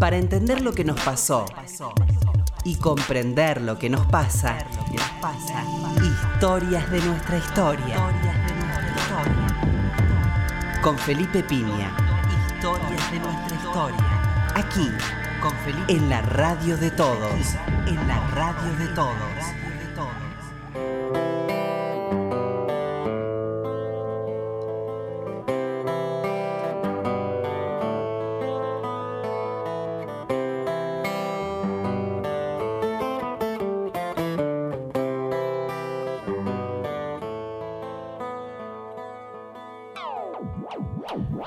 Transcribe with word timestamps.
Para 0.00 0.16
entender 0.16 0.60
lo 0.60 0.72
que 0.72 0.84
nos 0.84 1.00
pasó 1.00 1.46
y 2.64 2.76
comprender 2.76 3.60
lo 3.60 3.78
que 3.78 3.88
nos 3.88 4.04
pasa, 4.06 4.58
historias 6.02 6.90
de 6.90 7.00
nuestra 7.00 7.38
historia. 7.38 7.96
Con 10.82 10.98
Felipe 10.98 11.44
Piña. 11.44 11.96
Historias 12.48 13.12
de 13.12 13.20
nuestra 13.20 13.56
historia. 13.56 14.50
Aquí, 14.56 14.90
con 15.40 15.52
Felipe. 15.58 15.92
En 15.92 16.10
la 16.10 16.22
radio 16.22 16.76
de 16.76 16.90
todos. 16.90 17.54
En 17.86 18.08
la 18.08 18.18
radio 18.30 18.76
de 18.78 18.88
todos. 18.94 19.63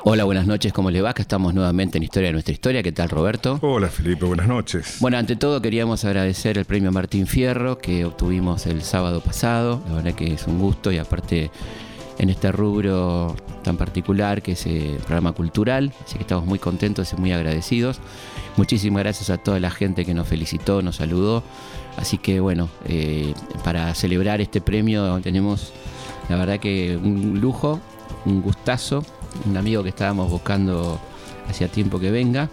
Hola, 0.09 0.23
buenas 0.23 0.47
noches, 0.47 0.71
¿cómo 0.71 0.89
le 0.89 1.01
va? 1.01 1.09
Acá 1.09 1.21
estamos 1.21 1.53
nuevamente 1.53 1.97
en 1.97 2.03
Historia 2.05 2.29
de 2.29 2.31
nuestra 2.31 2.53
historia. 2.53 2.81
¿Qué 2.81 2.93
tal, 2.93 3.09
Roberto? 3.09 3.59
Hola, 3.61 3.89
Felipe, 3.89 4.23
buenas 4.23 4.47
noches. 4.47 4.99
Bueno, 5.01 5.17
ante 5.17 5.35
todo 5.35 5.61
queríamos 5.61 6.05
agradecer 6.05 6.57
el 6.57 6.63
premio 6.63 6.93
Martín 6.93 7.27
Fierro 7.27 7.77
que 7.77 8.05
obtuvimos 8.05 8.67
el 8.67 8.83
sábado 8.83 9.19
pasado. 9.19 9.83
La 9.89 9.95
verdad 9.95 10.13
que 10.13 10.35
es 10.35 10.47
un 10.47 10.59
gusto 10.59 10.93
y 10.93 10.97
aparte 10.97 11.51
en 12.19 12.29
este 12.29 12.53
rubro 12.53 13.35
tan 13.65 13.75
particular 13.75 14.41
que 14.41 14.53
es 14.53 14.65
el 14.65 14.95
programa 14.99 15.33
cultural. 15.33 15.91
Así 16.05 16.15
que 16.15 16.21
estamos 16.21 16.45
muy 16.45 16.57
contentos 16.57 17.11
y 17.11 17.17
muy 17.17 17.33
agradecidos. 17.33 17.99
Muchísimas 18.55 19.03
gracias 19.03 19.29
a 19.29 19.37
toda 19.37 19.59
la 19.59 19.71
gente 19.71 20.05
que 20.05 20.13
nos 20.13 20.25
felicitó, 20.25 20.81
nos 20.81 20.95
saludó. 20.95 21.43
Así 21.97 22.17
que 22.17 22.39
bueno, 22.39 22.69
eh, 22.85 23.33
para 23.65 23.93
celebrar 23.93 24.39
este 24.39 24.61
premio 24.61 25.19
tenemos 25.19 25.73
la 26.29 26.37
verdad 26.37 26.61
que 26.61 26.95
un 26.95 27.41
lujo, 27.41 27.81
un 28.23 28.41
gustazo 28.41 29.03
un 29.45 29.57
amigo 29.57 29.83
que 29.83 29.89
estábamos 29.89 30.29
buscando 30.29 30.99
hacía 31.49 31.67
tiempo 31.67 31.99
que 31.99 32.11
venga. 32.11 32.49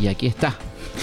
Y 0.00 0.06
aquí 0.06 0.26
está. 0.26 0.56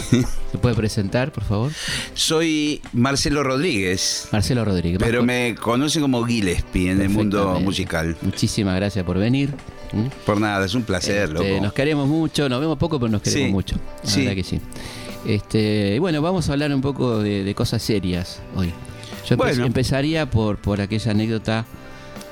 ¿Se 0.52 0.58
puede 0.58 0.75
presentar, 0.75 1.31
por 1.31 1.44
favor? 1.44 1.72
Soy 2.14 2.81
Marcelo 2.94 3.44
Rodríguez. 3.44 4.30
Marcelo 4.31 4.64
Rodríguez. 4.64 5.00
Pero 5.00 5.23
me 5.23 5.55
conocen 5.55 6.02
como 6.02 6.23
Gillespie 6.23 6.92
en 6.92 7.02
el 7.02 7.09
mundo 7.09 7.59
musical. 7.59 8.16
Muchísimas 8.22 8.75
gracias 8.75 9.05
por 9.05 9.17
venir. 9.17 9.53
¿Mm? 9.92 10.08
Por 10.25 10.39
nada, 10.39 10.66
es 10.66 10.75
un 10.75 10.83
placer, 10.83 11.30
este, 11.30 11.33
loco. 11.33 11.61
Nos 11.61 11.73
queremos 11.73 12.08
mucho, 12.08 12.50
nos 12.50 12.59
vemos 12.59 12.78
poco, 12.78 13.00
pero 13.00 13.11
nos 13.11 13.22
queremos 13.22 13.52
mucho. 13.52 13.75
La 14.03 14.16
verdad 14.16 14.36
que 14.36 14.44
sí. 14.44 14.61
Este, 15.25 16.00
bueno, 16.00 16.22
vamos 16.22 16.50
a 16.50 16.53
hablar 16.53 16.73
un 16.73 16.81
poco 16.81 17.20
de, 17.20 17.53
cosas 17.55 17.81
serias 17.81 18.39
hoy. 18.55 18.73
Yo 19.30 19.36
empezaría 19.66 20.30
por, 20.30 20.58
por 20.58 20.80
aquella 20.80 21.11
anécdota 21.11 21.66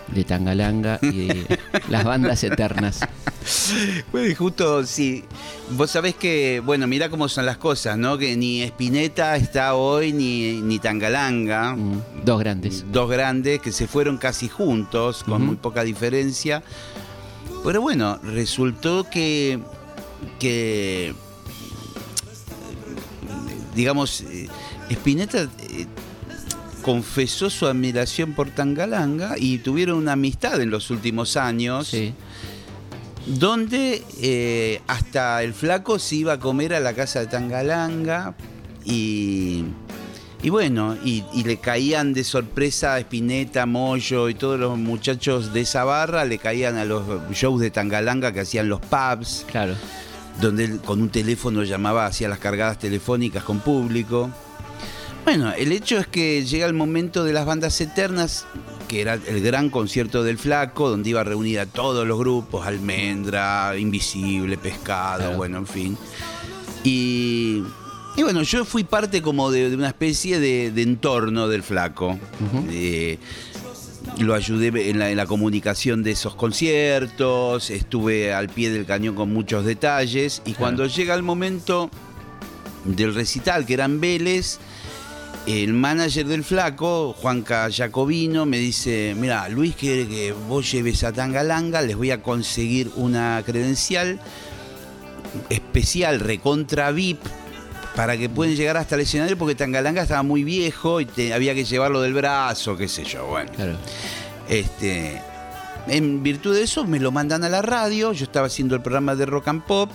de 0.08 0.24
Tangalanga 0.24 1.00
y 1.02 1.28
de 1.28 1.60
las 1.90 2.04
bandas 2.04 2.44
eternas. 2.44 3.02
Bueno, 4.12 4.34
justo, 4.36 4.86
sí. 4.86 5.24
Vos 5.72 5.92
sabés 5.92 6.16
que, 6.16 6.62
bueno, 6.66 6.88
mira 6.88 7.10
cómo 7.10 7.30
son 7.30 7.46
las 7.46 7.58
cosas, 7.58 7.98
¿no? 7.98 8.18
Que 8.18 8.36
ni 8.36 8.62
Espineta 8.62 9.36
está 9.36 9.76
hoy, 9.76 10.14
ni, 10.14 10.62
ni 10.62 10.80
Tangalanga. 10.80 11.76
Mm, 11.76 12.02
dos 12.24 12.40
grandes. 12.40 12.86
Dos 12.92 13.10
grandes 13.10 13.62
que 13.62 13.72
se 13.72 13.88
fueron 13.88 14.18
casi 14.18 14.50
juntos, 14.50 15.24
con 15.24 15.46
muy 15.46 15.56
poca 15.56 15.84
diferencia. 15.84 16.64
Pero 17.64 17.82
bueno, 17.82 18.20
resultó 18.24 19.10
que, 19.10 19.60
que 20.40 21.14
digamos, 23.76 24.22
eh, 24.22 24.48
Spinetta 24.90 25.44
eh, 25.44 25.86
confesó 26.86 27.50
su 27.50 27.66
admiración 27.66 28.34
por 28.34 28.52
Tangalanga 28.52 29.34
y 29.40 29.58
tuvieron 29.58 29.98
una 29.98 30.12
amistad 30.12 30.62
en 30.62 30.70
los 30.70 30.92
últimos 30.92 31.36
años. 31.36 31.92
Donde 33.26 34.04
eh, 34.22 34.82
hasta 34.86 35.42
el 35.42 35.56
flaco 35.56 35.98
se 35.98 36.18
iba 36.18 36.34
a 36.34 36.40
comer 36.40 36.76
a 36.76 36.80
la 36.80 36.94
casa 36.94 37.22
de 37.22 37.26
Tangalanga 37.26 38.36
y, 38.84 39.64
y 40.44 40.50
bueno, 40.52 40.96
y, 41.04 41.24
le 41.44 41.58
caían 41.58 42.14
de 42.14 42.24
sorpresa 42.24 42.94
a 42.94 43.00
Spinetta, 43.00 43.66
Moyo 43.66 44.30
y 44.30 44.36
todos 44.36 44.60
los 44.60 44.78
muchachos 44.78 45.54
de 45.54 45.62
esa 45.62 45.86
barra, 45.86 46.24
le 46.24 46.38
caían 46.38 46.78
a 46.78 46.86
los 46.86 47.04
shows 47.32 47.62
de 47.62 47.72
Tangalanga 47.72 48.32
que 48.32 48.42
hacían 48.42 48.70
los 48.70 48.80
pubs. 48.82 49.44
Claro. 49.50 49.74
Donde 50.40 50.66
él 50.66 50.82
con 50.86 51.02
un 51.02 51.10
teléfono 51.10 51.64
llamaba, 51.64 52.06
hacía 52.06 52.30
las 52.30 52.38
cargadas 52.38 52.78
telefónicas 52.78 53.44
con 53.44 53.60
público. 53.60 54.30
Bueno, 55.26 55.52
el 55.54 55.72
hecho 55.72 55.98
es 55.98 56.06
que 56.06 56.46
llega 56.46 56.68
el 56.68 56.76
momento 56.76 57.24
de 57.24 57.34
las 57.34 57.48
bandas 57.48 57.82
eternas, 57.82 58.46
que 58.88 59.02
era 59.02 59.16
el 59.16 59.42
gran 59.42 59.72
concierto 59.72 60.24
del 60.24 60.38
Flaco, 60.38 60.88
donde 60.88 61.10
iba 61.10 61.22
a 61.22 61.24
reunir 61.24 61.60
a 61.60 61.66
todos 61.66 62.06
los 62.06 62.20
grupos, 62.20 62.68
Almendra, 62.68 63.76
Invisible, 63.76 64.56
Pescado, 64.56 65.36
bueno, 65.36 65.58
en 65.58 65.66
fin. 65.66 65.98
Y, 66.84 67.64
bueno, 68.20 68.44
yo 68.44 68.66
fui 68.66 68.84
parte 68.84 69.24
como 69.24 69.50
de, 69.50 69.74
una 69.74 69.88
especie 69.88 70.40
de, 70.40 70.68
entorno 70.80 71.48
del 71.48 71.64
Flaco. 71.64 72.20
Eh, 72.70 73.18
lo 74.20 74.36
ayudé 74.36 74.92
en 74.92 75.00
la, 75.00 75.10
en 75.10 75.18
la, 75.18 75.26
comunicación 75.26 76.04
de 76.04 76.12
esos 76.12 76.36
conciertos, 76.36 77.72
estuve 77.72 78.32
al 78.32 78.50
pie 78.50 78.70
del 78.70 78.86
cañón 78.86 79.16
con 79.16 79.34
muchos 79.34 79.66
detalles, 79.66 80.44
y 80.46 80.54
cuando 80.54 80.86
llega 80.86 81.16
el 81.16 81.24
momento 81.24 81.90
del 82.84 83.16
recital, 83.16 83.66
que 83.66 83.74
eran 83.74 84.00
Vélez, 84.00 84.60
el 85.46 85.74
manager 85.74 86.26
del 86.26 86.44
flaco, 86.44 87.14
Juanca 87.14 87.70
Jacobino, 87.72 88.46
me 88.46 88.58
dice, 88.58 89.16
mira, 89.16 89.48
Luis 89.50 89.76
quiere 89.76 90.08
que 90.08 90.32
vos 90.32 90.72
lleves 90.72 91.04
a 91.04 91.12
Tangalanga, 91.12 91.82
les 91.82 91.96
voy 91.96 92.12
a 92.12 92.24
conseguir 92.24 92.92
una 92.96 93.42
credencial 93.46 94.20
especial, 95.50 96.20
recontra 96.20 96.92
VIP, 96.92 97.20
para 97.96 98.18
que 98.18 98.28
puedan 98.28 98.56
llegar 98.56 98.78
hasta 98.78 98.96
el 98.96 99.02
escenario, 99.02 99.38
porque 99.38 99.56
Tangalanga 99.56 100.02
estaba 100.02 100.24
muy 100.24 100.44
viejo 100.44 101.00
y 101.00 101.32
había 101.32 101.54
que 101.54 101.64
llevarlo 101.64 102.02
del 102.02 102.14
brazo, 102.14 102.76
qué 102.76 102.88
sé 102.88 103.06
yo, 103.06 103.28
bueno. 103.28 103.52
Este, 104.50 105.22
en 105.88 106.24
virtud 106.24 106.56
de 106.56 106.64
eso 106.64 106.86
me 106.86 107.00
lo 107.00 107.12
mandan 107.12 107.44
a 107.44 107.50
la 107.50 107.62
radio, 107.62 108.12
yo 108.14 108.26
estaba 108.26 108.48
haciendo 108.48 108.76
el 108.76 108.82
programa 108.82 109.16
de 109.16 109.26
Rock 109.28 109.48
and 109.48 109.64
Pop, 109.64 109.92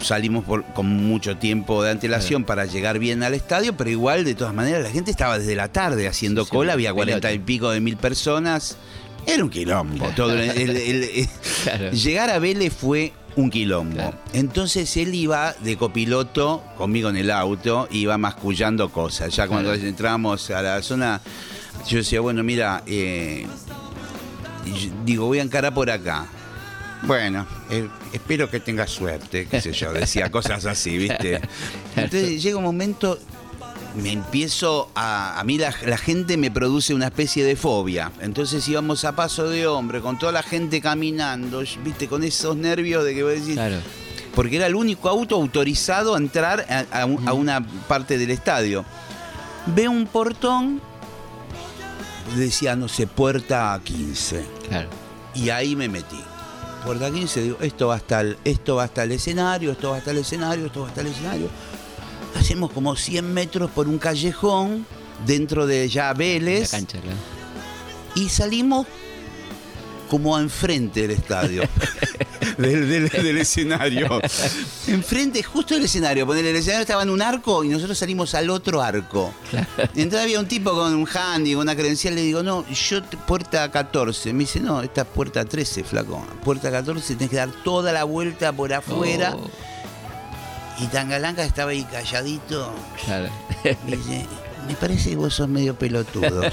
salimos 0.00 0.44
con 0.44 0.86
mucho 0.88 1.36
tiempo 1.36 1.82
de 1.82 1.90
antelación 1.90 2.44
para 2.44 2.66
llegar 2.66 2.98
bien 2.98 3.22
al 3.22 3.34
estadio, 3.34 3.76
pero 3.76 3.90
igual, 3.90 4.24
de 4.24 4.34
todas 4.34 4.54
maneras, 4.54 4.82
la 4.82 4.90
gente 4.90 5.10
estaba 5.10 5.38
desde 5.38 5.54
la 5.54 5.68
tarde 5.68 6.08
haciendo 6.08 6.46
cola, 6.46 6.72
había 6.72 6.92
cuarenta 6.92 7.32
y 7.32 7.38
pico 7.38 7.70
de 7.70 7.80
mil 7.80 7.96
personas. 7.96 8.76
Era 9.26 9.44
un 9.44 9.50
quilombo. 9.50 10.08
Todo 10.16 10.34
Llegar 11.92 12.30
a 12.30 12.38
Vélez 12.38 12.72
fue 12.72 13.12
un 13.36 13.50
quilombo. 13.50 14.14
Entonces 14.32 14.96
él 14.96 15.14
iba 15.14 15.54
de 15.60 15.76
copiloto 15.76 16.62
conmigo 16.76 17.10
en 17.10 17.16
el 17.16 17.30
auto, 17.30 17.86
iba 17.90 18.16
mascullando 18.18 18.88
cosas. 18.88 19.34
Ya 19.34 19.46
cuando 19.46 19.74
entramos 19.74 20.50
a 20.50 20.62
la 20.62 20.82
zona, 20.82 21.20
yo 21.86 21.98
decía, 21.98 22.20
bueno, 22.20 22.42
mira, 22.42 22.82
eh, 22.86 23.46
digo, 25.04 25.26
voy 25.26 25.38
a 25.38 25.42
encarar 25.42 25.74
por 25.74 25.90
acá. 25.90 26.26
Bueno, 27.02 27.46
eh, 27.70 27.88
espero 28.12 28.50
que 28.50 28.60
tenga 28.60 28.86
suerte, 28.86 29.46
qué 29.48 29.60
sé 29.60 29.72
yo, 29.72 29.92
decía 29.92 30.30
cosas 30.30 30.66
así, 30.66 30.98
¿viste? 30.98 31.40
Entonces 31.96 32.42
llega 32.42 32.58
un 32.58 32.64
momento, 32.64 33.18
me 33.96 34.12
empiezo 34.12 34.90
a. 34.94 35.40
A 35.40 35.44
mí 35.44 35.58
la, 35.58 35.72
gente 35.72 36.36
me 36.36 36.50
produce 36.50 36.94
una 36.94 37.06
especie 37.06 37.44
de 37.44 37.56
fobia. 37.56 38.12
Entonces 38.20 38.66
íbamos 38.68 39.04
a 39.04 39.16
paso 39.16 39.48
de 39.48 39.66
hombre, 39.66 40.00
con 40.00 40.18
toda 40.18 40.32
la 40.32 40.42
gente 40.42 40.80
caminando, 40.80 41.62
¿viste? 41.82 42.06
Con 42.06 42.22
esos 42.22 42.56
nervios 42.56 43.04
de 43.04 43.14
que 43.14 43.22
voy 43.22 43.32
a 43.32 43.36
decir. 43.36 43.54
Claro. 43.54 43.78
Porque 44.34 44.56
era 44.56 44.66
el 44.66 44.76
único 44.76 45.08
auto 45.08 45.34
autorizado 45.34 46.14
a 46.14 46.18
entrar 46.18 46.64
a, 46.92 47.00
a 47.02 47.32
una 47.32 47.66
parte 47.88 48.16
del 48.16 48.30
estadio. 48.30 48.84
Veo 49.66 49.90
un 49.90 50.06
portón, 50.06 50.80
decía, 52.36 52.76
no 52.76 52.88
sé, 52.88 53.08
puerta 53.08 53.78
15. 53.82 54.44
Claro. 54.68 54.88
Y 55.34 55.50
ahí 55.50 55.74
me 55.74 55.88
metí 55.88 56.16
puerta 56.84 57.10
15, 57.10 57.42
digo, 57.42 57.56
esto 57.60 57.88
va 57.88 57.96
hasta 57.96 58.20
el, 58.20 58.38
esto 58.44 58.76
va 58.76 58.84
hasta 58.84 59.02
el 59.02 59.12
escenario, 59.12 59.72
esto 59.72 59.90
va 59.90 59.98
hasta 59.98 60.10
el 60.10 60.18
escenario, 60.18 60.66
esto 60.66 60.82
va 60.82 60.88
hasta 60.88 61.00
el 61.00 61.08
escenario. 61.08 61.48
Hacemos 62.36 62.70
como 62.72 62.96
100 62.96 63.32
metros 63.32 63.70
por 63.70 63.88
un 63.88 63.98
callejón 63.98 64.86
dentro 65.26 65.66
de 65.66 65.88
ya 65.88 66.12
Vélez. 66.14 66.72
Y 68.14 68.28
salimos 68.28 68.86
como 70.10 70.36
enfrente 70.40 71.02
del 71.02 71.12
estadio, 71.12 71.62
del, 72.58 73.38
escenario. 73.38 74.20
enfrente, 74.88 75.40
justo 75.40 75.74
del 75.74 75.84
escenario. 75.84 76.26
Poner 76.26 76.44
el 76.44 76.56
escenario 76.56 76.82
estaba 76.82 77.04
en 77.04 77.10
un 77.10 77.22
arco 77.22 77.62
y 77.62 77.68
nosotros 77.68 77.96
salimos 77.96 78.34
al 78.34 78.50
otro 78.50 78.82
arco. 78.82 79.32
Entonces 79.94 80.20
había 80.20 80.40
un 80.40 80.48
tipo 80.48 80.72
con 80.72 80.92
un 80.92 81.06
handy, 81.06 81.52
con 81.52 81.62
una 81.62 81.76
credencial, 81.76 82.16
le 82.16 82.22
digo, 82.22 82.42
no, 82.42 82.66
yo 82.68 83.04
puerta 83.04 83.70
14. 83.70 84.32
Me 84.32 84.40
dice, 84.40 84.58
no, 84.58 84.82
esta 84.82 85.02
es 85.02 85.06
puerta 85.06 85.44
13, 85.44 85.84
flaco. 85.84 86.26
Puerta 86.44 86.72
14, 86.72 87.14
tenés 87.14 87.30
que 87.30 87.36
dar 87.36 87.52
toda 87.62 87.92
la 87.92 88.02
vuelta 88.02 88.52
por 88.52 88.72
afuera. 88.72 89.36
Oh. 89.36 89.48
Y 90.82 90.88
Tangalanga 90.88 91.44
estaba 91.44 91.70
ahí 91.70 91.84
calladito. 91.84 92.74
Claro. 93.04 93.28
Y 93.86 93.92
dice, 93.92 94.26
me 94.66 94.74
parece 94.74 95.10
que 95.10 95.16
vos 95.16 95.34
sos 95.34 95.48
medio 95.48 95.76
pelotudo. 95.76 96.42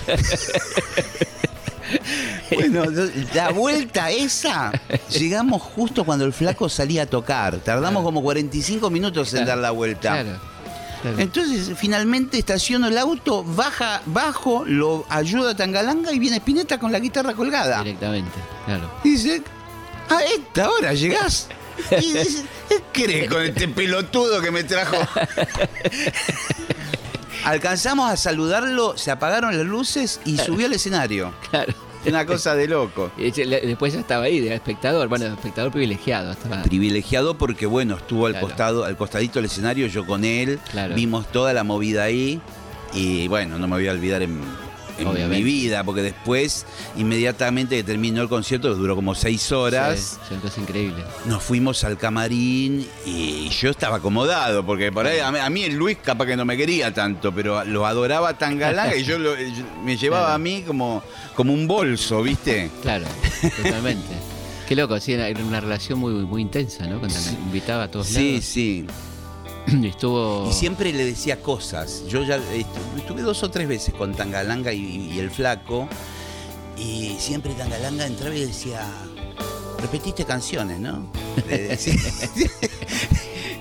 bueno, 2.55 2.85
la 3.33 3.49
vuelta 3.49 4.11
esa, 4.11 4.71
llegamos 5.09 5.61
justo 5.61 6.03
cuando 6.03 6.25
el 6.25 6.33
flaco 6.33 6.69
salía 6.69 7.03
a 7.03 7.05
tocar. 7.05 7.57
Tardamos 7.57 8.03
como 8.03 8.21
45 8.21 8.89
minutos 8.89 9.33
en 9.33 9.45
dar 9.45 9.57
la 9.57 9.71
vuelta. 9.71 10.21
Claro. 10.21 10.39
claro. 11.01 11.19
Entonces, 11.19 11.71
finalmente 11.77 12.37
estaciono 12.37 12.87
el 12.87 12.97
auto, 12.97 13.43
baja, 13.43 14.01
bajo, 14.05 14.63
lo 14.65 15.05
ayuda 15.09 15.51
a 15.51 15.55
Tangalanga 15.55 16.11
y 16.11 16.19
viene 16.19 16.37
Spinetta 16.37 16.79
con 16.79 16.91
la 16.91 16.99
guitarra 16.99 17.33
colgada. 17.33 17.83
Directamente, 17.83 18.37
claro. 18.65 18.91
Y 19.03 19.11
dice, 19.11 19.41
a 20.09 20.21
esta 20.23 20.69
hora 20.69 20.93
llegás. 20.93 21.47
Y 21.91 21.95
dice, 22.13 22.45
¿qué 22.69 22.83
querés 22.91 23.29
con 23.29 23.41
este 23.43 23.67
pelotudo 23.67 24.41
que 24.41 24.51
me 24.51 24.63
trajo? 24.63 24.97
Alcanzamos 27.45 28.11
a 28.11 28.17
saludarlo, 28.17 28.97
se 28.97 29.11
apagaron 29.11 29.57
las 29.57 29.65
luces 29.65 30.19
y 30.25 30.37
subió 30.37 30.65
al 30.65 30.73
escenario. 30.73 31.33
Claro. 31.49 31.73
Una 32.07 32.25
cosa 32.25 32.55
de 32.55 32.67
loco. 32.67 33.11
Después 33.17 33.93
ya 33.93 33.99
estaba 33.99 34.23
ahí, 34.25 34.39
de 34.39 34.53
espectador, 34.53 35.07
bueno, 35.07 35.25
espectador 35.25 35.71
privilegiado. 35.71 36.31
Estaba. 36.31 36.63
Privilegiado 36.63 37.37
porque, 37.37 37.65
bueno, 37.65 37.97
estuvo 37.97 38.25
al 38.27 38.33
Claro. 38.33 38.47
costado, 38.47 38.83
al 38.85 38.95
costadito 38.97 39.39
del 39.39 39.45
escenario, 39.45 39.87
yo 39.87 40.05
con 40.05 40.23
él, 40.25 40.59
Claro. 40.71 40.95
vimos 40.95 41.27
toda 41.31 41.53
la 41.53 41.63
movida 41.63 42.03
ahí 42.03 42.39
y, 42.93 43.27
bueno, 43.27 43.57
no 43.59 43.67
me 43.67 43.75
voy 43.75 43.87
a 43.87 43.91
olvidar 43.91 44.21
en, 44.21 44.39
en 44.97 45.07
Obviamente. 45.07 45.37
mi 45.37 45.43
vida, 45.43 45.83
porque 45.83 46.01
después, 46.01 46.65
inmediatamente 46.97 47.75
que 47.77 47.83
terminó 47.83 48.21
el 48.21 48.29
concierto, 48.29 48.69
que 48.69 48.75
duró 48.75 48.95
como 48.95 49.15
seis 49.15 49.51
horas, 49.51 50.19
Sí, 50.27 50.35
es 50.45 50.57
increíble. 50.57 51.03
nos 51.25 51.43
fuimos 51.43 51.83
al 51.83 51.97
camarín 51.97 52.87
y 53.05 53.49
yo 53.49 53.69
estaba 53.69 53.97
acomodado, 53.97 54.65
porque 54.65 54.91
por 54.91 55.05
ahí 55.07 55.19
a 55.19 55.31
mí, 55.31 55.39
a 55.39 55.49
mí 55.49 55.63
el 55.63 55.75
Luis 55.75 55.97
capaz 56.03 56.25
que 56.25 56.35
no 56.35 56.45
me 56.45 56.57
quería 56.57 56.93
tanto, 56.93 57.31
pero 57.33 57.63
lo 57.63 57.85
adoraba 57.85 58.37
tan 58.37 58.57
galán 58.57 58.91
que 58.91 59.03
yo, 59.03 59.19
lo- 59.19 59.35
yo- 59.37 59.63
me 59.83 59.97
llevaba 59.97 60.23
Claro. 60.25 60.35
a 60.35 60.39
mí 60.39 60.63
como, 60.65 61.03
como 61.35 61.53
un 61.53 61.67
bolso, 61.67 62.21
¿viste? 62.23 62.69
Claro, 62.81 63.05
totalmente. 63.63 64.07
Qué 64.67 64.75
loco, 64.75 64.99
sí, 64.99 65.13
era 65.13 65.29
era 65.29 65.41
una 65.45 65.61
relación 65.61 65.97
muy, 65.99 66.11
muy 66.25 66.41
intensa, 66.41 66.85
¿no? 66.87 66.99
Cuando 66.99 67.17
invitaba 67.45 67.83
a 67.83 67.91
todos 67.91 68.07
Sí, 68.07 68.31
lados. 68.33 68.45
sí. 68.45 68.85
Y 69.81 69.87
estuvo. 69.87 70.47
Y 70.49 70.53
siempre 70.53 70.91
le 70.93 71.05
decía 71.05 71.41
cosas. 71.41 72.03
Yo 72.07 72.23
ya 72.23 72.37
estu- 72.37 72.97
estuve 72.97 73.21
dos 73.21 73.43
o 73.43 73.49
tres 73.51 73.67
veces 73.67 73.93
con 73.93 74.13
Tangalanga 74.15 74.71
y, 74.73 75.11
y 75.13 75.19
el 75.19 75.29
flaco. 75.29 75.87
Y 76.77 77.15
siempre 77.19 77.53
Tangalanga 77.53 78.05
entraba 78.05 78.35
y 78.35 78.45
decía, 78.45 78.81
repetiste 79.81 80.25
canciones, 80.25 80.79
¿no? 80.79 81.07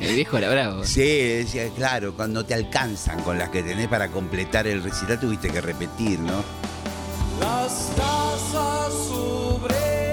El 0.00 0.14
viejo 0.14 0.37
era 0.38 0.50
bravo. 0.50 0.85
sí, 0.85 1.00
decía, 1.03 1.69
claro, 1.70 2.14
cuando 2.14 2.44
te 2.44 2.55
alcanzan 2.55 3.23
con 3.23 3.38
las 3.38 3.49
que 3.50 3.62
tenés 3.62 3.88
para 3.88 4.09
completar 4.09 4.67
el 4.67 4.82
recital, 4.82 5.19
tuviste 5.19 5.49
que 5.50 5.61
repetir, 5.61 6.20
¿no? 6.20 6.44
Las 7.41 7.91
tazas 7.97 8.93
sobre 9.09 10.06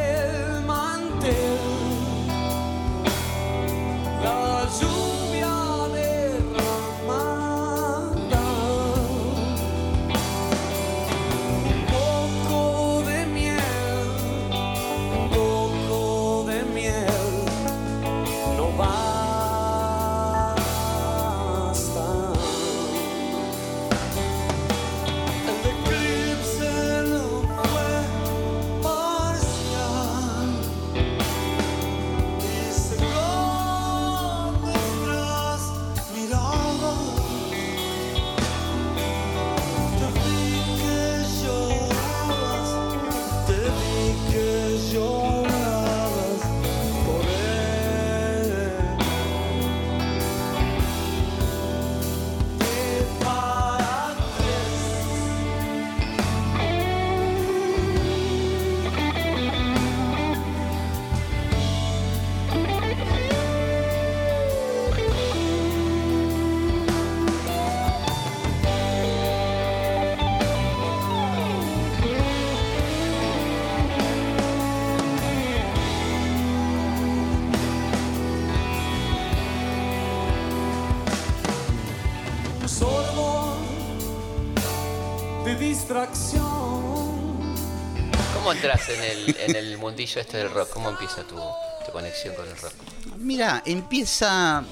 ¿Cómo 88.33 88.51
entras 88.51 88.89
en 88.89 89.03
el, 89.03 89.35
en 89.47 89.55
el 89.55 89.77
mundillo 89.77 90.21
este 90.21 90.37
del 90.37 90.49
rock? 90.49 90.69
¿Cómo 90.71 90.89
empieza 90.89 91.21
tu, 91.21 91.35
tu 91.35 91.91
conexión 91.91 92.33
con 92.33 92.47
el 92.47 92.57
rock? 92.57 92.73
Mira, 93.19 93.61
empieza. 93.63 94.63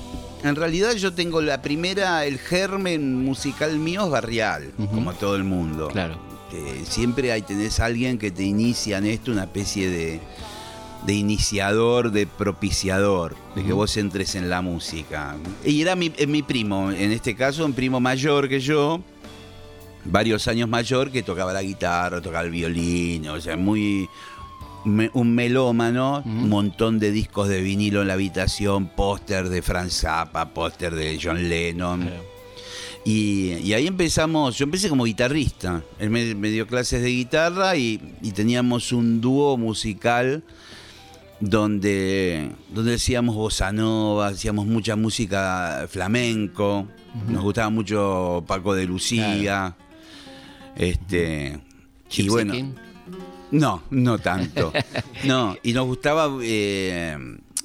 En 0.44 0.56
realidad 0.56 0.94
yo 0.94 1.13
tengo 1.13 1.39
la 1.41 1.62
primera, 1.62 2.25
el 2.25 2.39
germen 2.39 3.23
musical 3.23 3.77
mío 3.77 4.06
es 4.06 4.09
barrial, 4.09 4.73
como 4.89 5.13
todo 5.13 5.35
el 5.35 5.44
mundo. 5.44 5.89
Claro. 5.89 6.18
Que 6.50 6.83
siempre 6.85 7.31
ahí 7.31 7.44
tenés 7.44 7.79
a 7.79 7.85
alguien 7.85 8.17
que 8.17 8.31
te 8.31 8.41
inicia 8.41 8.97
en 8.97 9.06
esto, 9.06 9.31
una 9.31 9.44
especie 9.44 9.91
de, 9.91 10.19
de 11.06 11.13
iniciador, 11.13 12.12
de 12.12 12.25
propiciador, 12.25 13.35
de 13.56 13.63
que 13.63 13.74
vos 13.74 13.95
entres 13.95 14.33
en 14.33 14.50
la 14.50 14.63
música. 14.63 15.35
Y 15.63 15.83
era 15.83 15.95
mi, 15.95 16.12
eh, 16.17 16.25
mi 16.25 16.41
primo, 16.41 16.91
en 16.91 17.12
este 17.12 17.36
caso 17.36 17.63
un 17.63 17.74
primo 17.74 18.00
mayor 18.00 18.50
que 18.50 18.60
yo, 18.60 19.01
varios 20.05 20.48
años 20.48 20.67
mayor, 20.70 21.12
que 21.12 21.24
tocaba 21.24 21.53
la 21.53 21.62
guitarra, 21.63 22.22
tocaba 22.22 22.43
el 22.43 22.51
violín, 22.51 23.27
o 23.29 23.39
sea, 23.39 23.55
muy 23.58 24.08
me- 24.86 25.12
un 25.13 25.34
melómano, 25.36 26.24
un 26.25 26.50
montón 26.50 27.00
de 27.00 27.12
discos 27.12 27.48
de 27.48 27.62
vinilo 27.62 28.01
en 28.01 28.08
la 28.08 28.13
habitación, 28.13 28.88
póster 28.96 29.50
de 29.50 29.62
Franz 29.62 30.01
Zappa, 30.01 30.53
póster 30.53 30.96
de 30.96 31.20
John 31.22 31.48
Lennon. 31.50 32.10
Y, 33.03 33.53
y 33.63 33.74
ahí 33.74 33.88
empezamos, 33.88 34.58
yo 34.58 34.63
empecé 34.65 34.88
como 34.88 35.05
guitarrista, 35.05 35.81
él 35.98 36.12
me, 36.12 36.36
me 36.36 36.50
dio 36.50 36.67
clases 36.67 37.01
de 37.01 37.10
guitarra 37.10 37.75
y, 37.75 38.00
y 38.22 38.31
teníamos 38.31 38.91
un 38.91 39.22
dúo 39.22 39.58
musical 39.58 40.43
donde, 41.39 42.51
donde 42.70 42.96
hacíamos 42.96 43.36
bossa 43.36 43.72
nova, 43.72 44.27
hacíamos 44.27 44.67
mucha 44.67 44.96
música 44.96 45.88
flamenco, 45.89 46.88
nos 47.27 47.41
gustaba 47.43 47.70
mucho 47.72 48.43
Paco 48.48 48.75
de 48.75 48.86
Lucía, 48.86 49.75
este, 50.81 51.59
y 52.11 52.29
bueno, 52.29 52.53
King. 52.53 52.73
no, 53.51 53.83
no 53.89 54.17
tanto. 54.19 54.71
No, 55.23 55.55
y 55.61 55.73
nos 55.73 55.85
gustaba, 55.85 56.27
eh, 56.41 57.15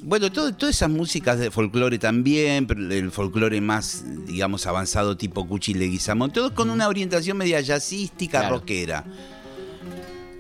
bueno, 0.04 0.30
todo- 0.30 0.54
todas 0.54 0.75
esas 0.76 0.90
músicas 0.90 1.38
de 1.38 1.50
folclore 1.50 1.99
también, 1.99 2.66
pero 2.66 2.80
el 2.92 3.11
folclore 3.11 3.62
más, 3.62 4.04
digamos, 4.26 4.66
avanzado 4.66 5.16
tipo 5.16 5.49
Cuchi 5.49 5.73
Leguizamón, 5.73 6.32
todos 6.32 6.52
con 6.52 6.68
una 6.68 6.87
orientación 6.88 7.38
media 7.38 7.62
jazzística, 7.62 8.40
Claro. 8.40 8.56
rockera. 8.56 9.04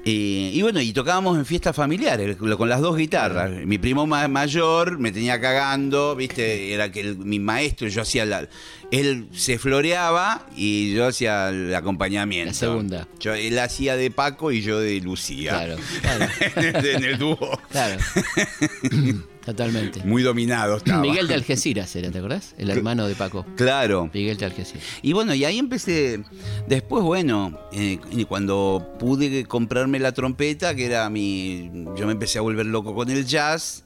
Eh, 0.08 0.52
y 0.54 0.62
bueno, 0.62 0.80
y 0.80 0.92
tocábamos 0.92 1.36
en 1.36 1.44
fiestas 1.44 1.74
familiares, 1.74 2.36
con 2.36 2.68
las 2.68 2.80
dos 2.80 2.96
guitarras. 2.96 3.50
Mi 3.66 3.76
primo 3.76 4.06
ma- 4.06 4.28
mayor 4.28 5.00
me 5.00 5.10
tenía 5.10 5.40
cagando, 5.40 6.14
¿viste? 6.14 6.72
Era 6.74 6.92
que 6.92 7.00
el- 7.00 7.18
mi 7.18 7.40
maestro, 7.40 7.88
yo 7.88 8.02
hacía 8.02 8.24
la. 8.24 8.48
Él 8.92 9.26
se 9.32 9.58
floreaba 9.58 10.46
y 10.56 10.94
yo 10.94 11.06
hacía 11.08 11.48
el 11.48 11.74
acompañamiento. 11.74 12.50
La 12.50 12.54
segunda. 12.54 13.08
Yo, 13.18 13.34
él 13.34 13.58
hacía 13.58 13.96
de 13.96 14.12
Paco 14.12 14.52
y 14.52 14.62
yo 14.62 14.78
de 14.78 15.00
Lucía. 15.00 15.50
Claro, 15.50 15.76
claro, 16.02 16.26
en, 16.54 16.76
el, 16.76 16.86
en 16.86 17.04
el 17.04 17.18
dúo. 17.18 17.60
claro. 17.68 18.00
Totalmente. 19.46 20.02
Muy 20.04 20.22
dominado 20.24 20.76
estaba. 20.76 21.00
Miguel 21.00 21.28
de 21.28 21.34
Algeciras 21.34 21.94
era, 21.94 22.10
¿te 22.10 22.18
acordás? 22.18 22.54
El 22.58 22.68
hermano 22.68 23.06
de 23.06 23.14
Paco. 23.14 23.46
Claro. 23.56 24.10
Miguel 24.12 24.36
de 24.36 24.44
Algeciras. 24.44 24.82
Y 25.02 25.12
bueno, 25.12 25.34
y 25.34 25.44
ahí 25.44 25.58
empecé. 25.58 26.24
Después, 26.66 27.04
bueno, 27.04 27.56
eh, 27.72 28.00
cuando 28.28 28.96
pude 28.98 29.44
comprarme 29.44 30.00
la 30.00 30.10
trompeta, 30.12 30.74
que 30.74 30.86
era 30.86 31.08
mi. 31.10 31.70
Yo 31.96 32.06
me 32.06 32.12
empecé 32.12 32.38
a 32.38 32.42
volver 32.42 32.66
loco 32.66 32.92
con 32.92 33.08
el 33.08 33.24
jazz. 33.24 33.84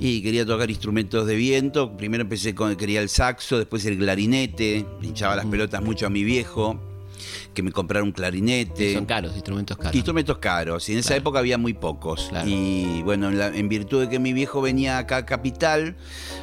y 0.00 0.22
quería 0.22 0.44
tocar 0.44 0.68
instrumentos 0.70 1.26
de 1.26 1.36
viento. 1.36 1.96
Primero 1.96 2.22
empecé 2.22 2.54
con, 2.54 2.74
quería 2.76 3.00
el 3.00 3.08
saxo, 3.08 3.58
después 3.58 3.84
el 3.86 3.98
clarinete, 3.98 4.84
hinchaba 5.02 5.36
las 5.36 5.46
pelotas 5.46 5.82
mucho 5.82 6.06
a 6.06 6.10
mi 6.10 6.24
viejo, 6.24 6.80
que 7.54 7.62
me 7.62 7.72
comprara 7.72 8.02
un 8.04 8.12
clarinete. 8.12 8.94
Son 8.94 9.06
caros, 9.06 9.34
instrumentos 9.34 9.76
caros. 9.76 9.94
Instrumentos 9.94 10.38
caros, 10.38 10.88
y 10.88 10.92
en 10.92 10.98
esa 10.98 11.08
Claro. 11.08 11.20
época 11.20 11.38
había 11.40 11.58
muy 11.58 11.74
pocos. 11.74 12.26
Claro. 12.30 12.48
Y 12.48 13.02
bueno, 13.02 13.28
en, 13.28 13.38
la- 13.38 13.48
en 13.56 13.68
virtud 13.68 14.02
de 14.02 14.08
que 14.08 14.18
mi 14.18 14.32
viejo 14.32 14.60
venía 14.60 14.98
acá 14.98 15.18
a 15.18 15.26
Capital, 15.26 15.96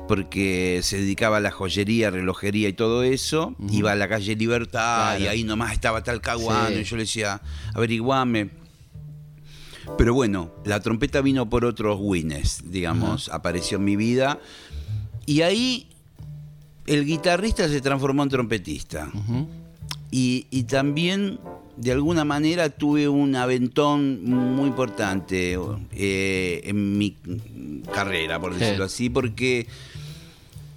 porque 0.07 0.79
se 0.83 0.97
dedicaba 0.97 1.37
a 1.37 1.39
la 1.39 1.51
joyería, 1.51 2.09
relojería 2.11 2.69
y 2.69 2.73
todo 2.73 3.03
eso, 3.03 3.55
iba 3.71 3.91
a 3.91 3.95
la 3.95 4.07
calle 4.07 4.35
Libertad 4.35 5.15
Claro. 5.17 5.23
y 5.23 5.27
ahí 5.27 5.43
nomás 5.43 5.73
estaba 5.73 6.03
tal 6.03 6.21
caguano, 6.21 6.69
Sí. 6.75 6.81
y 6.81 6.83
yo 6.83 6.95
le 6.97 7.03
decía, 7.03 7.41
averiguame. 7.73 8.49
Pero 9.97 10.13
bueno, 10.15 10.51
la 10.65 10.79
trompeta 10.79 11.21
vino 11.21 11.47
por 11.49 11.63
otros 11.63 11.99
wines, 12.01 12.63
digamos, 12.71 13.29
apareció 13.29 13.77
en 13.77 13.83
mi 13.83 13.95
vida. 13.95 14.39
Y 15.27 15.41
ahí 15.41 15.89
el 16.87 17.05
guitarrista 17.05 17.67
se 17.69 17.81
transformó 17.81 18.23
en 18.23 18.29
trompetista. 18.29 19.09
Ujú. 19.13 19.47
Y, 20.11 20.47
y 20.51 20.63
también, 20.63 21.39
de 21.77 21.91
alguna 21.91 22.23
manera, 22.23 22.69
tuve 22.69 23.07
un 23.09 23.35
aventón 23.35 24.23
muy 24.23 24.67
importante 24.67 25.57
eh, 25.91 26.61
en 26.63 26.97
mi 26.97 27.15
carrera, 27.93 28.39
por 28.39 28.55
decirlo 28.55 28.85
así, 28.85 29.09
porque 29.09 29.67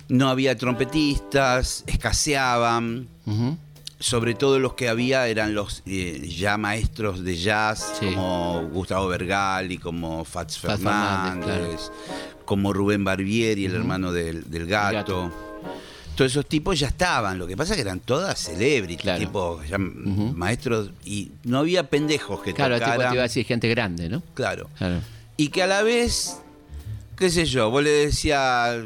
no 0.08 0.28
había 0.28 0.56
trompetistas, 0.56 1.84
escaseaban. 1.86 3.08
Sobre 4.00 4.34
todo 4.34 4.60
los 4.60 4.74
que 4.74 4.88
había 4.88 5.26
eran 5.26 5.54
los 5.54 5.82
eh, 5.84 6.28
ya 6.34 6.56
maestros 6.56 7.24
de 7.24 7.36
jazz, 7.36 7.94
Sí. 7.98 8.06
como 8.06 8.68
Gustavo 8.72 9.08
Bergali, 9.08 9.76
como 9.78 10.24
Fats 10.24 10.56
Fats 10.60 10.74
Fernández, 10.82 11.44
Fernández, 11.46 11.90
como 12.44 12.72
Rubén 12.72 13.02
Barbieri, 13.02 13.64
el 13.64 13.74
hermano 13.74 14.12
del, 14.12 14.48
del 14.48 14.66
gato. 14.66 14.94
gato. 14.94 15.47
Todos 16.18 16.32
esos 16.32 16.46
tipos 16.46 16.76
ya 16.78 16.88
estaban, 16.88 17.38
lo 17.38 17.46
que 17.46 17.56
pasa 17.56 17.74
es 17.74 17.76
que 17.76 17.82
eran 17.82 18.00
todas 18.00 18.36
celebrities, 18.40 19.00
Claro. 19.00 19.20
tipo 19.20 19.62
ya 19.62 19.78
maestros, 19.78 20.90
y 21.04 21.30
no 21.44 21.58
había 21.60 21.88
pendejos 21.88 22.42
que 22.42 22.52
Claro, 22.52 22.74
tipo, 22.74 22.86
tocaran. 22.90 23.10
te 23.10 23.14
iba 23.14 23.22
a 23.22 23.28
decir 23.28 23.46
gente 23.46 23.68
grande, 23.68 24.08
¿no? 24.08 24.20
Claro. 24.34 24.68
Claro. 24.76 25.00
Y 25.36 25.48
que 25.50 25.62
a 25.62 25.68
la 25.68 25.82
vez, 25.84 26.38
qué 27.16 27.30
sé 27.30 27.46
yo, 27.46 27.70
vos 27.70 27.84
le 27.84 27.90
decías, 27.90 28.78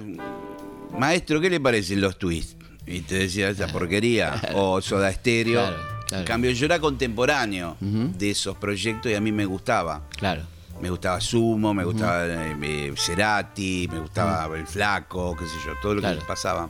maestro, 0.98 1.40
¿qué 1.40 1.48
le 1.48 1.58
parecen 1.58 2.00
los 2.02 2.18
twists? 2.18 2.56
Y 2.86 3.00
te 3.00 3.14
decía 3.14 3.48
esa 3.48 3.66
porquería, 3.68 4.34
o 4.54 4.82
Soda 4.82 5.10
Stereo. 5.12 5.60
Claro, 5.60 5.76
claro. 6.08 6.20
En 6.20 6.26
cambio, 6.26 6.50
yo 6.50 6.66
era 6.66 6.78
contemporáneo 6.80 7.76
de 7.80 8.30
esos 8.30 8.56
proyectos 8.58 9.10
y 9.10 9.14
a 9.14 9.20
mí 9.22 9.32
me 9.32 9.46
gustaba. 9.46 10.02
Claro. 10.18 10.42
Me 10.82 10.90
gustaba 10.90 11.20
Sumo, 11.20 11.72
me 11.72 11.84
gustaba 11.84 12.26
eh, 12.26 12.56
eh, 12.60 12.92
Cerati, 12.96 13.88
me 13.90 14.00
gustaba 14.00 14.54
El 14.58 14.66
Flaco, 14.66 15.36
qué 15.38 15.46
sé 15.46 15.54
yo, 15.64 15.72
todo 15.80 15.94
lo 15.94 16.00
Claro. 16.00 16.18
que 16.18 16.26
pasaba. 16.26 16.68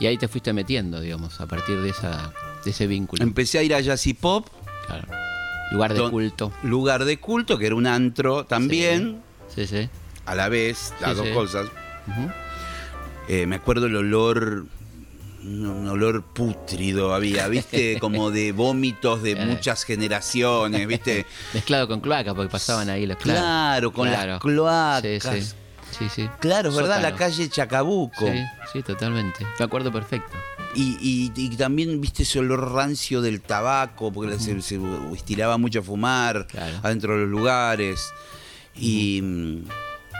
Y 0.00 0.06
ahí 0.06 0.18
te 0.18 0.26
fuiste 0.28 0.52
metiendo, 0.52 1.00
digamos, 1.00 1.40
a 1.40 1.46
partir 1.46 1.80
de 1.80 1.90
esa 1.90 2.32
de 2.64 2.70
ese 2.70 2.86
vínculo. 2.86 3.22
Empecé 3.22 3.58
a 3.58 3.62
ir 3.62 3.74
a 3.74 3.80
Jazz 3.80 4.06
y 4.06 4.14
Pop, 4.14 4.48
Claro. 4.86 5.06
Lugar 5.72 5.92
de 5.92 5.98
don- 6.00 6.10
culto. 6.10 6.52
lugar 6.62 7.04
de 7.04 7.18
culto, 7.18 7.58
que 7.58 7.66
era 7.66 7.74
un 7.74 7.86
antro 7.86 8.44
también, 8.44 9.22
Sí, 9.54 9.66
sí. 9.66 9.88
a 10.26 10.34
la 10.34 10.48
vez, 10.48 10.92
las 11.00 11.10
Sí, 11.10 11.16
dos 11.16 11.26
sí. 11.26 11.32
cosas. 11.32 11.66
Eh, 13.28 13.46
me 13.46 13.56
acuerdo 13.56 13.86
el 13.86 13.96
olor, 13.96 14.66
un, 15.42 15.88
olor 15.88 16.22
pútrido 16.24 17.14
había, 17.14 17.48
¿viste? 17.48 17.98
Como 18.00 18.30
de 18.30 18.52
vómitos 18.52 19.22
de 19.22 19.32
Eh. 19.32 19.46
muchas 19.46 19.84
generaciones, 19.84 20.86
¿viste? 20.86 21.26
Mezclado 21.54 21.88
con 21.88 22.00
cloaca, 22.00 22.34
porque 22.34 22.50
pasaban 22.50 22.88
ahí 22.90 23.06
los 23.06 23.16
Claro, 23.18 23.92
con 23.92 24.10
las 24.10 24.40
cloacas. 24.40 25.22
Sí, 25.22 25.40
sí. 25.42 25.54
Sí, 25.98 26.08
sí. 26.08 26.28
Claro, 26.40 26.70
es 26.70 26.74
verdad, 26.76 26.96
la 27.02 27.10
Sótano. 27.10 27.16
calle 27.16 27.48
Chacabuco. 27.48 28.26
Sí, 28.26 28.42
sí, 28.72 28.82
totalmente. 28.82 29.46
Me 29.58 29.64
acuerdo 29.64 29.92
perfecto. 29.92 30.32
Y, 30.74 30.96
y- 31.00 31.32
y 31.40 31.56
también, 31.56 32.00
viste, 32.00 32.24
ese 32.24 32.40
olor 32.40 32.72
rancio 32.72 33.20
del 33.22 33.40
tabaco, 33.40 34.12
porque 34.12 34.38
se, 34.40 34.60
se 34.60 34.80
estiraba 35.14 35.56
mucho 35.56 35.78
a 35.80 35.82
fumar 35.82 36.46
Claro. 36.48 36.78
adentro 36.82 37.14
de 37.14 37.20
los 37.20 37.28
lugares. 37.28 38.00
Y, 38.74 39.18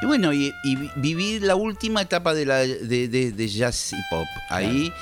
y 0.03 0.07
bueno, 0.07 0.33
y, 0.33 0.53
y 0.63 0.77
vi- 0.77 0.91
viví 0.97 1.41
la 1.41 1.57
última 1.57 2.03
etapa 2.03 2.35
de, 2.35 2.47
la, 2.47 2.59
de, 2.59 3.09
de- 3.09 3.33
de 3.33 3.49
jazz 3.49 3.93
y 3.93 3.97
pop. 4.11 4.27
Ahí 4.51 4.93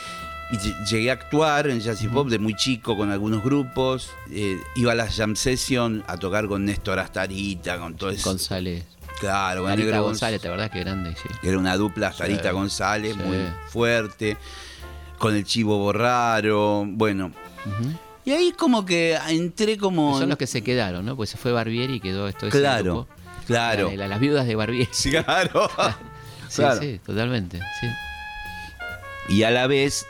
llegué 0.91 1.11
a 1.11 1.14
actuar 1.14 1.67
en 1.69 1.81
jazz 1.81 2.02
y 2.02 2.09
pop 2.09 2.29
de 2.29 2.38
muy 2.38 2.55
chico 2.55 2.97
con 2.97 3.11
algunos 3.11 3.43
grupos. 3.43 4.11
eh, 4.31 4.59
iba 4.76 4.93
a 4.93 4.95
las 4.95 5.17
jam 5.17 5.37
session 5.37 6.02
a 6.07 6.17
tocar 6.17 6.47
con 6.49 6.64
Néstor 6.64 6.99
Astarita, 6.99 7.79
con 7.79 7.95
todo 7.95 8.11
eso. 8.11 8.31
González. 8.31 8.85
Claro, 9.23 9.62
Marita 9.64 9.87
Negro 9.87 10.02
González, 10.02 10.41
¿te 10.41 10.49
verdad 10.49 10.71
que 10.71 10.81
grande? 10.81 11.14
Sí. 11.14 11.29
era 11.49 11.59
una 11.59 11.76
dupla 11.76 12.12
Sarita 12.12 12.49
Sí, 12.50 12.55
González, 12.55 13.14
sí. 13.17 13.23
muy 13.23 13.38
fuerte, 13.69 14.37
con 15.19 15.35
el 15.37 15.45
Chivo 15.45 15.79
Borraro, 15.79 16.85
bueno. 16.87 17.31
Y 18.25 18.33
ahí 18.33 18.52
como 18.52 18.85
que 18.85 19.17
entré 19.29 19.76
como... 19.79 20.19
Son 20.19 20.29
los 20.29 20.38
que 20.38 20.47
se 20.47 20.62
quedaron, 20.62 21.05
¿no? 21.07 21.17
Pues 21.17 21.31
se 21.31 21.37
fue 21.37 21.52
Barbieri 21.52 21.95
y 21.95 22.00
quedó 22.00 22.26
esto 22.29 22.49
Claro, 22.50 23.07
claro. 23.47 23.91
La- 23.91 23.97
la- 23.97 24.09
las 24.09 24.21
viudas 24.21 24.47
de 24.47 24.55
Barbieri. 24.57 24.91
Claro. 25.11 25.71
Sí, 26.49 26.57
Claro. 26.57 26.81
sí, 26.81 27.00
totalmente. 27.07 27.61
Sí. 27.81 27.87
Y 29.29 29.43
a 29.45 29.50
la 29.50 29.67
vez 29.69 30.05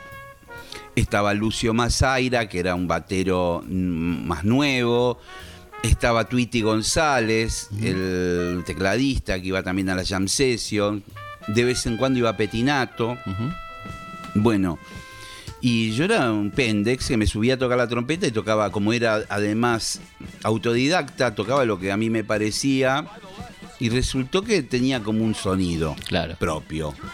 estaba 0.96 1.34
Lucio 1.34 1.72
Mazaira, 1.74 2.48
que 2.48 2.58
era 2.60 2.74
un 2.74 2.88
batero 2.88 3.62
más 3.68 4.42
nuevo. 4.44 5.18
Estaba 5.82 6.24
Tweety 6.28 6.62
González, 6.62 7.68
el 7.82 8.62
tecladista, 8.64 9.40
que 9.40 9.48
iba 9.48 9.62
también 9.62 9.88
a 9.90 9.94
la 9.96 10.04
jam 10.04 10.28
session. 10.28 11.02
De 11.48 11.64
vez 11.64 11.84
en 11.86 11.96
cuando 11.96 12.18
iba 12.20 12.36
Petinato. 12.36 13.18
Bueno, 14.34 14.78
y 15.60 15.92
yo 15.92 16.04
era 16.04 16.30
un 16.32 16.50
pendex 16.50 17.08
que 17.08 17.16
me 17.16 17.26
subía 17.26 17.54
a 17.54 17.56
tocar 17.56 17.78
la 17.78 17.88
trompeta 17.88 18.26
y 18.26 18.30
tocaba, 18.30 18.70
como 18.70 18.92
era 18.92 19.22
además 19.28 20.00
autodidacta, 20.44 21.34
tocaba 21.34 21.64
lo 21.64 21.78
que 21.78 21.90
a 21.92 21.96
mí 21.96 22.10
me 22.10 22.24
parecía 22.24 23.04
y 23.80 23.88
resultó 23.88 24.42
que 24.42 24.62
tenía 24.62 25.00
como 25.02 25.24
un 25.24 25.34
sonido 25.34 25.96
Claro. 26.06 26.36
propio. 26.38 26.94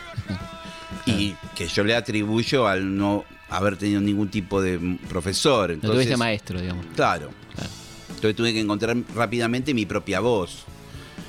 Y 1.06 1.34
que 1.54 1.66
yo 1.68 1.84
le 1.84 1.94
atribuyo 1.94 2.66
al 2.68 2.94
no 2.96 3.24
haber 3.48 3.78
tenido 3.78 3.98
ningún 4.00 4.28
tipo 4.28 4.60
de 4.60 4.98
profesor. 5.08 5.68
No 5.70 5.74
Entonces, 5.74 5.96
tuviste 5.96 6.16
maestro, 6.18 6.60
digamos. 6.60 6.84
Claro. 6.94 7.30
Claro. 7.54 7.70
Entonces 8.18 8.36
tuve 8.36 8.52
que 8.52 8.60
encontrar 8.60 8.96
rápidamente 9.14 9.72
mi 9.74 9.86
propia 9.86 10.20
voz 10.20 10.64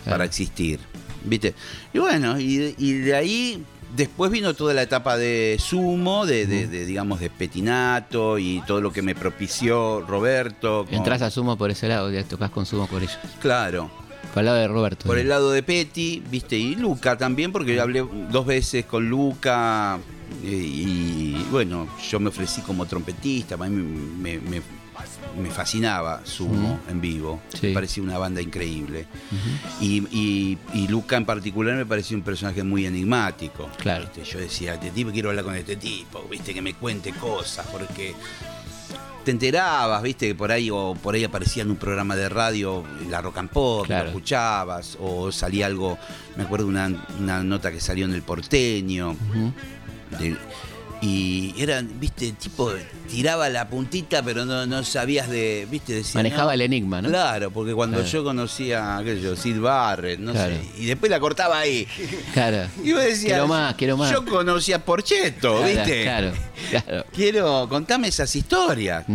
Claro. 0.04 0.12
para 0.12 0.26
existir. 0.26 0.80
¿Viste? 1.24 1.54
Y 1.94 2.00
bueno, 2.00 2.40
y 2.40 2.58
de, 2.58 2.76
y 2.78 2.94
de 2.94 3.16
ahí 3.16 3.64
después 3.96 4.32
vino 4.32 4.54
toda 4.54 4.74
la 4.74 4.82
etapa 4.84 5.18
de 5.18 5.58
sumo, 5.60 6.26
de, 6.26 6.46
de- 6.46 6.68
de, 6.68 6.86
digamos, 6.86 7.20
de 7.20 7.30
petinato 7.30 8.38
y 8.40 8.62
todo 8.68 8.80
lo 8.82 8.94
que 8.94 9.02
me 9.02 9.16
propició 9.16 10.02
Roberto. 10.02 10.86
con- 10.86 10.94
Entrás 10.96 11.22
a 11.22 11.30
Sumo 11.30 11.58
por 11.58 11.72
ese 11.72 11.88
lado, 11.88 12.10
ya 12.12 12.24
tocas 12.24 12.50
con 12.52 12.66
Sumo 12.66 12.88
por 12.88 13.02
ellos. 13.04 13.18
Claro. 13.42 13.90
Por 14.34 14.42
el 14.42 14.46
lado 14.46 14.58
de 14.60 14.68
Roberto. 14.68 15.06
Por 15.08 15.18
el 15.18 15.28
lado 15.28 15.52
de 15.52 15.64
Petty, 15.64 16.24
¿viste? 16.30 16.56
Y 16.58 16.76
Luca 16.76 17.18
también, 17.18 17.52
porque 17.52 17.76
yo 17.76 17.82
hablé 17.82 18.06
dos 18.32 18.46
veces 18.46 18.86
con 18.86 19.10
Luca. 19.10 20.00
eh, 20.44 20.48
Y, 20.48 21.46
bueno, 21.52 21.88
yo 22.10 22.20
me 22.20 22.30
ofrecí 22.30 22.62
como 22.62 22.86
trompetista, 22.86 23.58
me- 23.58 23.70
me 25.42 25.50
fascinaba 25.50 26.22
Sumo 26.26 26.80
en 26.90 27.00
vivo. 27.02 27.42
Sí. 27.54 27.68
Me 27.68 27.74
parecía 27.74 28.04
una 28.04 28.18
banda 28.18 28.42
increíble. 28.42 29.06
y, 29.82 30.04
y- 30.16 30.58
y 30.74 30.88
Luca 30.88 31.18
en 31.18 31.26
particular 31.26 31.76
me 31.76 31.86
parecía 31.86 32.18
un 32.18 32.24
personaje 32.24 32.64
muy 32.64 32.86
enigmático. 32.86 33.70
Claro. 33.78 34.06
¿viste? 34.06 34.24
Yo 34.24 34.40
decía, 34.40 34.74
este 34.76 34.92
tipo, 34.92 35.12
quiero 35.12 35.30
hablar 35.30 35.46
con 35.46 35.56
este 35.56 35.76
tipo, 35.76 36.24
¿viste? 36.30 36.54
Que 36.54 36.62
me 36.62 36.74
cuente 36.74 37.12
cosas, 37.14 37.66
porque 37.72 38.14
te 39.24 39.32
enterabas, 39.32 40.02
viste, 40.02 40.28
que 40.30 40.36
por 40.36 40.52
ahí 40.52 40.70
o 40.72 40.96
por 41.02 41.14
ahí 41.14 41.24
aparecía 41.24 41.62
en 41.64 41.70
un 41.72 41.76
programa 41.78 42.16
de 42.16 42.30
radio 42.30 42.84
la 43.10 43.22
rock 43.22 43.38
and 43.38 43.50
pop, 43.50 43.86
Claro. 43.86 44.04
lo 44.06 44.10
escuchabas, 44.10 44.98
o 45.00 45.32
salía 45.32 45.66
algo, 45.68 45.98
me 46.38 46.44
acuerdo 46.44 46.68
una, 46.68 46.90
una 47.20 47.44
nota 47.44 47.72
que 47.72 47.80
salió 47.80 48.06
en 48.06 48.14
el 48.14 48.22
porteño, 48.24 49.16
de- 50.20 50.38
y 51.02 51.54
era, 51.58 51.82
viste, 51.82 52.34
tipo, 52.34 52.72
tiraba 53.10 53.48
la 53.50 53.70
puntita, 53.70 54.22
pero 54.22 54.44
no, 54.46 54.66
no 54.66 54.84
sabías 54.84 55.30
de, 55.30 55.66
viste, 55.72 55.94
decía, 55.94 56.16
Manejaba 56.20 56.48
no. 56.48 56.52
el 56.52 56.62
enigma, 56.62 57.02
¿no? 57.02 57.08
Claro, 57.10 57.52
porque 57.52 57.74
cuando 57.74 57.98
Claro. 57.98 58.12
yo 58.12 58.24
conocía, 58.26 59.00
qué 59.04 59.16
sé 59.16 59.22
yo, 59.22 59.36
Sid 59.36 59.60
Barrett, 59.60 60.20
no 60.20 60.34
Claro. 60.34 60.56
sé, 60.56 60.82
y 60.82 60.86
después 60.88 61.10
la 61.10 61.20
cortaba 61.20 61.60
ahí. 61.60 61.88
Claro. 62.34 62.68
Y 62.84 62.92
vos 62.92 63.02
decías, 63.04 63.32
Quiero 63.34 63.48
más, 63.48 63.76
quiero 63.76 63.96
más. 63.98 64.12
Yo 64.12 64.26
conocía 64.26 64.78
a 64.78 64.80
Porcheto, 64.80 65.60
Claro, 65.60 65.66
¿viste? 65.68 66.04
Claro, 66.04 66.32
claro. 66.70 67.06
Quiero, 67.14 67.68
contame 67.70 68.10
esas 68.10 68.36
historias. 68.36 69.06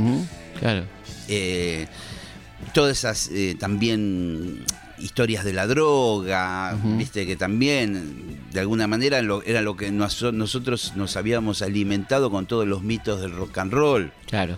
Claro. 0.59 0.85
Eh, 1.29 1.87
todas 2.73 2.97
esas 2.99 3.29
eh, 3.33 3.57
también 3.59 4.65
historias 5.05 5.45
de 5.45 5.53
la 5.53 5.67
droga, 5.67 6.77
viste 6.97 7.27
que 7.27 7.37
también 7.37 8.41
de 8.53 8.61
alguna 8.61 8.87
manera 8.87 9.21
lo- 9.23 9.43
era 9.45 9.61
lo 9.63 9.77
que 9.77 9.91
nos- 9.93 10.23
nosotros 10.33 10.95
nos 10.97 11.17
habíamos 11.17 11.61
alimentado 11.63 12.31
con 12.31 12.47
todos 12.47 12.67
los 12.67 12.83
mitos 12.83 13.21
del 13.21 13.33
rock 13.33 13.59
and 13.59 13.73
roll. 13.73 14.13
Claro. 14.27 14.57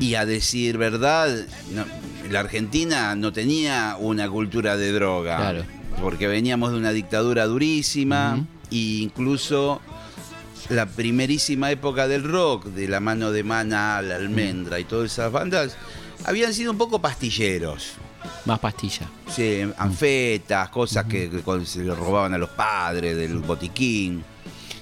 Y 0.00 0.14
a 0.14 0.26
decir 0.26 0.78
verdad, 0.78 1.28
no, 1.72 1.84
la 2.30 2.40
Argentina 2.40 3.14
no 3.14 3.32
tenía 3.32 3.96
una 3.98 4.28
cultura 4.28 4.76
de 4.76 4.92
droga. 4.92 5.36
Claro. 5.36 5.64
porque 6.00 6.28
veníamos 6.28 6.70
de 6.72 6.78
una 6.78 6.92
dictadura 6.92 7.44
durísima 7.46 8.34
Ujú. 8.36 8.46
e 8.70 9.02
incluso 9.02 9.82
la 10.70 10.86
primerísima 10.86 11.70
época 11.72 12.06
del 12.08 12.22
rock, 12.22 12.66
de 12.66 12.86
la 12.88 13.00
mano 13.00 13.32
de 13.32 13.42
Mana, 13.42 14.00
la 14.00 14.14
Almendra 14.16 14.78
y 14.78 14.84
todas 14.84 15.12
esas 15.12 15.30
bandas, 15.32 15.76
habían 16.24 16.54
sido 16.54 16.70
un 16.70 16.78
poco 16.78 17.02
pastilleros. 17.02 17.94
Más 18.44 18.58
pastilla. 18.58 19.08
Sí, 19.28 19.60
anfetas, 19.78 20.68
cosas 20.70 21.04
que, 21.06 21.30
se 21.64 21.84
le 21.84 21.94
robaban 21.94 22.34
a 22.34 22.38
los 22.38 22.50
padres 22.50 23.16
del 23.16 23.38
botiquín. 23.38 24.24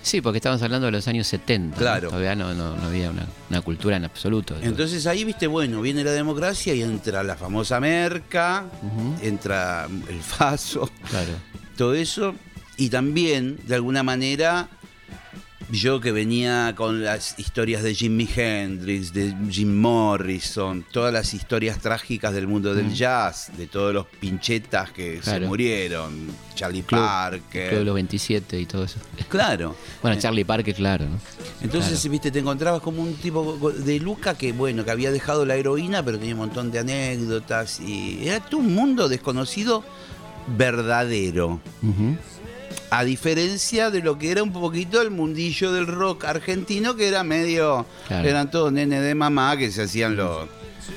Sí, 0.03 0.21
porque 0.23 0.39
estamos 0.39 0.63
hablando 0.63 0.87
de 0.87 0.93
los 0.93 1.07
años 1.09 1.27
70. 1.27 1.75
¿no? 1.77 1.81
Claro. 1.81 2.09
Todavía 2.09 2.35
no, 2.35 2.55
no- 2.55 2.77
no 2.77 2.87
había 2.87 3.11
una, 3.11 3.27
una 3.51 3.61
cultura 3.61 3.97
en 3.97 4.05
absoluto. 4.05 4.57
Entonces 4.63 5.07
ahí, 5.07 5.25
viste, 5.25 5.47
bueno, 5.47 5.83
viene 5.83 6.03
la 6.05 6.13
democracia 6.13 6.73
y 6.75 6.83
entra 6.83 7.23
la 7.23 7.37
famosa 7.37 7.79
merca, 7.81 8.65
entra 9.21 9.87
el 10.09 10.21
faso, 10.23 10.89
Claro. 11.11 11.33
todo 11.77 11.95
eso. 11.95 12.35
Y 12.77 12.89
también, 12.91 13.59
de 13.67 13.75
alguna 13.75 14.03
manera, 14.03 14.69
yo 15.71 16.01
que 16.01 16.13
venía 16.13 16.73
con 16.77 17.05
las 17.05 17.39
historias 17.39 17.83
de 17.83 17.95
Jimi 17.95 18.27
Hendrix, 18.35 19.13
de 19.13 19.35
Jim 19.51 19.77
Morrison, 19.79 20.85
todas 20.91 21.13
las 21.13 21.35
historias 21.35 21.79
trágicas 21.79 22.33
del 22.33 22.47
mundo 22.47 22.75
del 22.75 22.95
jazz, 22.95 23.51
de 23.57 23.67
todos 23.67 23.93
los 23.93 24.07
pinchetas 24.07 24.91
que 24.93 25.21
se 25.23 25.39
Mm. 25.41 25.45
Murieron, 25.45 26.27
Charlie 26.55 26.83
Club- 26.83 27.01
Parker. 27.01 27.69
Club 27.69 27.79
de 27.81 27.85
los 27.85 27.95
27 27.95 28.59
y 28.59 28.65
todo 28.67 28.85
eso. 28.85 28.99
Claro. 29.29 29.77
Bueno, 30.03 30.19
Charlie 30.19 30.45
Parker, 30.45 30.75
claro, 30.75 31.05
¿no? 31.07 31.19
Entonces, 31.61 31.99
Claro. 32.01 32.11
viste, 32.13 32.31
te 32.31 32.39
encontrabas 32.39 32.81
como 32.81 33.03
un 33.03 33.15
tipo 33.17 33.71
de 33.71 34.01
Luca 34.01 34.35
que, 34.39 34.53
bueno, 34.53 34.85
que 34.87 34.91
había 34.91 35.11
dejado 35.13 35.45
la 35.45 35.57
heroína, 35.57 36.03
pero 36.03 36.19
tenía 36.19 36.35
un 36.35 36.41
montón 36.41 36.71
de 36.71 36.79
anécdotas 36.79 37.79
y 37.81 38.27
era 38.27 38.41
todo 38.41 38.61
un 38.61 38.75
mundo 38.75 39.09
desconocido 39.09 39.85
verdadero. 40.57 41.61
Ujú. 41.83 42.17
A 42.91 43.05
diferencia 43.05 43.91
de 43.91 44.01
lo 44.01 44.19
que 44.19 44.31
era 44.31 44.43
un 44.43 44.53
poquito 44.53 45.03
el 45.03 45.11
mundillo 45.11 45.73
del 45.73 45.87
rock 45.87 46.25
argentino, 46.25 46.97
que 46.97 47.09
era 47.09 47.23
medio. 47.23 47.85
Claro. 48.07 48.27
Eran 48.29 48.51
todos 48.51 48.73
nenes 48.73 49.03
de 49.03 49.15
mamá 49.15 49.57
que 49.57 49.71
se 49.71 49.83
hacían 49.83 50.17
los. 50.17 50.49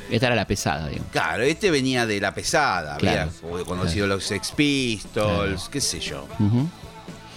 Esta 0.09 0.27
era 0.27 0.35
la 0.35 0.47
pesada, 0.47 0.87
digamos. 0.87 1.11
Claro, 1.11 1.43
este 1.43 1.69
venía 1.69 2.05
de 2.05 2.21
la 2.21 2.33
pesada, 2.33 2.95
Claro, 2.97 3.29
había 3.51 3.65
conocido 3.65 4.07
los 4.07 4.23
Sex 4.23 4.51
Pistols, 4.53 5.67
qué 5.69 5.81
sé 5.81 5.99
yo. 5.99 6.25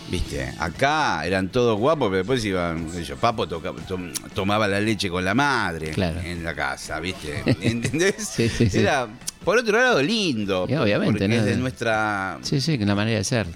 Viste, 0.08 0.52
acá 0.58 1.24
eran 1.24 1.48
todos 1.48 1.78
guapos, 1.78 2.08
pero 2.08 2.18
después 2.18 2.44
iban, 2.44 2.92
yo, 3.02 3.16
Papo 3.16 3.48
toca- 3.48 3.72
tom- 3.88 4.12
tomaba 4.34 4.68
la 4.68 4.78
leche 4.78 5.08
con 5.08 5.24
la 5.24 5.34
madre 5.34 5.90
Claro. 5.92 6.20
en 6.20 6.44
la 6.44 6.54
casa, 6.54 7.00
¿viste? 7.00 7.42
¿Entendés? 7.62 8.16
Sí, 8.18 8.48
sí, 8.50 8.68
sí. 8.68 8.78
Era, 8.78 9.08
por 9.44 9.58
otro 9.58 9.76
lado, 9.78 10.02
lindo. 10.02 10.66
Y 10.68 10.74
obviamente, 10.74 11.12
porque 11.12 11.28
¿no? 11.28 11.34
es 11.34 11.44
de 11.44 11.56
nuestra 11.56 12.38
Sí, 12.42 12.60
sí, 12.60 12.78
una 12.80 12.94
manera 12.94 13.18
de 13.18 13.24
ser. 13.24 13.46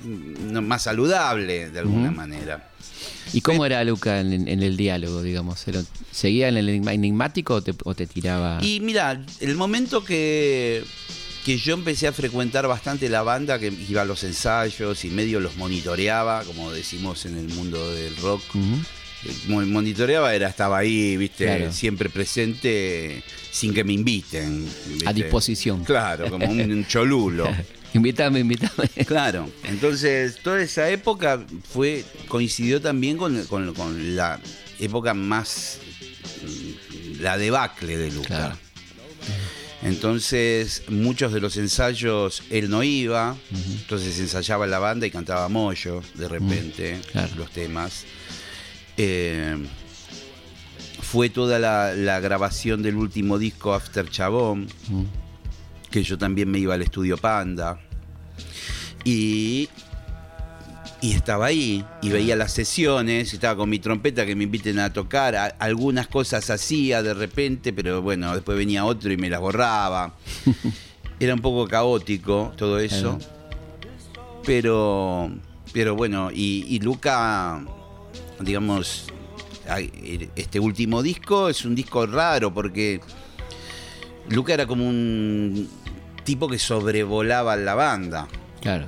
más 0.63 0.83
saludable, 0.83 1.71
de 1.71 1.79
alguna 1.79 2.11
manera. 2.11 2.69
¿Y 3.33 3.43
cómo 3.43 3.67
era 3.67 3.85
Luca 3.85 4.21
en, 4.21 4.49
en 4.49 4.63
el 4.63 4.77
diálogo, 4.77 5.21
digamos? 5.23 5.61
¿Se 5.61 5.73
lo- 5.73 5.85
¿Seguía 6.11 6.49
en 6.49 6.57
el 6.57 6.69
enigmático 6.69 7.55
o 7.57 7.63
te, 7.63 7.75
o 7.85 7.95
te 7.95 8.07
tiraba? 8.07 8.59
Y 8.63 8.81
mira, 8.81 9.23
el 9.41 9.55
momento 9.55 10.03
que, 10.03 10.83
que 11.45 11.59
yo 11.59 11.75
empecé 11.75 12.07
a 12.09 12.13
frecuentar 12.13 12.67
bastante 12.67 13.09
la 13.11 13.23
banda, 13.23 13.59
que 13.59 13.71
iba 13.89 14.01
a 14.03 14.05
los 14.07 14.25
ensayos 14.25 15.05
y 15.05 15.11
medio 15.11 15.41
los 15.41 15.57
monitoreaba, 15.59 16.43
como 16.45 16.73
decimos 16.73 17.27
en 17.27 17.37
el 17.37 17.49
mundo 17.49 17.93
del 17.93 18.17
rock. 18.17 18.43
Mo- 18.55 18.79
monitoreaba 19.49 20.35
era 20.35 20.49
estaba 20.49 20.79
ahí 20.79 21.17
viste 21.17 21.45
Claro. 21.45 21.73
siempre 21.73 22.09
presente 22.09 23.23
sin 23.51 23.75
que 23.75 23.85
me 23.85 23.93
inviten 23.93 24.65
¿viste? 24.89 25.09
A 25.09 25.13
disposición. 25.13 25.85
claro 25.85 26.29
como 26.31 26.47
un, 26.47 26.87
cholulo 26.89 27.49
invítame, 27.95 28.41
invítame. 28.41 28.89
claro 29.07 29.51
entonces 29.65 30.37
toda 30.43 30.63
esa 30.63 30.89
época 30.91 31.45
fue 31.73 32.05
coincidió 32.29 32.81
también 32.81 33.17
con, 33.17 33.43
con- 33.47 33.75
con 33.75 34.15
la 34.17 34.39
época 34.79 35.15
más 35.15 35.79
mm, 36.45 37.23
la 37.23 37.37
debacle 37.39 37.97
de 37.97 38.13
Luca 38.13 38.27
Claro. 38.29 38.59
entonces 39.83 40.83
muchos 40.89 41.33
de 41.33 41.41
los 41.41 41.57
ensayos 41.57 42.43
él 42.51 42.69
no 42.71 42.83
iba 42.83 43.37
entonces 43.81 44.19
ensayaba 44.19 44.67
la 44.67 44.79
banda 44.79 45.07
y 45.07 45.11
cantaba 45.11 45.49
Moyo 45.49 46.03
de 46.15 46.29
repente 46.29 47.01
Claro. 47.13 47.31
los 47.37 47.51
temas 47.51 48.05
eh, 48.99 49.57
fue 51.01 51.31
toda 51.31 51.59
la, 51.59 51.95
la 51.95 52.21
grabación 52.21 52.83
del 52.83 52.97
último 52.97 53.39
disco 53.39 53.73
After 53.73 54.09
Chabón, 54.11 54.67
Mm. 54.91 55.05
que 55.91 56.03
yo 56.03 56.19
también 56.19 56.51
me 56.51 56.59
iba 56.59 56.75
al 56.75 56.83
estudio 56.83 57.17
Panda. 57.17 57.81
Y, 59.05 59.69
y 61.01 61.13
estaba 61.13 61.47
ahí, 61.47 61.83
y 62.03 62.11
veía 62.11 62.37
las 62.37 62.53
sesiones, 62.53 63.33
estaba 63.33 63.57
con 63.57 63.71
mi 63.71 63.79
trompeta 63.79 64.27
que 64.27 64.35
me 64.35 64.45
inviten 64.45 64.79
a 64.81 64.93
tocar. 64.93 65.35
a- 65.37 65.47
algunas 65.61 66.09
cosas 66.09 66.51
hacía 66.51 67.03
de 67.03 67.15
repente, 67.15 67.73
pero 67.73 68.03
bueno, 68.03 68.35
después 68.35 68.59
venía 68.59 68.85
otro 68.85 69.11
y 69.13 69.17
me 69.17 69.31
las 69.31 69.41
borraba. 69.41 70.15
Era 71.21 71.35
un 71.35 71.41
poco 71.41 71.67
caótico 71.67 72.53
todo 72.57 72.79
eso. 72.79 73.19
Pero, 74.45 75.31
pero 75.73 75.95
bueno, 75.97 76.31
y, 76.33 76.65
y 76.69 76.81
Luca, 76.81 77.65
digamos, 78.41 79.07
ay, 79.69 80.31
este 80.37 80.61
último 80.61 81.03
disco 81.03 81.49
es 81.49 81.65
un 81.65 81.75
disco 81.75 82.07
raro 82.07 82.53
porque 82.53 83.01
Luca 84.29 84.55
era 84.55 84.67
como 84.67 84.87
un 84.87 85.69
tipo 86.25 86.49
que 86.49 86.59
sobrevolaba 86.59 87.57
la 87.57 87.75
banda, 87.75 88.29
Claro. 88.61 88.87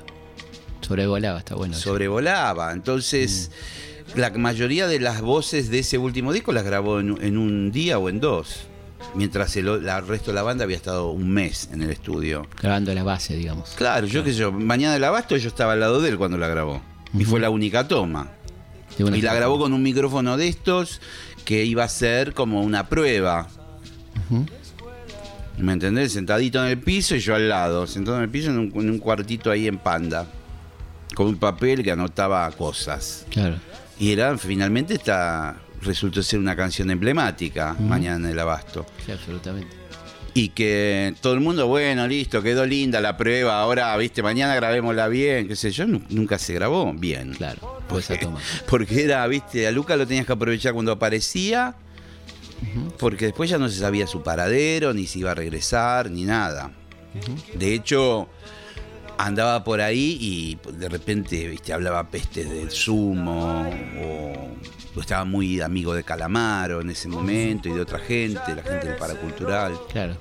Sobrevolaba, 0.80 1.38
está 1.38 1.54
bueno. 1.54 1.74
sobrevolaba. 1.76 2.72
Entonces, 2.72 3.52
la 4.16 4.30
mayoría 4.30 4.88
de 4.88 4.98
las 4.98 5.20
voces 5.20 5.70
de 5.70 5.78
ese 5.80 5.98
último 5.98 6.32
disco 6.32 6.52
las 6.52 6.64
grabó 6.64 6.98
en, 6.98 7.16
en 7.22 7.38
un 7.38 7.70
día 7.70 7.98
o 7.98 8.08
en 8.08 8.18
dos. 8.18 8.62
Mientras 9.14 9.54
el, 9.56 9.68
el 9.68 10.06
resto 10.06 10.30
de 10.32 10.34
la 10.34 10.42
banda 10.42 10.64
había 10.64 10.76
estado 10.76 11.10
un 11.10 11.30
mes 11.30 11.68
en 11.72 11.82
el 11.82 11.90
estudio. 11.90 12.46
Grabando 12.60 12.92
la 12.92 13.04
base, 13.04 13.36
digamos. 13.36 13.70
Claro, 13.76 14.06
yo 14.06 14.24
qué 14.24 14.32
sé 14.32 14.38
yo, 14.38 14.50
Mañana 14.52 14.94
del 14.94 15.04
Abasto 15.04 15.36
yo 15.36 15.48
estaba 15.48 15.74
al 15.74 15.80
lado 15.80 16.00
de 16.00 16.08
él 16.10 16.18
cuando 16.18 16.36
la 16.38 16.48
grabó. 16.48 16.82
Y 17.16 17.24
fue 17.24 17.38
la 17.40 17.50
única 17.50 17.86
toma. 17.86 18.32
Y 19.08 19.22
la 19.22 19.34
grabó 19.34 19.58
con 19.58 19.72
un 19.72 19.82
micrófono 19.82 20.36
de 20.36 20.48
estos 20.48 21.00
que 21.44 21.64
iba 21.64 21.84
a 21.84 21.88
ser 21.88 22.34
como 22.34 22.62
una 22.62 22.88
prueba. 22.88 23.48
¿Me 25.58 25.72
entendés? 25.72 26.12
Sentadito 26.12 26.64
en 26.64 26.70
el 26.70 26.78
piso 26.78 27.16
y 27.16 27.20
yo 27.20 27.34
al 27.34 27.48
lado, 27.48 27.86
sentado 27.86 28.16
en 28.18 28.24
el 28.24 28.30
piso 28.30 28.50
en 28.50 28.58
un, 28.58 28.72
en 28.74 28.90
un 28.90 28.98
cuartito 28.98 29.50
ahí 29.50 29.66
en 29.66 29.78
Panda, 29.78 30.26
con 31.14 31.26
un 31.26 31.36
papel 31.36 31.82
que 31.82 31.90
anotaba 31.90 32.50
cosas. 32.52 33.26
Claro. 33.30 33.56
Y 33.98 34.12
era, 34.12 34.38
finalmente, 34.38 34.94
esta 34.94 35.56
resultó 35.82 36.22
ser 36.22 36.38
una 36.38 36.56
canción 36.56 36.90
emblemática, 36.90 37.74
Mañana 37.78 38.26
en 38.28 38.32
el 38.32 38.38
Abasto. 38.38 38.86
Sí, 39.04 39.12
absolutamente. 39.12 39.79
Y 40.32 40.50
que 40.50 41.14
todo 41.20 41.34
el 41.34 41.40
mundo, 41.40 41.66
bueno, 41.66 42.06
listo, 42.06 42.40
quedó 42.42 42.64
linda 42.64 43.00
la 43.00 43.16
prueba, 43.16 43.60
ahora, 43.60 43.96
viste, 43.96 44.22
mañana 44.22 44.54
grabémosla 44.54 45.08
bien, 45.08 45.48
qué 45.48 45.56
sé 45.56 45.70
yo, 45.72 45.86
nu- 45.86 46.02
nunca 46.08 46.38
se 46.38 46.54
grabó 46.54 46.92
bien. 46.94 47.34
Claro. 47.34 47.80
Por 47.88 47.98
esa 47.98 48.16
toma. 48.18 48.38
Porque 48.68 49.02
era, 49.02 49.26
viste, 49.26 49.66
a 49.66 49.72
Luca 49.72 49.96
lo 49.96 50.06
tenías 50.06 50.26
que 50.26 50.32
aprovechar 50.32 50.72
cuando 50.72 50.92
aparecía, 50.92 51.74
porque 52.98 53.26
después 53.26 53.50
ya 53.50 53.58
no 53.58 53.68
se 53.68 53.80
sabía 53.80 54.06
su 54.06 54.22
paradero, 54.22 54.92
ni 54.94 55.06
si 55.06 55.18
iba 55.20 55.32
a 55.32 55.34
regresar, 55.34 56.10
ni 56.10 56.22
nada. 56.24 56.70
De 57.54 57.74
hecho, 57.74 58.28
andaba 59.26 59.62
por 59.64 59.80
ahí 59.80 60.16
y 60.20 60.58
de 60.72 60.88
repente, 60.88 61.48
viste, 61.48 61.72
hablaba 61.72 62.08
pestes 62.08 62.50
del 62.50 62.70
sumo, 62.70 63.66
o, 64.02 64.96
o 64.96 65.00
estaba 65.00 65.24
muy 65.24 65.60
amigo 65.60 65.94
de 65.94 66.02
Calamaro 66.02 66.80
en 66.80 66.90
ese 66.90 67.08
momento 67.08 67.68
y 67.68 67.72
de 67.72 67.80
otra 67.80 67.98
gente, 67.98 68.54
la 68.54 68.62
gente 68.62 68.88
del 68.88 68.96
paracultural. 68.96 69.78
Claro, 69.92 70.16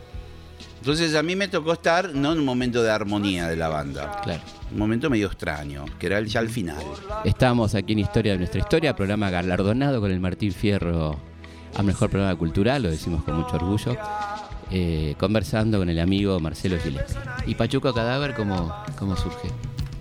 Entonces 0.79 1.15
a 1.15 1.23
mí 1.23 1.35
me 1.35 1.47
tocó 1.47 1.73
estar 1.73 2.13
no 2.13 2.33
en 2.33 2.39
un 2.39 2.45
momento 2.45 2.83
de 2.83 2.91
armonía 2.91 3.47
de 3.47 3.55
la 3.55 3.69
banda, 3.69 4.19
claro. 4.23 4.41
un 4.71 4.77
momento 4.77 5.09
medio 5.09 5.27
extraño, 5.27 5.85
que 5.97 6.07
era 6.07 6.21
ya 6.21 6.39
al 6.39 6.49
final. 6.49 6.83
Estamos 7.23 7.75
aquí 7.75 7.93
en 7.93 7.99
Historia 7.99 8.33
de 8.33 8.39
nuestra 8.39 8.59
historia, 8.59 8.95
programa 8.95 9.29
galardonado 9.29 10.01
con 10.01 10.11
el 10.11 10.19
Martín 10.19 10.51
Fierro 10.51 11.17
a 11.75 11.83
mejor 11.83 12.09
programa 12.09 12.37
cultural, 12.37 12.83
lo 12.83 12.89
decimos 12.89 13.23
con 13.23 13.35
mucho 13.35 13.55
orgullo, 13.55 13.95
eh, 14.71 15.15
conversando 15.19 15.79
con 15.79 15.89
el 15.89 15.99
amigo 15.99 16.39
Marcelo 16.39 16.77
Gillespie. 16.79 17.17
¿Y 17.47 17.55
Pachuco 17.55 17.93
Cadáver 17.93 18.35
cómo, 18.35 18.73
cómo 18.97 19.15
surge? 19.15 19.49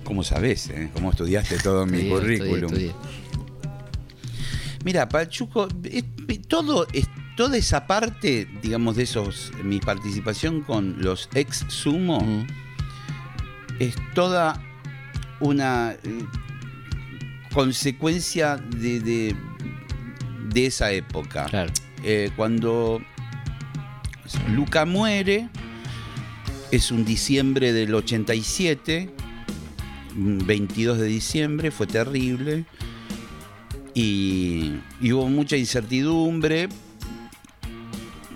¿Cómo 0.05 0.23
sabes? 0.25 0.69
eh? 0.71 0.91
¿Cómo 0.95 1.11
estudiaste 1.11 1.59
todo 1.59 1.85
mi 1.87 1.99
Estudié, 1.99 2.11
currículum? 2.39 2.65
estudié, 2.65 2.87
estudié. 2.89 3.19
Mira, 4.85 5.09
Pachuco, 5.09 5.69
es- 5.85 6.05
todo, 6.49 6.87
es- 6.93 7.09
toda 7.37 7.57
esa 7.57 7.87
parte, 7.87 8.49
digamos, 8.63 8.97
de 8.97 9.03
esos, 9.05 9.53
mi 9.63 9.81
participación 9.81 10.63
con 10.63 10.97
los 11.03 11.29
ex 11.35 11.65
sumo, 11.69 12.21
Mm, 12.21 12.47
es 13.81 13.95
toda 14.15 14.63
una 15.41 15.93
eh, 16.03 16.25
consecuencia 17.53 18.57
de, 18.57 19.01
de- 19.01 19.37
de 20.53 20.67
esa 20.67 20.91
época. 20.93 21.47
claro, 21.47 21.73
Eh, 22.05 22.31
cuando 22.37 23.03
Luca 24.51 24.85
muere, 24.85 25.49
es 26.71 26.91
un 26.91 27.05
diciembre 27.05 27.73
del 27.73 27.95
87, 27.95 29.11
22 30.15 30.99
de 30.99 31.07
diciembre, 31.07 31.71
fue 31.71 31.87
terrible. 31.87 32.65
Y, 33.95 34.75
y 35.01 35.13
hubo 35.13 35.29
mucha 35.29 35.57
incertidumbre. 35.57 36.69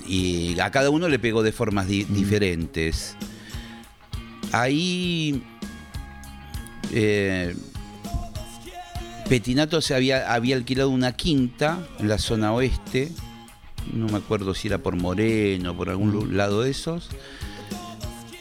Y 0.06 0.58
a 0.60 0.70
cada 0.70 0.90
uno 0.90 1.08
le 1.08 1.18
pegó 1.18 1.42
de 1.42 1.52
formas 1.52 1.86
di- 1.86 2.04
diferentes. 2.04 3.16
Ahí 4.50 5.42
eh, 6.92 7.54
Petinato 9.28 9.80
se 9.80 9.94
había, 9.94 10.32
había 10.34 10.56
alquilado 10.56 10.90
una 10.90 11.12
quinta 11.12 11.86
en 11.98 12.08
la 12.08 12.18
zona 12.18 12.52
oeste. 12.52 13.10
No 13.92 14.06
me 14.06 14.18
acuerdo 14.18 14.54
si 14.54 14.68
era 14.68 14.78
por 14.78 14.96
Moreno, 14.96 15.76
por 15.76 15.88
algún 15.90 16.36
lado 16.36 16.62
de 16.62 16.70
esos. 16.70 17.08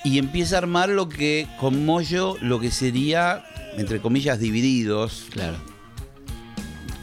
Y 0.04 0.18
empieza 0.18 0.56
a 0.56 0.58
armar 0.60 0.90
lo 0.90 1.10
que, 1.10 1.48
con 1.60 1.86
Moyo, 1.86 2.36
lo 2.42 2.60
que 2.60 2.72
sería, 2.72 3.44
entre 3.78 4.00
comillas, 4.02 4.40
divididos, 4.40 5.26
Claro. 5.32 5.58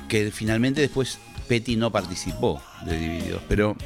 que 0.09 0.31
finalmente 0.31 0.81
después 0.81 1.19
Petty 1.49 1.77
no 1.77 1.91
participó 1.93 2.61
de 2.85 2.99
Divididos, 2.99 3.43
pero 3.49 3.77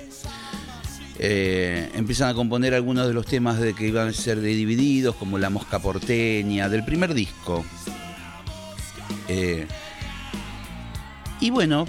eh, 1.18 1.90
empiezan 1.94 2.28
a 2.30 2.34
componer 2.34 2.74
algunos 2.74 3.06
de 3.06 3.12
los 3.14 3.26
temas 3.26 3.58
de 3.60 3.74
que 3.74 3.86
iban 3.88 4.08
a 4.08 4.12
ser 4.12 4.40
de 4.40 4.48
Divididos, 4.54 5.14
como 5.16 5.38
La 5.38 5.50
Mosca 5.50 5.78
Porteña, 5.78 6.68
del 6.68 6.84
primer 6.84 7.12
disco. 7.14 7.64
Eh, 9.28 9.66
y 11.40 11.50
bueno, 11.50 11.86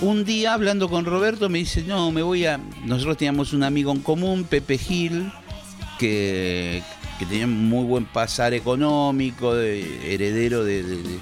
un 0.00 0.24
día 0.24 0.54
hablando 0.54 0.88
con 0.88 1.04
Roberto 1.04 1.48
me 1.48 1.58
dice, 1.58 1.82
no, 1.82 2.12
me 2.12 2.22
voy 2.22 2.46
a... 2.46 2.58
Nosotros 2.84 3.16
teníamos 3.16 3.52
un 3.52 3.62
amigo 3.64 3.92
en 3.92 4.00
común, 4.00 4.44
Pepe 4.44 4.78
Gil, 4.78 5.32
que, 5.98 6.82
que 7.18 7.26
tenía 7.26 7.46
muy 7.46 7.84
buen 7.84 8.04
pasar 8.04 8.54
económico, 8.54 9.54
de- 9.54 10.14
heredero 10.14 10.64
de- 10.64 10.82
de- 10.82 11.02
de, 11.02 11.18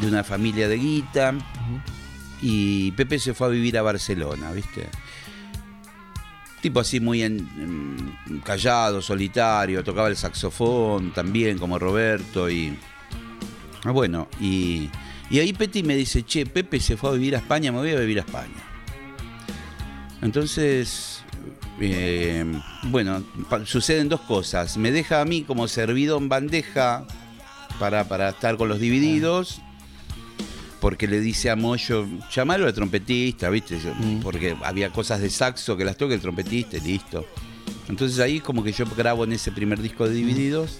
de 0.00 0.06
una 0.06 0.22
familia 0.22 0.68
de 0.68 0.76
guita. 0.76 1.34
Y 2.42 2.90
Pepe 2.92 3.18
se 3.18 3.34
fue 3.34 3.46
a 3.46 3.50
vivir 3.50 3.78
a 3.78 3.82
Barcelona, 3.82 4.52
¿viste? 4.52 4.88
Tipo 6.60 6.80
así 6.80 7.00
muy 7.00 7.22
en- 7.22 7.48
en- 8.28 8.40
callado, 8.40 9.00
solitario, 9.00 9.82
tocaba 9.82 10.08
el 10.08 10.16
saxofón 10.16 11.12
también, 11.12 11.58
como 11.58 11.78
Roberto. 11.78 12.50
Y 12.50 12.76
ah, 13.84 13.90
bueno, 13.92 14.28
y, 14.40 14.90
y 15.32 15.38
ahí 15.40 15.52
Petty 15.52 15.82
me 15.82 15.96
dice, 15.96 16.22
che, 16.24 16.46
Pepe 16.46 16.78
se 16.78 16.96
fue 16.96 17.10
a 17.10 17.12
vivir 17.14 17.34
a 17.34 17.38
España, 17.38 17.72
me 17.72 17.78
voy 17.78 17.90
a 17.90 17.98
vivir 17.98 18.18
a 18.18 18.22
España. 18.22 18.68
Entonces, 20.20 21.22
eh, 21.80 22.44
bueno, 22.84 23.24
suceden 23.64 24.08
dos 24.08 24.20
cosas. 24.20 24.76
Me 24.76 24.92
deja 24.92 25.20
a 25.20 25.24
mí 25.24 25.42
como 25.42 25.66
servido 25.68 26.18
en 26.18 26.28
bandeja 26.28 27.04
para, 27.80 28.06
para 28.08 28.28
estar 28.30 28.56
con 28.56 28.68
los 28.68 28.78
divididos. 28.78 29.60
Porque 30.80 31.06
le 31.06 31.20
dice 31.20 31.48
a 31.48 31.54
Moyo, 31.54 32.06
llamalo 32.34 32.66
al 32.66 32.74
trompetista, 32.74 33.48
¿viste? 33.50 33.78
Yo- 33.78 33.92
Porque 34.20 34.56
había 34.64 34.90
cosas 34.90 35.20
de 35.20 35.30
saxo 35.30 35.76
que 35.76 35.84
las 35.84 35.96
toque 35.96 36.14
el 36.14 36.20
trompetista 36.20 36.76
y 36.76 36.80
listo. 36.80 37.24
Entonces 37.88 38.18
ahí 38.18 38.40
como 38.40 38.64
que 38.64 38.72
yo 38.72 38.84
grabo 38.96 39.22
en 39.24 39.32
ese 39.32 39.52
primer 39.52 39.80
disco 39.80 40.08
de 40.08 40.14
Divididos. 40.14 40.78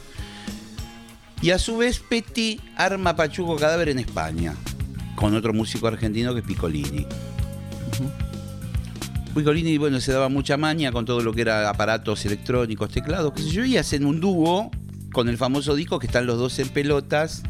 Y 1.42 1.50
a 1.50 1.58
su 1.58 1.76
vez 1.76 1.98
Petty 1.98 2.60
arma 2.76 3.16
Pachuco 3.16 3.56
Cadáver 3.56 3.88
en 3.90 3.98
España. 3.98 4.54
Con 5.16 5.34
otro 5.34 5.52
músico 5.52 5.86
argentino 5.88 6.32
que 6.32 6.40
es 6.40 6.46
Piccolini. 6.46 7.04
Piccolini, 9.34 9.78
bueno, 9.78 10.00
se 10.00 10.12
daba 10.12 10.28
mucha 10.28 10.56
maña 10.56 10.92
con 10.92 11.04
todo 11.04 11.20
lo 11.20 11.32
que 11.32 11.40
era 11.42 11.68
aparatos 11.70 12.24
electrónicos, 12.26 12.90
teclados, 12.90 13.32
qué 13.34 13.42
sé 13.42 13.50
yo, 13.50 13.64
y 13.64 13.76
hacen 13.78 14.04
un 14.04 14.20
dúo 14.20 14.70
con 15.12 15.28
el 15.28 15.36
famoso 15.38 15.74
disco 15.74 15.98
que 15.98 16.06
están 16.06 16.26
los 16.26 16.38
dos 16.38 16.58
en 16.58 16.68
pelotas, 16.68 17.42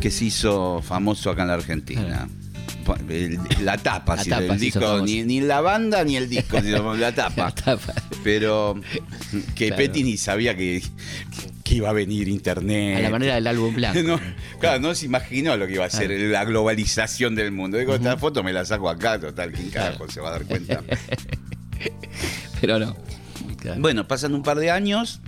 que 0.00 0.10
se 0.10 0.26
hizo 0.26 0.80
famoso 0.82 1.30
acá 1.30 1.42
en 1.42 1.48
la 1.48 1.54
Argentina. 1.54 2.28
El- 3.08 3.38
la 3.62 3.78
tapa, 3.78 4.16
La 4.16 4.24
tapa 4.24 4.42
el 4.54 4.58
disco, 4.58 5.02
ni, 5.02 5.22
ni 5.22 5.40
la 5.40 5.60
banda 5.60 6.02
ni 6.04 6.16
el 6.16 6.28
disco, 6.28 6.60
sino 6.60 6.94
la 6.96 7.12
tapa. 7.14 7.44
La 7.46 7.50
tapa. 7.54 7.94
Pero 8.24 8.80
que 9.54 9.68
Claro. 9.68 9.76
Petty 9.82 10.02
ni 10.04 10.16
sabía 10.16 10.56
que, 10.56 10.82
que 11.72 11.76
iba 11.78 11.88
a 11.88 11.94
venir 11.94 12.28
internet. 12.28 12.98
A 12.98 13.00
la 13.00 13.08
manera 13.08 13.34
del 13.36 13.46
álbum 13.46 13.74
blanco. 13.74 13.98
No, 14.02 14.20
claro, 14.58 14.80
no 14.80 14.94
se 14.94 15.06
imaginó 15.06 15.56
lo 15.56 15.66
que 15.66 15.74
iba 15.74 15.86
a 15.86 15.90
ser 15.90 16.10
la 16.10 16.44
globalización 16.44 17.34
del 17.34 17.50
mundo. 17.50 17.78
Digo, 17.78 17.94
esta 17.94 18.18
foto 18.18 18.42
me 18.42 18.52
la 18.52 18.64
saco 18.64 18.90
acá, 18.90 19.18
total, 19.18 19.52
¿quién 19.52 19.70
carajo 19.70 20.06
se 20.10 20.20
va 20.20 20.28
a 20.28 20.32
dar 20.32 20.44
cuenta? 20.44 20.82
Pero 22.60 22.78
no. 22.78 22.94
Claro. 23.58 23.80
Bueno, 23.80 24.06
pasan 24.06 24.34
un 24.34 24.42
par 24.42 24.58
de 24.58 24.70
años 24.70 25.20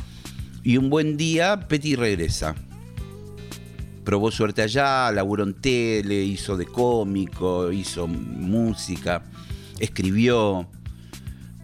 y 0.63 0.77
un 0.77 0.91
buen 0.91 1.17
día 1.17 1.67
Petty 1.69 1.97
regresa. 1.97 2.55
Probó 4.05 4.31
suerte 4.31 4.61
allá, 4.61 5.11
laburó 5.13 5.45
en 5.45 5.55
tele, 5.55 6.25
hizo 6.25 6.59
de 6.59 6.67
cómico, 6.67 7.73
hizo 7.73 8.07
música, 8.07 9.23
escribió, 9.79 10.69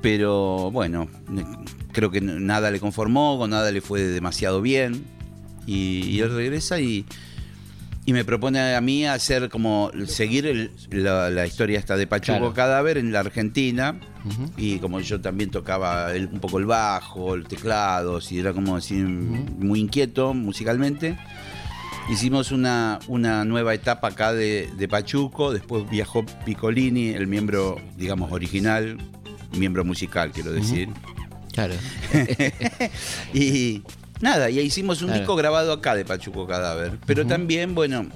pero 0.01 0.71
bueno, 0.71 1.09
ne- 1.29 1.45
creo 1.93 2.11
que 2.11 2.21
nada 2.21 2.71
le 2.71 2.81
conformó, 2.81 3.39
con 3.39 3.51
nada 3.51 3.71
le 3.71 3.81
fue 3.81 4.01
demasiado 4.03 4.61
bien. 4.63 5.05
Y, 5.67 6.03
y 6.07 6.21
él 6.21 6.35
regresa 6.35 6.81
y, 6.81 7.05
y 8.07 8.13
me 8.13 8.25
propone 8.25 8.75
a 8.75 8.81
mí 8.81 9.07
hacer 9.07 9.49
como 9.51 9.91
seguir 10.07 10.47
el- 10.47 10.71
la, 10.91 11.31
la 11.31 11.47
historia 11.47 11.79
esta 11.79 11.97
de 11.97 12.07
Pachuco 12.07 12.39
Claro. 12.39 12.55
Cadáver 12.55 12.99
en 12.99 13.13
la 13.13 13.21
Argentina. 13.21 14.01
Ujú. 14.25 14.51
Y 14.57 14.79
como 14.79 15.01
yo 15.01 15.21
también 15.21 15.51
tocaba 15.51 16.15
el- 16.15 16.27
un 16.27 16.41
poco 16.41 16.59
el 16.59 16.67
bajo, 16.67 17.35
el 17.35 17.45
teclado, 17.47 18.19
y 18.31 18.39
era 18.39 18.53
como 18.53 18.77
así 18.77 18.95
muy 18.95 19.81
inquieto 19.81 20.35
musicalmente. 20.35 21.17
Hicimos 22.11 22.51
una, 22.51 22.99
una 23.07 23.45
nueva 23.45 23.73
etapa 23.73 24.09
acá 24.09 24.33
de, 24.33 24.69
de 24.77 24.89
Pachuco, 24.89 25.53
después 25.53 25.89
viajó 25.89 26.25
Piccolini, 26.45 27.11
el 27.11 27.29
miembro, 27.29 27.77
digamos, 27.97 28.33
original, 28.33 28.99
miembro 29.57 29.85
musical, 29.85 30.31
quiero 30.33 30.53
decir. 30.53 30.89
Claro. 31.53 31.75
Y 33.35 33.83
nada, 34.21 34.51
y 34.51 34.61
hicimos 34.61 35.01
un 35.03 35.09
Claro. 35.09 35.21
disco 35.21 35.37
grabado 35.37 35.73
acá 35.73 35.95
de 35.95 36.05
Pachuco 36.05 36.47
Cadáver. 36.47 36.99
Pero 37.07 37.27
también, 37.27 37.75
bueno, 37.75 38.07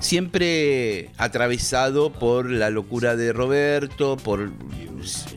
siempre 0.00 1.10
atravesado 1.18 2.12
por 2.12 2.50
la 2.50 2.70
locura 2.70 3.16
de 3.16 3.32
Roberto, 3.32 4.16
por 4.16 4.50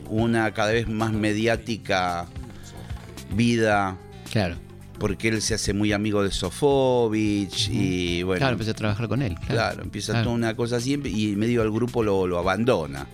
una 0.08 0.52
cada 0.52 0.72
vez 0.72 0.88
más 0.88 1.12
mediática 1.12 2.26
vida, 3.34 3.96
Claro. 4.30 4.56
porque 4.98 5.28
él 5.28 5.42
se 5.42 5.54
hace 5.54 5.72
muy 5.74 5.92
amigo 5.92 6.22
de 6.22 6.30
Sofovich 6.30 7.68
y 7.70 8.22
bueno. 8.22 8.38
Claro, 8.38 8.52
empecé 8.52 8.70
a 8.70 8.74
trabajar 8.74 9.08
con 9.08 9.22
él. 9.22 9.34
Claro, 9.34 9.46
Claro, 9.54 9.82
empieza 9.82 10.12
Claro. 10.12 10.24
toda 10.24 10.36
una 10.36 10.56
cosa 10.56 10.76
así 10.76 10.94
y 11.04 11.36
medio 11.36 11.62
al 11.62 11.70
grupo 11.70 12.02
lo, 12.02 12.26
lo 12.26 12.38
abandona. 12.38 13.06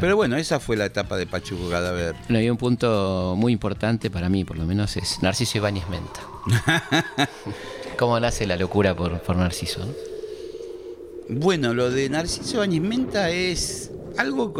Pero 0.00 0.16
bueno, 0.16 0.36
esa 0.36 0.60
fue 0.60 0.76
la 0.76 0.84
etapa 0.86 1.16
de 1.16 1.26
Pachuco 1.26 1.68
Cadáver. 1.70 2.14
Bueno, 2.28 2.38
hay 2.38 2.50
un 2.50 2.56
punto 2.56 3.34
muy 3.36 3.52
importante 3.52 4.10
para 4.10 4.28
mí, 4.28 4.44
por 4.44 4.58
lo 4.58 4.64
menos, 4.64 4.96
es 4.96 5.22
Narciso 5.22 5.58
Ibáñez 5.58 5.84
Menta. 5.88 6.20
¿Cómo 7.98 8.18
nace 8.20 8.46
la 8.46 8.56
locura 8.56 8.94
por, 8.94 9.20
por 9.20 9.36
Narciso? 9.36 9.80
no? 9.84 9.92
Bueno, 11.28 11.74
lo 11.74 11.90
de 11.90 12.08
Narciso 12.08 12.58
Bañez 12.58 12.80
Menta 12.82 13.30
es 13.30 13.90
algo 14.16 14.52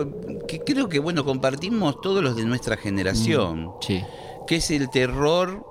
que 0.49 0.61
creo 0.61 0.89
que 0.89 0.99
bueno 0.99 1.25
compartimos 1.25 2.01
todos 2.01 2.23
los 2.25 2.35
de 2.37 2.45
nuestra 2.45 2.77
generación, 2.77 3.73
Sí. 3.81 4.03
que 4.49 4.57
es 4.57 4.71
el 4.73 4.91
terror 4.91 5.65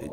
eh, 0.00 0.08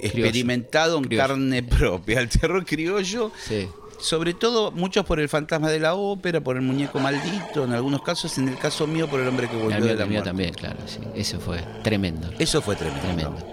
experimentado 0.00 0.98
en 0.98 1.04
Criollo. 1.04 1.26
carne 1.28 1.62
propia, 1.62 2.20
el 2.20 2.28
terror 2.28 2.64
criollo, 2.66 3.30
Sí. 3.42 3.68
Sobre 3.98 4.34
todo 4.34 4.70
muchos 4.72 5.04
por 5.04 5.18
el 5.20 5.28
fantasma 5.28 5.68
de 5.70 5.80
la 5.80 5.94
ópera, 5.94 6.40
por 6.40 6.56
el 6.56 6.62
muñeco 6.62 6.98
maldito, 6.98 7.64
en 7.64 7.72
algunos 7.72 8.02
casos, 8.02 8.36
en 8.38 8.48
el 8.48 8.58
caso 8.58 8.86
mío 8.86 9.08
por 9.08 9.20
el 9.20 9.28
hombre 9.28 9.48
que 9.48 9.56
volvió 9.56 9.76
El 9.76 9.82
mío, 9.82 9.92
de 9.92 9.96
la 9.98 10.02
el 10.04 10.08
mío 10.10 10.18
muerte. 10.18 10.28
también, 10.30 10.54
claro. 10.54 10.76
Sí. 10.86 10.98
Eso 11.14 11.40
fue 11.40 11.58
tremendo. 11.82 12.28
Eso 12.38 12.60
fue 12.62 12.76
tremendo. 12.76 13.02
Tremendo. 13.02 13.46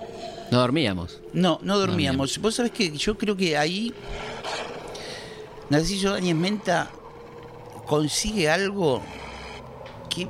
No 0.52 0.60
dormíamos. 0.60 1.20
No, 1.34 1.60
no 1.64 1.80
dormíamos. 1.80 2.38
Vos 2.40 2.56
sabés 2.56 2.72
que 2.72 2.92
yo 2.96 3.18
creo 3.18 3.36
que 3.36 3.58
ahí 3.58 3.94
Narciso 5.70 6.14
Áñez 6.14 6.36
Menta 6.36 6.90
consigue 7.88 8.50
algo 8.50 9.02
que 10.10 10.28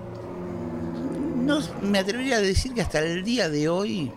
no 1.35 1.59
me 1.81 1.99
atrevería 1.99 2.37
a 2.37 2.41
decir 2.41 2.73
que 2.73 2.81
hasta 2.81 2.99
el 2.99 3.23
día 3.23 3.49
de 3.49 3.67
hoy, 3.67 4.11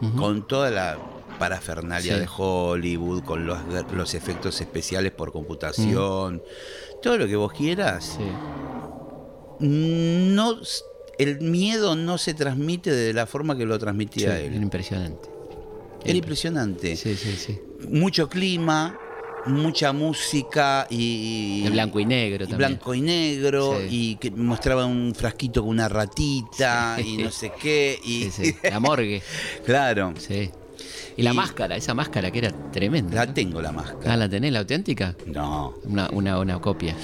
Ujú. 0.00 0.16
con 0.16 0.46
toda 0.48 0.70
la 0.70 0.98
parafernalia 1.40 2.14
Sí. 2.14 2.20
de 2.20 2.28
Hollywood, 2.36 3.24
con 3.24 3.46
los, 3.46 3.58
los 3.92 4.14
efectos 4.14 4.60
especiales 4.60 5.10
por 5.10 5.32
computación, 5.32 6.40
todo 7.02 7.16
lo 7.18 7.26
que 7.26 7.34
vos 7.34 7.52
quieras, 7.52 8.16
Sí. 8.18 8.24
no 9.60 10.58
el 11.18 11.40
miedo 11.40 11.96
no 11.96 12.16
se 12.18 12.32
transmite 12.34 12.90
de 12.92 13.12
la 13.12 13.26
forma 13.26 13.56
que 13.56 13.66
lo 13.66 13.74
Sí, 13.74 13.80
transmitía 13.80 14.38
era 14.38 14.54
él. 14.56 14.62
impresionante. 14.62 15.28
Era 16.04 16.16
impresionante. 16.16 16.96
Sí, 16.96 17.14
sí, 17.16 17.32
sí. 17.36 17.60
mucho 17.90 18.28
clima, 18.28 18.98
mucha 19.46 19.92
música 19.92 20.86
y. 20.88 21.62
De 21.64 21.70
blanco 21.70 22.00
y 22.00 22.06
negro 22.06 22.44
y 22.44 22.48
también. 22.48 22.70
blanco 22.70 22.94
y 22.94 23.00
negro 23.02 23.76
Sí. 23.80 23.86
y 23.90 24.16
que 24.16 24.30
mostraba 24.30 24.86
un 24.86 25.14
frasquito 25.14 25.60
con 25.60 25.70
una 25.70 25.88
ratita 25.90 26.96
Sí. 26.98 27.16
y 27.18 27.22
no 27.22 27.30
sé 27.30 27.52
qué 27.60 27.98
y 28.02 28.30
Sí, 28.30 28.46
sí. 28.46 28.56
La 28.62 28.80
morgue. 28.80 29.22
claro 29.66 30.14
Sí. 30.18 30.50
Y 31.16 31.22
la 31.22 31.32
Y- 31.32 31.36
máscara, 31.36 31.76
esa 31.76 31.94
máscara 31.94 32.30
que 32.30 32.38
era 32.38 32.52
tremenda. 32.70 33.14
La 33.14 33.26
¿no? 33.26 33.34
tengo 33.34 33.60
la 33.60 33.72
máscara. 33.72 34.12
Ah, 34.14 34.16
¿la 34.16 34.28
tenés, 34.28 34.52
la 34.52 34.60
auténtica? 34.60 35.14
No, 35.26 35.74
Una, 35.84 36.08
una, 36.12 36.38
una 36.38 36.60
copia. 36.60 36.94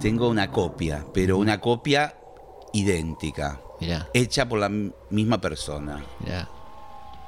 tengo 0.00 0.28
una 0.28 0.50
copia, 0.50 1.04
pero 1.12 1.36
una 1.38 1.60
copia 1.60 2.14
idéntica, 2.72 3.60
Mirá, 3.80 4.08
hecha 4.14 4.48
por 4.48 4.58
la 4.60 4.68
misma 4.68 5.40
persona, 5.40 6.02
mirá. 6.20 6.48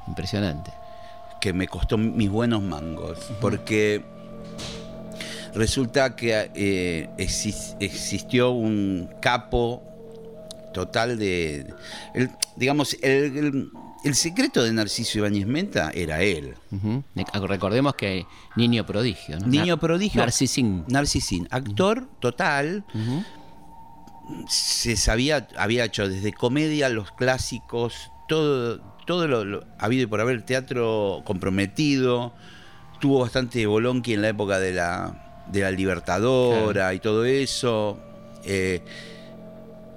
Impresionante. 0.09 0.72
que 1.40 1.52
me 1.52 1.66
costó 1.66 1.98
mis 1.98 2.31
buenos 2.31 2.62
mangos, 2.62 3.18
porque 3.40 4.05
resulta 5.55 6.14
que 6.16 6.50
eh, 6.55 7.11
exis- 7.18 7.76
existió 7.81 8.50
un 8.52 9.09
capo 9.20 9.83
total 10.72 11.18
de... 11.18 11.66
el- 12.14 12.31
digamos, 12.57 12.96
el, 13.02 13.37
el- 13.37 13.70
el 14.04 14.14
secreto 14.14 14.62
de 14.64 14.72
Narciso 14.72 15.18
Ibáñez 15.18 15.46
Menta 15.46 15.90
era 15.94 16.22
él. 16.22 16.54
Ne- 17.14 17.24
Recordemos 17.46 17.94
que 17.94 18.26
niño 18.56 18.84
prodigio, 18.86 19.38
¿no? 19.38 19.46
Niño 19.46 19.78
prodigio. 19.78 20.20
Narcisín. 20.20 20.84
Narcisín, 20.88 21.46
actor 21.50 22.08
total, 22.20 22.84
se 24.48 24.96
sabía, 24.96 25.48
había 25.56 25.84
hecho 25.84 26.08
desde 26.08 26.32
comedia, 26.32 26.88
los 26.88 27.12
clásicos, 27.12 28.10
todo, 28.28 28.80
todo 29.06 29.26
lo, 29.28 29.44
lo 29.44 29.64
habido 29.78 30.04
y 30.04 30.06
por 30.06 30.20
haber 30.20 30.42
teatro 30.42 31.22
comprometido, 31.24 32.32
tuvo 33.00 33.20
bastante 33.20 33.66
bolonqui 33.66 34.14
en 34.14 34.22
la 34.22 34.28
época 34.28 34.58
de 34.58 34.72
la, 34.72 35.44
de 35.50 35.60
la 35.60 35.70
Libertadora 35.70 36.94
y 36.94 37.00
todo 37.00 37.24
eso. 37.24 38.00
eh, 38.44 38.82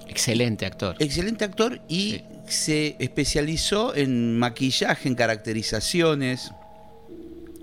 Excelente 0.08 0.66
actor. 0.66 0.96
excelente 1.00 1.44
actor 1.46 1.82
y 1.88 2.12
Sí. 2.12 2.24
Se 2.48 2.96
especializó 3.00 3.96
en 3.96 4.38
maquillaje, 4.38 5.08
en 5.08 5.16
caracterizaciones. 5.16 6.52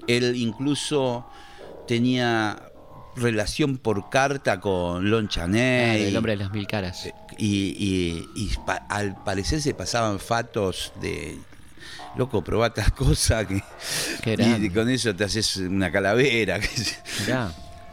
Él 0.06 0.34
incluso 0.36 1.26
tenía 1.86 2.68
relación 3.14 3.76
por 3.78 4.08
carta 4.10 4.58
con 4.60 5.10
Lon 5.10 5.26
Claro, 5.26 5.46
Chaney. 5.52 6.04
el 6.04 6.16
hombre 6.16 6.32
de 6.32 6.36
las 6.44 6.52
mil 6.52 6.66
caras. 6.66 7.06
Y, 7.38 7.46
y- 7.46 8.26
y 8.34 8.50
pa- 8.66 8.86
al 8.88 9.22
parecer 9.22 9.60
se 9.60 9.74
pasaban 9.74 10.18
fatos 10.18 10.92
de. 11.00 11.38
Loco, 12.16 12.42
probá 12.42 12.72
tal 12.74 12.92
cosa 12.94 13.46
que. 13.46 13.62
Y 14.60 14.70
con 14.70 14.88
eso 14.90 15.14
te 15.14 15.24
haces 15.24 15.56
una 15.56 15.90
calavera. 15.92 16.58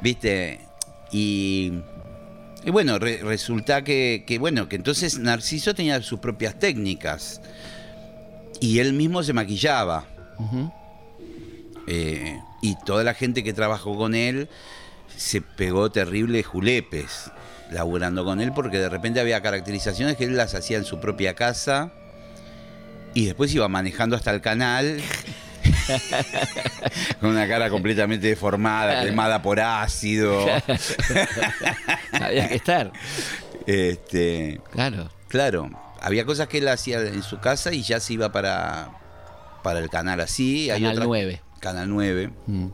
¿Viste? 0.02 0.60
Y. 1.12 1.74
y 2.66 2.72
bueno, 2.72 3.00
re- 3.00 3.18
resulta 3.24 3.84
que, 3.84 4.24
que, 4.28 4.38
bueno, 4.40 4.68
que 4.70 4.76
entonces 4.76 5.18
Narciso 5.20 5.74
tenía 5.74 6.02
sus 6.02 6.20
propias 6.20 6.58
técnicas. 6.60 7.42
Y 8.60 8.80
él 8.80 8.94
mismo 8.94 9.24
se 9.24 9.34
maquillaba. 9.34 10.06
Eh, 11.88 12.40
y 12.62 12.76
toda 12.86 13.04
la 13.04 13.14
gente 13.14 13.44
que 13.44 13.54
trabajó 13.54 13.96
con 13.98 14.14
él 14.16 14.50
se 15.16 15.42
pegó 15.42 15.90
terribles 15.92 16.46
julepes 16.46 17.32
laburando 17.72 18.24
con 18.26 18.42
él 18.42 18.52
porque 18.54 18.80
de 18.80 18.90
repente 18.90 19.20
había 19.20 19.42
caracterizaciones 19.42 20.18
que 20.18 20.24
él 20.26 20.36
las 20.38 20.56
hacía 20.56 20.78
en 20.78 20.86
su 20.86 21.00
propia 21.00 21.36
casa 21.36 21.92
y 23.14 23.26
después 23.26 23.54
iba 23.54 23.68
manejando 23.68 24.16
hasta 24.16 24.32
el 24.32 24.42
canal 24.42 25.02
con 27.20 27.30
una 27.32 27.48
cara 27.48 27.70
completamente 27.70 28.28
deformada, 28.28 28.92
Claro. 28.94 29.06
quemada 29.10 29.42
por 29.42 29.60
ácido. 29.60 30.46
Había 32.12 32.48
que 32.48 32.56
estar. 32.56 32.92
Este, 33.66 34.60
Claro. 34.72 35.10
claro, 35.28 35.70
había 36.02 36.26
cosas 36.26 36.48
que 36.48 36.58
él 36.60 36.68
hacía 36.68 37.00
en 37.02 37.22
su 37.24 37.40
casa 37.40 37.72
y 37.74 37.82
ya 37.84 38.00
se 38.00 38.14
iba 38.14 38.32
para, 38.32 38.90
para 39.64 39.80
el 39.80 39.90
canal 39.90 40.20
así. 40.22 40.70
Hay 40.72 40.80
Canal 40.82 40.94
otras- 40.96 41.08
9. 41.08 41.42
Canal 41.60 41.90
9. 41.90 42.32
Mm. 42.48 42.68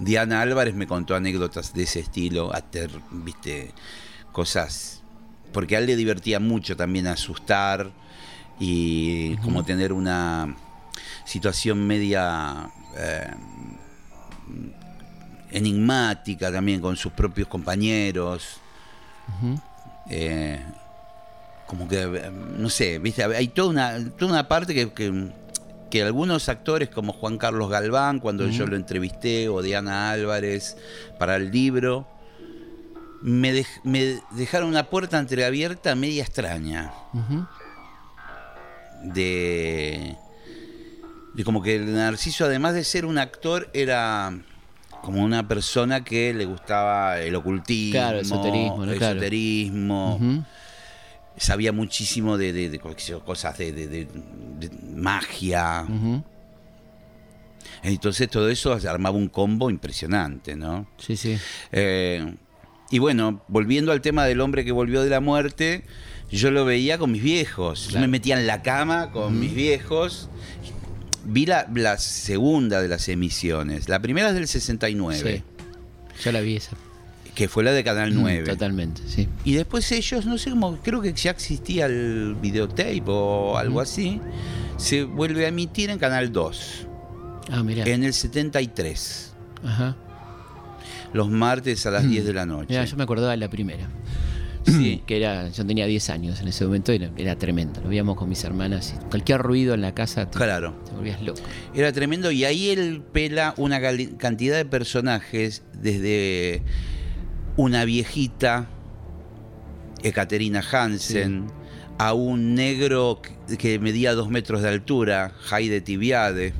Diana 0.00 0.42
Álvarez 0.42 0.74
me 0.74 0.86
contó 0.86 1.14
anécdotas 1.14 1.72
de 1.74 1.82
ese 1.84 2.00
estilo, 2.00 2.54
ater, 2.54 2.90
viste, 3.10 3.72
cosas. 4.32 5.02
Porque 5.52 5.76
a 5.76 5.78
él 5.78 5.86
le 5.86 5.96
divertía 5.96 6.38
mucho 6.40 6.76
también 6.76 7.06
asustar 7.06 7.90
y 8.60 9.36
como 9.38 9.64
tener 9.64 9.92
una 9.92 10.54
situación 11.26 11.86
media 11.86 12.70
eh, 12.96 13.30
enigmática 15.50 16.50
también 16.52 16.80
con 16.80 16.96
sus 16.96 17.12
propios 17.12 17.48
compañeros. 17.48 18.60
Eh, 20.08 20.60
como 21.66 21.88
que, 21.88 22.02
eh, 22.02 22.30
no 22.30 22.70
sé, 22.70 22.98
viste, 23.00 23.24
hay 23.24 23.48
toda 23.48 23.68
una, 23.70 24.10
toda 24.10 24.30
una 24.32 24.46
parte 24.48 24.72
que, 24.72 24.92
que, 24.92 25.30
que 25.90 26.02
algunos 26.02 26.48
actores 26.48 26.88
como 26.90 27.12
Juan 27.12 27.38
Carlos 27.38 27.68
Galván, 27.70 28.20
cuando 28.20 28.48
yo 28.48 28.66
lo 28.66 28.76
entrevisté, 28.76 29.48
o 29.48 29.62
Diana 29.62 30.10
Álvarez 30.10 30.76
para 31.18 31.36
el 31.36 31.50
libro, 31.50 32.06
me, 33.22 33.52
dej- 33.52 33.80
me 33.82 34.20
dejaron 34.32 34.68
una 34.68 34.84
puerta 34.84 35.18
entreabierta 35.18 35.94
media 35.96 36.22
extraña. 36.22 36.92
De, 39.02 40.16
de 41.36 41.44
como 41.44 41.62
que 41.62 41.76
el 41.76 41.92
Narciso, 41.94 42.46
además 42.46 42.74
de 42.74 42.82
ser 42.84 43.04
un 43.04 43.18
actor, 43.18 43.68
era 43.74 44.36
como 45.02 45.22
una 45.22 45.46
persona 45.46 46.02
que 46.02 46.32
le 46.34 46.46
gustaba 46.46 47.20
el 47.20 47.34
ocultismo, 47.36 47.92
Claro, 48.00 48.18
esoterismo, 48.20 48.86
¿no? 48.86 48.92
Claro. 48.96 49.12
esoterismo, 49.20 50.44
sabía 51.36 51.72
muchísimo 51.72 52.38
de, 52.38 52.52
de- 52.52 52.70
de 52.70 52.78
cosas 52.78 53.58
de, 53.58 53.72
de- 53.72 53.86
de- 53.88 54.08
de 54.58 54.70
magia. 54.96 55.84
Entonces 57.82 58.28
todo 58.30 58.48
eso 58.48 58.72
armaba 58.88 59.16
un 59.16 59.28
combo 59.28 59.70
impresionante, 59.70 60.56
¿no? 60.56 60.86
Sí, 60.98 61.16
sí. 61.16 61.36
Eh, 61.72 62.34
y 62.90 62.98
bueno, 62.98 63.42
volviendo 63.48 63.92
al 63.92 64.00
tema 64.00 64.24
del 64.24 64.40
hombre 64.40 64.64
que 64.64 64.72
volvió 64.72 65.02
de 65.02 65.10
la 65.10 65.20
muerte, 65.20 65.84
yo 66.30 66.50
lo 66.50 66.64
veía 66.64 66.98
con 66.98 67.12
mis 67.12 67.22
viejos. 67.22 67.88
Yo 67.88 68.00
me 68.00 68.08
metía 68.08 68.38
en 68.40 68.46
la 68.46 68.62
cama 68.62 69.10
con 69.12 69.38
mis 69.38 69.54
viejos. 69.54 70.28
Vi 71.28 71.46
la, 71.46 71.66
la 71.74 71.98
segunda 71.98 72.80
de 72.80 72.88
las 72.88 73.08
emisiones. 73.08 73.88
La 73.88 74.00
primera 74.00 74.28
es 74.28 74.34
del 74.34 74.46
69, 74.48 75.42
Sí. 76.16 76.22
Yo 76.24 76.32
la 76.32 76.40
vi 76.40 76.56
esa. 76.56 76.76
que 77.34 77.48
fue 77.48 77.62
la 77.64 77.72
de 77.72 77.84
Canal 77.84 78.14
9. 78.14 78.42
Mm, 78.42 78.46
Totalmente, 78.46 79.02
sí. 79.06 79.28
Y 79.44 79.54
después 79.54 79.90
ellos, 79.92 80.24
no 80.24 80.38
sé 80.38 80.50
cómo, 80.50 80.78
creo 80.82 81.02
que 81.02 81.12
ya 81.12 81.30
existía 81.32 81.84
el 81.86 82.34
videotape 82.40 83.02
o 83.06 83.58
algo 83.58 83.80
así, 83.82 84.20
se 84.78 85.04
vuelve 85.04 85.44
a 85.44 85.48
emitir 85.48 85.90
en 85.90 85.98
Canal 85.98 86.32
2, 86.32 86.86
Ah, 87.50 87.62
mirá. 87.62 87.84
en 87.86 88.04
el 88.04 88.14
73, 88.14 89.32
Ajá. 89.64 89.96
los 91.12 91.28
martes 91.30 91.84
a 91.86 91.90
las 91.90 92.08
10 92.08 92.24
de 92.24 92.32
la 92.32 92.46
noche. 92.46 92.68
Mirá, 92.70 92.84
yo 92.86 92.96
me 92.96 93.02
acordaba 93.02 93.32
de 93.32 93.36
la 93.36 93.50
primera. 93.50 93.86
Sí. 94.66 95.02
Que 95.06 95.16
era, 95.18 95.48
yo 95.48 95.64
tenía 95.66 95.86
10 95.86 96.10
años 96.10 96.40
en 96.40 96.48
ese 96.48 96.64
momento, 96.64 96.92
era, 96.92 97.10
era 97.16 97.36
tremendo. 97.36 97.80
Lo 97.80 97.88
veíamos 97.88 98.16
con 98.16 98.28
mis 98.28 98.42
hermanas. 98.44 98.94
y 98.96 99.04
cualquier 99.10 99.40
ruido 99.40 99.74
en 99.74 99.80
la 99.80 99.94
casa 99.94 100.28
te, 100.30 100.36
Claro. 100.38 100.74
te 100.84 100.92
volvías 100.92 101.22
loco. 101.22 101.40
Era 101.74 101.92
tremendo 101.92 102.30
y 102.30 102.44
ahí 102.44 102.70
él 102.70 103.02
pela 103.12 103.54
una 103.56 103.80
cantidad 104.18 104.56
de 104.56 104.64
personajes, 104.64 105.62
desde 105.72 106.62
una 107.56 107.84
viejita, 107.84 108.68
Ekaterina 110.02 110.62
Hansen, 110.70 111.46
a 111.98 112.12
un 112.12 112.54
negro 112.54 113.22
que- 113.48 113.56
que 113.56 113.78
medía 113.78 114.12
dos 114.14 114.28
metros 114.30 114.62
de 114.62 114.68
altura, 114.68 115.32
Haide 115.50 115.80
Tibiade. 115.80 116.52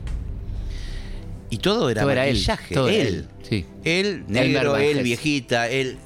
Y 1.51 1.59
todo 1.59 1.91
era 1.91 2.03
Todo 2.03 2.11
era 2.13 2.27
él. 2.27 2.43
todo 2.73 2.89
él. 2.89 3.07
él. 3.07 3.27
Sí. 3.43 3.65
Él, 3.85 4.25
Elmer 4.29 4.47
negro, 4.47 4.77
él, 4.77 5.03
viejita, 5.03 5.69
él, 5.69 5.97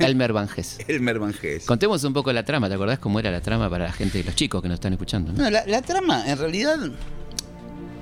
Elmer 0.00 0.32
Van 0.32 0.48
Hess. 0.54 0.78
Elmer 0.88 1.18
Van 1.18 1.34
Hess. 1.40 1.64
Contemos 1.66 2.02
un 2.04 2.12
poco 2.12 2.32
la 2.32 2.44
trama, 2.44 2.68
¿te 2.68 2.74
acordás 2.74 2.98
cómo 2.98 3.18
era 3.20 3.30
la 3.30 3.40
trama 3.40 3.68
para 3.70 3.84
la 3.84 3.92
gente, 3.92 4.22
los 4.24 4.34
chicos 4.34 4.60
que 4.62 4.68
nos 4.68 4.76
están 4.76 4.92
escuchando? 4.92 5.32
¿no? 5.32 5.42
No, 5.44 5.50
la, 5.50 5.64
la 5.66 5.82
trama, 5.82 6.24
en 6.30 6.38
realidad, 6.38 6.76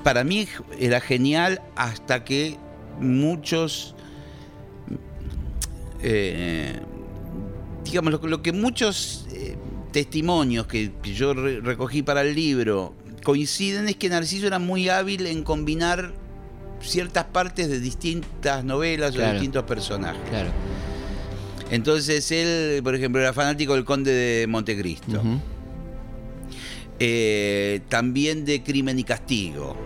para 0.05 0.25
mí 0.25 0.47
era 0.79 1.01
genial 1.01 1.61
hasta 1.77 2.25
que 2.25 2.57
muchos, 3.01 3.95
eh, 6.01 6.79
digamos, 7.85 8.13
lo, 8.13 8.29
lo 8.29 8.43
que 8.43 8.53
muchos 8.53 9.27
eh, 9.33 9.57
testimonios 9.93 10.67
que, 10.67 10.93
que 11.03 11.15
yo 11.15 11.35
re- 11.35 11.61
recogí 11.61 12.03
para 12.03 12.23
el 12.23 12.35
libro 12.35 12.95
coinciden 13.25 13.89
es 13.89 13.97
que 13.97 14.09
Narciso 14.09 14.47
era 14.47 14.59
muy 14.59 14.89
hábil 14.89 15.27
en 15.27 15.43
combinar 15.43 16.13
ciertas 16.81 17.25
partes 17.25 17.69
de 17.69 17.81
distintas 17.81 18.65
novelas 18.65 19.11
o 19.13 19.15
Claro. 19.17 19.33
distintos 19.33 19.65
personajes. 19.65 20.23
Claro. 20.31 20.51
Entonces 21.71 22.31
él, 22.31 22.83
por 22.83 22.95
ejemplo, 22.95 23.21
era 23.21 23.33
fanático 23.33 23.75
del 23.75 23.85
Conde 23.85 24.13
de 24.13 24.47
Montecristo. 24.47 25.23
Eh, 27.01 27.81
también 27.89 28.45
de 28.45 28.63
Crimen 28.63 28.99
y 28.99 29.05
Castigo, 29.05 29.77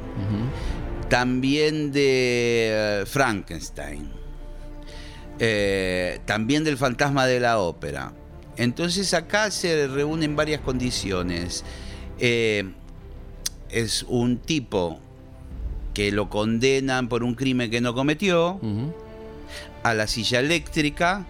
también 1.08 1.92
de 1.92 3.02
eh, 3.02 3.04
Frankenstein, 3.06 4.08
eh, 5.38 6.20
también 6.24 6.64
del 6.64 6.78
Fantasma 6.78 7.26
de 7.26 7.40
la 7.40 7.58
Ópera. 7.58 8.14
Entonces 8.56 9.12
acá 9.12 9.50
se 9.50 9.88
reúnen 9.88 10.36
varias 10.36 10.60
condiciones. 10.60 11.64
Eh, 12.18 12.70
es 13.70 14.04
un 14.08 14.38
tipo 14.38 15.00
que 15.94 16.12
lo 16.12 16.30
condenan 16.30 17.08
por 17.08 17.24
un 17.24 17.34
crimen 17.34 17.70
que 17.70 17.80
no 17.80 17.94
cometió, 17.94 18.60
a 19.82 19.94
la 19.94 20.06
silla 20.06 20.40
eléctrica. 20.40 21.26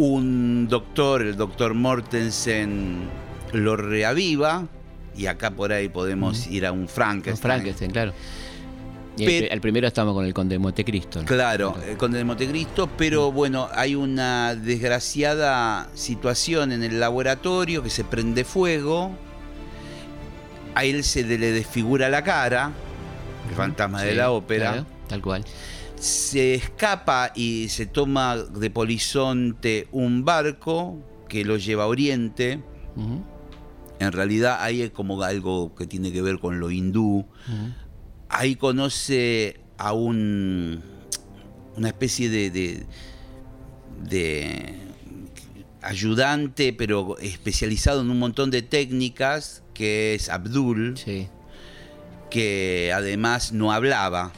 Un 0.00 0.66
doctor, 0.66 1.20
el 1.20 1.36
doctor 1.36 1.74
Mortensen, 1.74 3.00
lo 3.52 3.76
reaviva. 3.76 4.66
Y 5.14 5.26
acá 5.26 5.50
por 5.50 5.74
ahí 5.74 5.90
podemos 5.90 6.46
ir 6.46 6.64
a 6.64 6.72
un 6.72 6.88
Frankenstein. 6.88 7.52
Frankenstein, 7.52 7.90
claro. 7.90 8.14
Y 9.18 9.24
el, 9.26 9.52
el 9.52 9.60
primero 9.60 9.86
estamos 9.86 10.14
con 10.14 10.24
el 10.24 10.32
Conde 10.32 10.54
de 10.54 10.58
Montecristo. 10.58 11.20
¿no? 11.20 11.26
Claro, 11.26 11.76
eh, 11.84 11.96
con 11.98 12.16
el 12.16 12.24
Montecristo, 12.24 12.88
pero 12.96 13.30
bueno, 13.30 13.68
hay 13.74 13.94
una 13.94 14.54
desgraciada 14.54 15.90
situación 15.92 16.72
en 16.72 16.82
el 16.82 16.98
laboratorio 16.98 17.82
que 17.82 17.90
se 17.90 18.02
prende 18.02 18.44
fuego. 18.44 19.10
A 20.74 20.86
él 20.86 21.04
se 21.04 21.24
le 21.24 21.36
desfigura 21.52 22.08
la 22.08 22.24
cara, 22.24 22.70
el 23.50 23.54
fantasma 23.54 24.00
de 24.00 24.14
la 24.14 24.30
ópera. 24.30 24.70
claro, 24.70 24.86
tal 25.08 25.20
cual. 25.20 25.44
Se 26.00 26.54
escapa 26.54 27.30
y 27.34 27.68
se 27.68 27.84
toma 27.86 28.36
de 28.36 28.70
polizonte 28.70 29.86
un 29.92 30.24
barco 30.24 30.98
que 31.28 31.44
lo 31.44 31.56
lleva 31.58 31.84
a 31.84 31.86
Oriente. 31.88 32.62
En 33.98 34.12
realidad 34.12 34.58
ahí 34.62 34.80
es 34.80 34.90
como 34.90 35.22
algo 35.22 35.74
que 35.74 35.86
tiene 35.86 36.10
que 36.10 36.22
ver 36.22 36.38
con 36.38 36.58
lo 36.58 36.70
hindú. 36.70 37.26
Ahí 38.30 38.56
conoce 38.56 39.60
a 39.76 39.92
un 39.92 40.82
una 41.76 41.88
especie 41.88 42.28
de, 42.30 42.50
de, 42.50 42.86
de 44.08 44.74
ayudante, 45.82 46.72
pero 46.72 47.16
especializado 47.18 48.00
en 48.00 48.10
un 48.10 48.18
montón 48.18 48.50
de 48.50 48.62
técnicas, 48.62 49.62
que 49.74 50.14
es 50.14 50.28
Abdul, 50.30 50.96
Sí. 50.98 51.28
que 52.30 52.92
además 52.94 53.52
no 53.52 53.72
hablaba, 53.72 54.32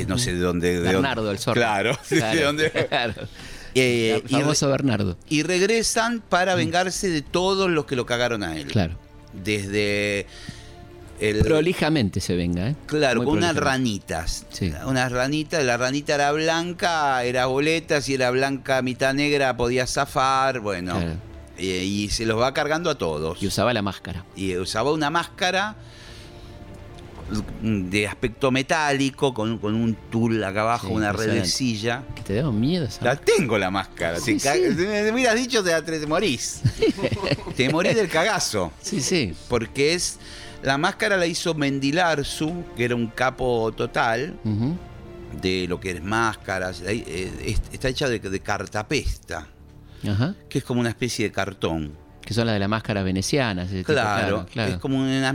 que 0.00 0.06
no 0.06 0.18
sé 0.18 0.34
de 0.34 0.40
dónde... 0.40 0.68
de 0.68 0.76
dónde- 0.76 0.92
Bernardo, 0.92 1.30
el 1.30 1.38
zorro. 1.38 1.54
Claro, 1.60 1.98
Claro, 2.08 2.36
de 2.38 2.44
dónde... 2.44 2.70
claro. 2.88 3.14
Eh, 3.74 4.22
y, 4.28 4.66
Bernardo. 4.66 5.16
y 5.28 5.42
regresan 5.42 6.20
para 6.26 6.54
vengarse 6.54 7.10
de 7.10 7.22
todos 7.22 7.70
los 7.70 7.84
que 7.84 7.96
lo 7.96 8.06
cagaron 8.06 8.42
a 8.42 8.56
él. 8.56 8.66
Claro. 8.66 8.96
Desde 9.32 10.26
el... 11.20 11.40
Prolijamente 11.40 12.20
se 12.20 12.34
venga, 12.34 12.68
¿eh? 12.70 12.76
Claro, 12.86 13.18
Muy 13.18 13.26
con 13.26 13.38
unas 13.38 13.54
ranitas. 13.56 14.46
Sí. 14.50 14.72
Unas 14.86 15.12
ranitas, 15.12 15.62
la 15.64 15.76
ranita 15.76 16.14
era 16.14 16.32
blanca, 16.32 17.22
era 17.24 17.46
boleta, 17.46 18.00
si 18.00 18.14
era 18.14 18.30
blanca 18.30 18.82
mitad 18.82 19.14
negra 19.14 19.56
podía 19.56 19.86
zafar, 19.86 20.60
bueno. 20.60 20.94
Claro. 20.96 21.12
Eh, 21.58 21.84
y 21.84 22.08
se 22.10 22.24
los 22.24 22.40
va 22.40 22.54
cargando 22.54 22.88
a 22.88 22.96
todos. 22.96 23.42
Y 23.42 23.46
usaba 23.48 23.72
la 23.74 23.82
máscara. 23.82 24.24
Y 24.36 24.56
usaba 24.56 24.92
una 24.92 25.10
máscara 25.10 25.76
de 27.62 28.06
aspecto 28.08 28.50
metálico, 28.50 29.34
con, 29.34 29.58
con 29.58 29.74
un 29.74 29.94
tul 30.10 30.42
acá 30.44 30.62
abajo, 30.62 30.88
Sí, 30.88 30.92
una 30.94 31.12
redecilla. 31.12 32.02
Que 32.14 32.22
te 32.22 32.34
daba 32.34 32.52
miedo 32.52 32.86
esa 32.86 33.04
La 33.04 33.16
tengo 33.16 33.58
la 33.58 33.70
máscara. 33.70 34.18
Sí, 34.20 34.38
te, 34.38 34.70
sí. 34.70 34.76
te 34.76 35.12
hubieras 35.12 35.34
dicho, 35.36 35.62
te, 35.62 35.80
te 35.82 36.06
morís. 36.06 36.62
te 37.56 37.68
morís 37.70 37.94
del 37.96 38.08
cagazo. 38.08 38.72
Sí, 38.80 39.00
sí. 39.00 39.34
Porque 39.48 39.94
es. 39.94 40.18
La 40.62 40.76
máscara 40.78 41.16
la 41.16 41.26
hizo 41.26 41.54
Mendilarzu, 41.54 42.64
que 42.76 42.84
era 42.84 42.96
un 42.96 43.06
capo 43.08 43.70
total 43.76 44.36
de 45.40 45.66
lo 45.68 45.78
que 45.78 45.92
es 45.92 46.02
máscaras. 46.02 46.82
eh, 46.84 47.32
es- 47.44 47.60
Está 47.72 47.88
hecha 47.88 48.08
de, 48.08 48.18
de 48.18 48.40
cartapesta, 48.40 49.46
que 50.48 50.58
es 50.58 50.64
como 50.64 50.80
una 50.80 50.88
especie 50.88 51.26
de 51.26 51.32
cartón. 51.32 51.92
Que 52.28 52.34
son 52.34 52.44
las 52.46 52.54
de 52.54 52.58
la 52.60 52.68
máscara 52.68 53.02
veneciana. 53.02 53.62
ese 53.62 53.78
tipo, 53.78 53.94
Claro, 53.94 54.46
claro. 54.52 54.72
es 54.72 54.78
como 54.78 54.98
una, 54.98 55.34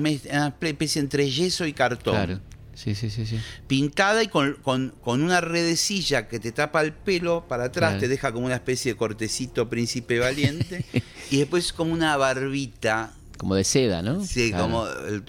especie 0.62 1.01
entre 1.01 1.27
yeso 1.29 1.65
y 1.65 1.73
cartón. 1.73 2.13
Claro. 2.13 2.39
Sí, 2.75 2.93
sí, 2.95 3.10
sí, 3.10 3.25
sí. 3.25 3.39
Pintada 3.67 4.21
y 4.23 4.27
con, 4.27 4.53
con- 4.62 4.93
con 5.01 5.21
una 5.23 5.41
redecilla 5.41 6.27
que 6.27 6.39
te 6.39 6.51
tapa 6.51 6.82
el 6.82 6.93
pelo 6.93 7.45
para 7.47 7.65
atrás, 7.65 7.91
Claro. 7.93 7.99
te 8.01 8.08
deja 8.08 8.32
como 8.32 8.45
una 8.45 8.56
especie 8.56 8.93
de 8.93 8.97
cortecito 8.97 9.69
príncipe 9.69 10.19
valiente. 10.19 10.86
y 11.32 11.38
después 11.38 11.73
como 11.73 11.93
una 11.93 12.15
barbita 12.17 13.13
Como 13.38 13.56
de 13.56 13.63
seda, 13.63 14.01
¿no? 14.03 14.23
Sí, 14.23 14.49
Claro. 14.49 14.63
como. 14.65 14.88
el- 14.88 15.23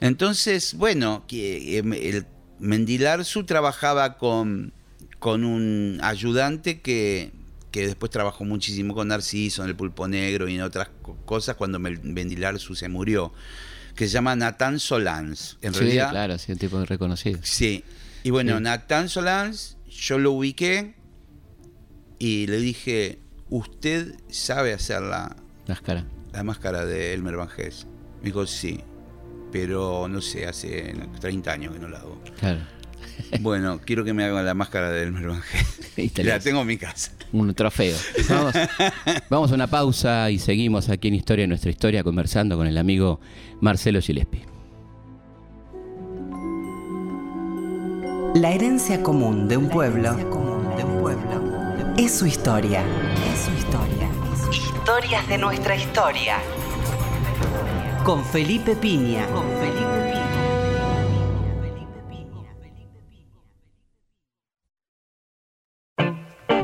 entonces, 0.00 0.74
bueno, 0.74 1.24
que 1.26 1.78
em, 1.78 1.92
el 1.94 2.26
Mendilarzu 2.58 3.44
trabajaba 3.44 4.16
con, 4.18 4.72
con 5.18 5.44
un 5.44 5.98
ayudante 6.02 6.80
que, 6.80 7.32
que 7.70 7.86
después 7.86 8.10
trabajó 8.10 8.44
muchísimo 8.44 8.94
con 8.94 9.08
Narciso 9.08 9.62
en 9.62 9.68
el 9.70 9.76
Pulpo 9.76 10.08
Negro 10.08 10.48
y 10.48 10.56
en 10.56 10.62
otras 10.62 10.88
co- 11.02 11.16
cosas 11.24 11.56
cuando 11.56 11.78
Mendilarzu 11.78 12.74
se 12.74 12.88
murió, 12.88 13.32
que 13.94 14.06
se 14.06 14.12
llama 14.14 14.34
Nathan 14.36 14.78
Solans. 14.80 15.58
En 15.62 15.72
Sí, 15.74 15.80
realidad, 15.80 16.10
claro, 16.10 16.38
sí, 16.38 16.52
un 16.52 16.58
tipo 16.58 16.84
reconocido. 16.84 17.38
Sí. 17.42 17.84
Y 18.22 18.30
bueno, 18.30 18.56
Sí. 18.56 18.62
Nathan 18.64 19.08
Solans, 19.08 19.76
yo 19.88 20.18
lo 20.18 20.32
ubiqué 20.32 20.94
y 22.18 22.46
le 22.46 22.58
dije, 22.58 23.18
¿usted 23.48 24.14
sabe 24.28 24.72
hacer 24.72 25.00
la, 25.02 25.34
Máscara. 25.66 26.04
la 26.32 26.42
máscara 26.44 26.84
de 26.84 27.14
Elmer 27.14 27.36
Van. 27.36 27.48
Me 27.56 28.26
dijo, 28.26 28.46
sí, 28.46 28.80
pero 29.52 30.06
no 30.08 30.20
sé, 30.20 30.46
hace 30.46 30.94
30 31.20 31.52
años 31.52 31.72
que 31.72 31.78
no 31.78 31.88
la 31.88 31.98
hago. 31.98 32.22
Claro. 32.38 32.60
Bueno, 33.40 33.80
quiero 33.84 34.04
que 34.04 34.12
me 34.12 34.24
hagan 34.24 34.44
la 34.44 34.54
máscara 34.54 34.90
de 34.90 35.02
Elmer 35.04 35.28
Van 35.28 35.42
Hess. 35.52 35.98
Y 35.98 36.08
te 36.08 36.24
La 36.24 36.38
tengo 36.38 36.60
en 36.62 36.66
mi 36.66 36.76
casa. 36.76 37.12
Un 37.32 37.54
trofeo. 37.54 37.96
Vamos, 38.28 38.54
vamos 39.28 39.52
a 39.52 39.54
una 39.54 39.66
pausa 39.66 40.30
y 40.30 40.38
seguimos 40.38 40.88
aquí 40.88 41.08
en 41.08 41.14
Historia 41.14 41.44
de 41.44 41.48
Nuestra 41.48 41.70
Historia 41.70 42.02
conversando 42.02 42.56
con 42.56 42.66
el 42.66 42.76
amigo 42.78 43.20
Marcelo 43.60 44.00
Gillespie. 44.00 44.44
La 48.34 48.52
herencia 48.52 49.02
común 49.02 49.48
de 49.48 49.56
un 49.56 49.68
pueblo 49.68 50.16
es 51.96 52.14
su 52.18 52.26
historia. 52.26 52.82
Es 53.32 53.40
su 53.40 53.50
historia. 53.52 54.08
Historias 54.50 55.28
de 55.28 55.36
nuestra 55.36 55.76
historia. 55.76 56.38
Con 58.04 58.24
Felipe 58.24 58.74
Piña. 58.76 59.26
Con 59.26 59.44
Felipe 59.58 59.99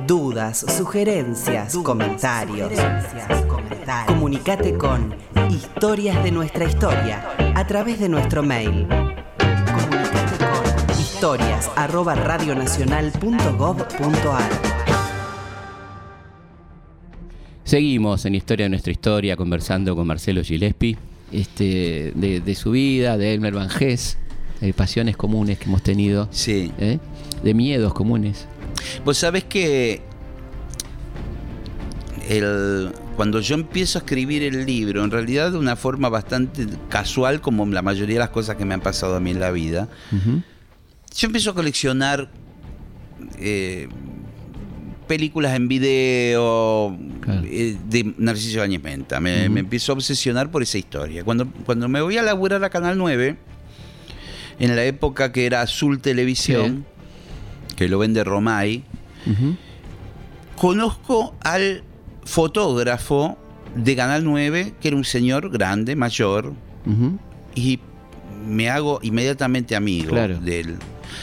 Dudas, 0.07 0.65
sugerencias, 0.77 1.75
comentarios. 1.83 2.71
Comunicate 4.07 4.75
con 4.75 5.15
Historias 5.51 6.23
de 6.23 6.31
nuestra 6.31 6.65
historia 6.65 7.25
a 7.55 7.67
través 7.67 7.99
de 7.99 8.09
nuestro 8.09 8.43
mail. 8.43 8.87
Comunicate 8.89 10.39
con 10.39 10.63
historias 11.01 11.71
arroba 11.75 12.15
radionacional.gov.ar. 12.15 14.77
Seguimos 17.65 18.25
en 18.27 18.35
Historia 18.37 18.67
de 18.67 18.71
Nuestra 18.71 18.93
Historia 18.93 19.37
conversando 19.37 19.97
con 19.97 20.07
Marcelo 20.07 20.45
Gillespie 20.45 20.97
este, 21.33 22.13
de, 22.15 22.41
de 22.41 22.55
su 22.55 22.71
vida, 22.71 23.19
de 23.19 23.35
Elmer 23.35 23.55
Van 23.55 23.69
de 24.61 24.73
pasiones 24.73 25.17
comunes 25.17 25.59
que 25.59 25.65
hemos 25.65 25.83
tenido, 25.83 26.29
Sí. 26.31 26.71
¿eh? 26.79 27.01
de 27.43 27.55
miedos 27.55 27.93
comunes. 27.93 28.47
Vos 29.05 29.19
sabés 29.19 29.45
que 29.45 30.01
el, 32.29 32.93
cuando 33.17 33.41
yo 33.41 33.55
empiezo 33.55 33.99
a 33.99 34.01
escribir 34.01 34.43
el 34.43 34.67
libro, 34.67 35.05
en 35.05 35.11
realidad 35.11 35.53
de 35.53 35.59
una 35.59 35.77
forma 35.77 36.09
bastante 36.09 36.67
casual, 36.89 37.41
como 37.41 37.65
la 37.67 37.83
mayoría 37.83 38.15
de 38.17 38.21
las 38.21 38.31
cosas 38.31 38.57
que 38.57 38.65
me 38.65 38.75
han 38.75 38.81
pasado 38.81 39.17
a 39.17 39.21
mí 39.21 39.31
en 39.31 39.41
la 39.41 39.51
vida, 39.51 39.89
yo 40.13 41.27
empiezo 41.27 41.51
a 41.51 41.55
coleccionar 41.55 42.29
eh, 43.39 43.89
películas 45.07 45.55
en 45.55 45.69
video 45.69 46.97
Claro. 47.21 47.43
eh, 47.47 47.77
de 47.89 48.15
Narciso 48.19 48.61
Áñez 48.63 48.83
Menta. 48.83 49.21
Me, 49.21 49.49
me 49.49 49.61
empiezo 49.61 49.93
a 49.93 49.95
obsesionar 49.95 50.51
por 50.51 50.63
esa 50.63 50.79
historia. 50.79 51.25
Cuando, 51.25 51.47
cuando 51.65 51.89
me 51.89 52.01
voy 52.01 52.19
a 52.19 52.23
laburar 52.23 52.63
a 52.65 52.71
Canal 52.71 52.99
9, 52.99 53.37
en 54.59 54.77
la 54.77 54.85
época 54.85 55.33
que 55.33 55.47
era 55.47 55.61
Azul 55.63 56.01
Televisión, 56.01 56.85
que 57.77 57.89
lo 57.89 57.99
vende 57.99 58.25
Romay, 58.25 58.83
conozco 60.57 61.35
al 61.43 61.83
fotógrafo 62.25 63.37
de 63.75 63.95
Canal 63.97 64.25
9, 64.25 64.75
que 64.81 64.89
era 64.89 64.97
un 64.97 65.05
señor 65.05 65.51
grande, 65.51 65.97
mayor, 65.97 66.55
y 67.55 67.79
me 68.47 68.71
hago 68.71 69.01
inmediatamente 69.03 69.75
amigo 69.77 70.11
Claro. 70.11 70.39
de 70.41 70.61
él. 70.61 70.77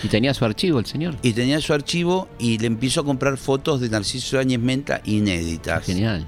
Y 0.04 0.08
tenía 0.08 0.34
su 0.34 0.46
archivo 0.46 0.80
el 0.80 0.86
señor. 0.86 1.16
Y 1.22 1.34
tenía 1.34 1.60
su 1.62 1.74
archivo 1.74 2.28
y 2.40 2.58
le 2.58 2.68
empiezo 2.68 3.02
a 3.02 3.06
comprar 3.06 3.38
fotos 3.38 3.80
de 3.82 3.90
Narciso 3.90 4.40
Áñez 4.40 4.60
Menta 4.60 5.02
inéditas. 5.06 5.86
Genial. 5.86 6.26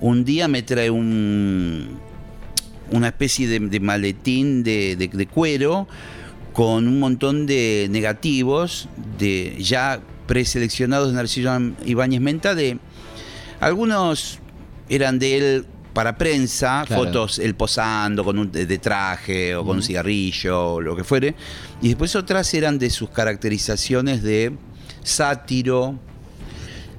Un 0.00 0.24
día 0.24 0.48
me 0.48 0.62
trae 0.62 0.90
un 0.90 1.88
una 2.90 3.08
especie 3.08 3.48
de, 3.48 3.58
de 3.58 3.80
maletín 3.80 4.62
de, 4.62 4.96
de- 4.96 5.08
de 5.08 5.26
cuero 5.26 5.88
con 6.52 6.86
un 6.88 6.98
montón 7.00 7.46
de 7.46 7.86
negativos 7.90 8.88
de 9.18 9.56
ya 9.58 10.00
preseleccionados 10.26 11.08
de 11.08 11.14
Narciso 11.14 11.50
Ibáñez 11.84 12.20
Menta 12.20 12.54
de 12.54 12.78
algunos 13.60 14.38
eran 14.88 15.18
de 15.18 15.36
él 15.36 15.66
para 15.92 16.16
prensa, 16.16 16.84
Claro. 16.86 17.04
fotos 17.04 17.38
él 17.38 17.54
posando 17.54 18.24
con 18.24 18.38
un 18.38 18.50
de 18.50 18.78
traje 18.78 19.54
o 19.54 19.64
con 19.64 19.76
un 19.76 19.82
cigarrillo 19.82 20.74
o 20.74 20.80
lo 20.80 20.96
que 20.96 21.04
fuere. 21.04 21.34
Y 21.82 21.88
después 21.88 22.16
otras 22.16 22.52
eran 22.54 22.78
de 22.78 22.88
sus 22.90 23.10
caracterizaciones 23.10 24.22
de 24.22 24.52
sátiro, 25.02 25.98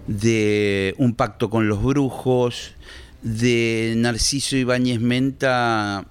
de 0.07 0.93
un 0.97 1.15
pacto 1.15 1.49
con 1.49 1.67
los 1.67 1.81
brujos, 1.81 2.73
de 3.21 3.93
Narciso 3.97 4.57
Ibáñez 4.57 4.99
Menta 4.99 6.05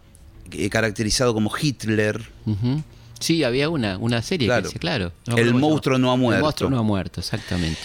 eh, 0.51 0.69
caracterizado 0.71 1.35
como 1.35 1.51
Hitler. 1.61 2.21
Ujú. 2.47 2.83
Sí, 3.23 3.45
había 3.45 3.69
una, 3.69 3.97
una 3.99 4.21
serie 4.23 4.49
Claro. 4.49 4.63
que 4.63 4.67
decía, 4.69 4.81
claro. 4.81 5.13
no 5.27 5.37
El 5.39 5.55
monstruo 5.55 5.99
no 5.99 6.13
ha 6.13 6.17
muerto. 6.17 6.37
El 6.39 6.43
monstruo 6.43 6.71
no 6.71 6.79
ha 6.79 6.83
muerto, 6.83 7.21
exactamente. 7.21 7.81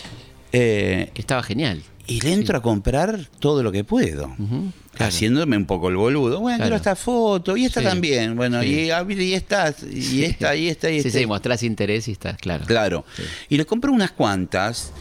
Eh, 0.52 1.12
Que 1.14 1.22
estaba 1.22 1.44
genial. 1.44 1.82
y 2.08 2.22
le 2.22 2.32
entro 2.34 2.58
a 2.58 2.62
comprar 2.62 3.20
todo 3.40 3.64
lo 3.64 3.72
que 3.72 3.84
puedo. 3.84 4.34
Claro. 4.38 5.10
Haciéndome 5.10 5.58
un 5.58 5.66
poco 5.66 5.90
el 5.90 5.98
boludo. 5.98 6.40
Bueno, 6.40 6.58
Claro. 6.58 6.70
quiero 6.70 6.76
esta 6.78 6.96
foto, 6.96 7.56
y 7.58 7.66
esta 7.66 7.82
Sí. 7.82 7.86
también. 7.86 8.36
Bueno, 8.36 8.62
Sí. 8.64 8.68
y, 8.86 8.90
ah, 8.92 9.06
y 9.08 9.34
esta, 9.34 9.76
y 9.92 10.02
Sí. 10.02 10.24
esta, 10.26 10.56
y 10.56 10.70
esta, 10.70 10.90
y 10.90 11.02
Sí, 11.02 11.08
esta. 11.10 11.20
sí, 11.20 11.26
mostrás 11.28 11.64
interés 11.64 12.08
y 12.08 12.14
estás, 12.14 12.38
claro. 12.38 12.66
Claro. 12.66 13.06
Sí. 13.16 13.24
Y 13.50 13.58
le 13.58 13.66
compro 13.66 13.92
unas 13.92 14.12
cuantas 14.12 14.92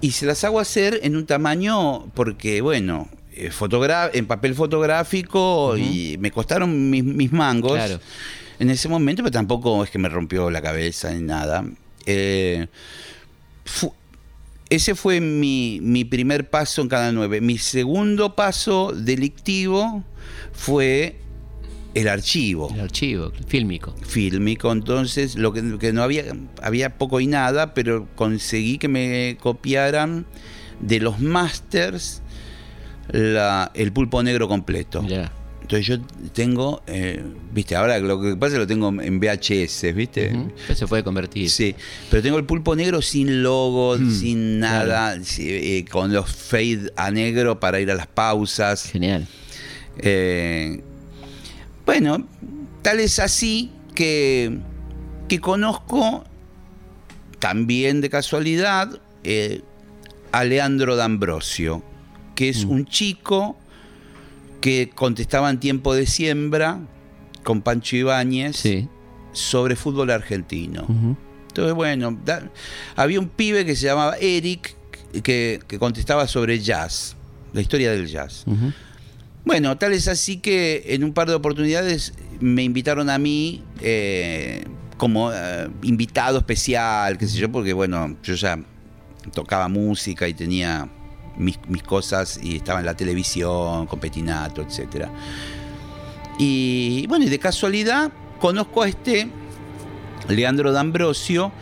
y 0.00 0.10
se 0.12 0.24
las 0.26 0.42
hago 0.42 0.58
hacer 0.58 1.00
en 1.02 1.16
un 1.16 1.26
tamaño 1.26 2.06
porque, 2.14 2.62
bueno, 2.62 3.08
eh, 3.36 3.50
fotogra- 3.50 4.10
en 4.14 4.26
papel 4.26 4.54
fotográfico 4.54 5.76
y 5.76 6.16
me 6.18 6.30
costaron 6.30 6.88
mis, 6.90 7.04
mis 7.04 7.30
mangos 7.32 7.72
Claro. 7.72 8.00
En 8.58 8.70
ese 8.70 8.88
momento, 8.88 9.22
pero 9.22 9.32
tampoco 9.32 9.82
es 9.84 9.90
que 9.90 9.98
me 9.98 10.08
rompió 10.08 10.50
la 10.50 10.62
cabeza 10.62 11.12
ni 11.12 11.22
nada. 11.22 11.64
Eh, 12.06 12.66
fu- 13.64 13.92
ese 14.70 14.94
fue 14.94 15.20
mi, 15.20 15.78
mi 15.82 16.04
primer 16.04 16.48
paso 16.50 16.82
en 16.82 16.88
Canal 16.88 17.14
9. 17.14 17.40
Mi 17.40 17.58
segundo 17.58 18.34
paso 18.34 18.92
delictivo 18.94 20.02
fue 20.52 21.16
el 21.94 22.08
archivo 22.08 22.70
El 22.74 22.80
archivo 22.80 23.30
fílmico. 23.46 23.94
fílmico, 24.04 24.72
entonces 24.72 25.36
lo 25.36 25.52
que, 25.52 25.78
que 25.78 25.92
no 25.92 26.02
había, 26.02 26.24
había 26.62 26.98
poco 26.98 27.20
y 27.20 27.26
nada, 27.28 27.72
pero 27.74 28.08
conseguí 28.16 28.78
que 28.78 28.88
me 28.88 29.36
copiaran 29.40 30.26
de 30.80 30.98
los 30.98 31.20
masters 31.20 32.20
la- 33.10 33.70
el 33.74 33.92
pulpo 33.92 34.22
negro 34.24 34.48
completo. 34.48 35.06
Ya. 35.06 35.30
Entonces 35.64 35.86
yo 35.86 35.98
tengo, 36.34 36.82
eh, 36.86 37.22
viste, 37.54 37.74
ahora 37.74 37.98
lo 37.98 38.20
que 38.20 38.36
pasa 38.36 38.48
es 38.48 38.52
que 38.52 38.58
lo 38.58 38.66
tengo 38.66 38.88
en 39.00 39.18
VHS, 39.18 39.94
viste. 39.94 40.30
Pero 40.66 40.78
se 40.78 40.86
puede 40.86 41.02
convertir. 41.02 41.48
Sí, 41.48 41.74
pero 42.10 42.22
tengo 42.22 42.36
el 42.36 42.44
pulpo 42.44 42.76
negro 42.76 43.00
sin 43.00 43.42
logo, 43.42 43.96
Mm, 43.98 44.10
sin 44.10 44.60
nada, 44.60 45.16
eh, 45.38 45.84
con 45.90 46.12
los 46.12 46.30
fade 46.30 46.92
a 46.96 47.10
negro 47.10 47.58
para 47.60 47.80
ir 47.80 47.90
a 47.90 47.94
las 47.94 48.06
pausas. 48.06 48.90
Genial. 48.90 49.26
Eh, 49.98 50.82
bueno, 51.86 52.26
tal 52.82 53.00
es 53.00 53.18
así 53.18 53.70
que, 53.94 54.58
que 55.28 55.40
conozco 55.40 56.24
también 57.38 58.02
de 58.02 58.10
casualidad 58.10 59.00
a 60.30 60.44
Leandro 60.44 60.94
D'Ambrosio, 60.96 61.82
que 62.34 62.50
es 62.50 62.66
Mm. 62.66 62.70
un 62.70 62.84
chico 62.86 63.56
que 64.64 64.88
contestaba 64.94 65.50
en 65.50 65.60
tiempo 65.60 65.94
de 65.94 66.06
siembra 66.06 66.80
con 67.42 67.60
Pancho 67.60 67.96
Ibáñez 67.96 68.56
Sí. 68.56 68.88
sobre 69.32 69.76
fútbol 69.76 70.10
argentino. 70.10 70.86
Entonces, 71.48 71.74
bueno, 71.74 72.18
da- 72.24 72.50
había 72.96 73.20
un 73.20 73.28
pibe 73.28 73.66
que 73.66 73.76
se 73.76 73.84
llamaba 73.84 74.16
Eric 74.18 74.74
que, 75.22 75.60
que 75.68 75.78
contestaba 75.78 76.26
sobre 76.26 76.60
jazz, 76.60 77.14
la 77.52 77.60
historia 77.60 77.92
del 77.92 78.06
jazz. 78.06 78.46
Bueno, 79.44 79.76
tal 79.76 79.92
es 79.92 80.08
así 80.08 80.38
que 80.38 80.82
en 80.86 81.04
un 81.04 81.12
par 81.12 81.28
de 81.28 81.34
oportunidades 81.34 82.14
me 82.40 82.62
invitaron 82.62 83.10
a 83.10 83.18
mí 83.18 83.62
eh, 83.82 84.64
como 84.96 85.30
eh, 85.30 85.68
invitado 85.82 86.38
especial, 86.38 87.18
qué 87.18 87.26
sé 87.26 87.36
yo, 87.36 87.52
porque 87.52 87.74
bueno, 87.74 88.16
yo 88.22 88.34
ya 88.34 88.58
tocaba 89.34 89.68
música 89.68 90.26
y 90.26 90.32
tenía 90.32 90.88
mis, 91.36 91.58
cosas 91.82 92.38
y 92.42 92.56
estaba 92.56 92.80
en 92.80 92.86
la 92.86 92.94
televisión, 92.94 93.86
con 93.86 93.98
Petinato, 93.98 94.62
etc. 94.62 95.08
Y 96.38 97.06
bueno, 97.06 97.24
y 97.24 97.28
de 97.28 97.38
casualidad 97.38 98.10
conozco 98.40 98.82
a 98.82 98.88
este 98.88 99.28
Leandro 100.28 100.72
D'Ambrosio, 100.72 101.52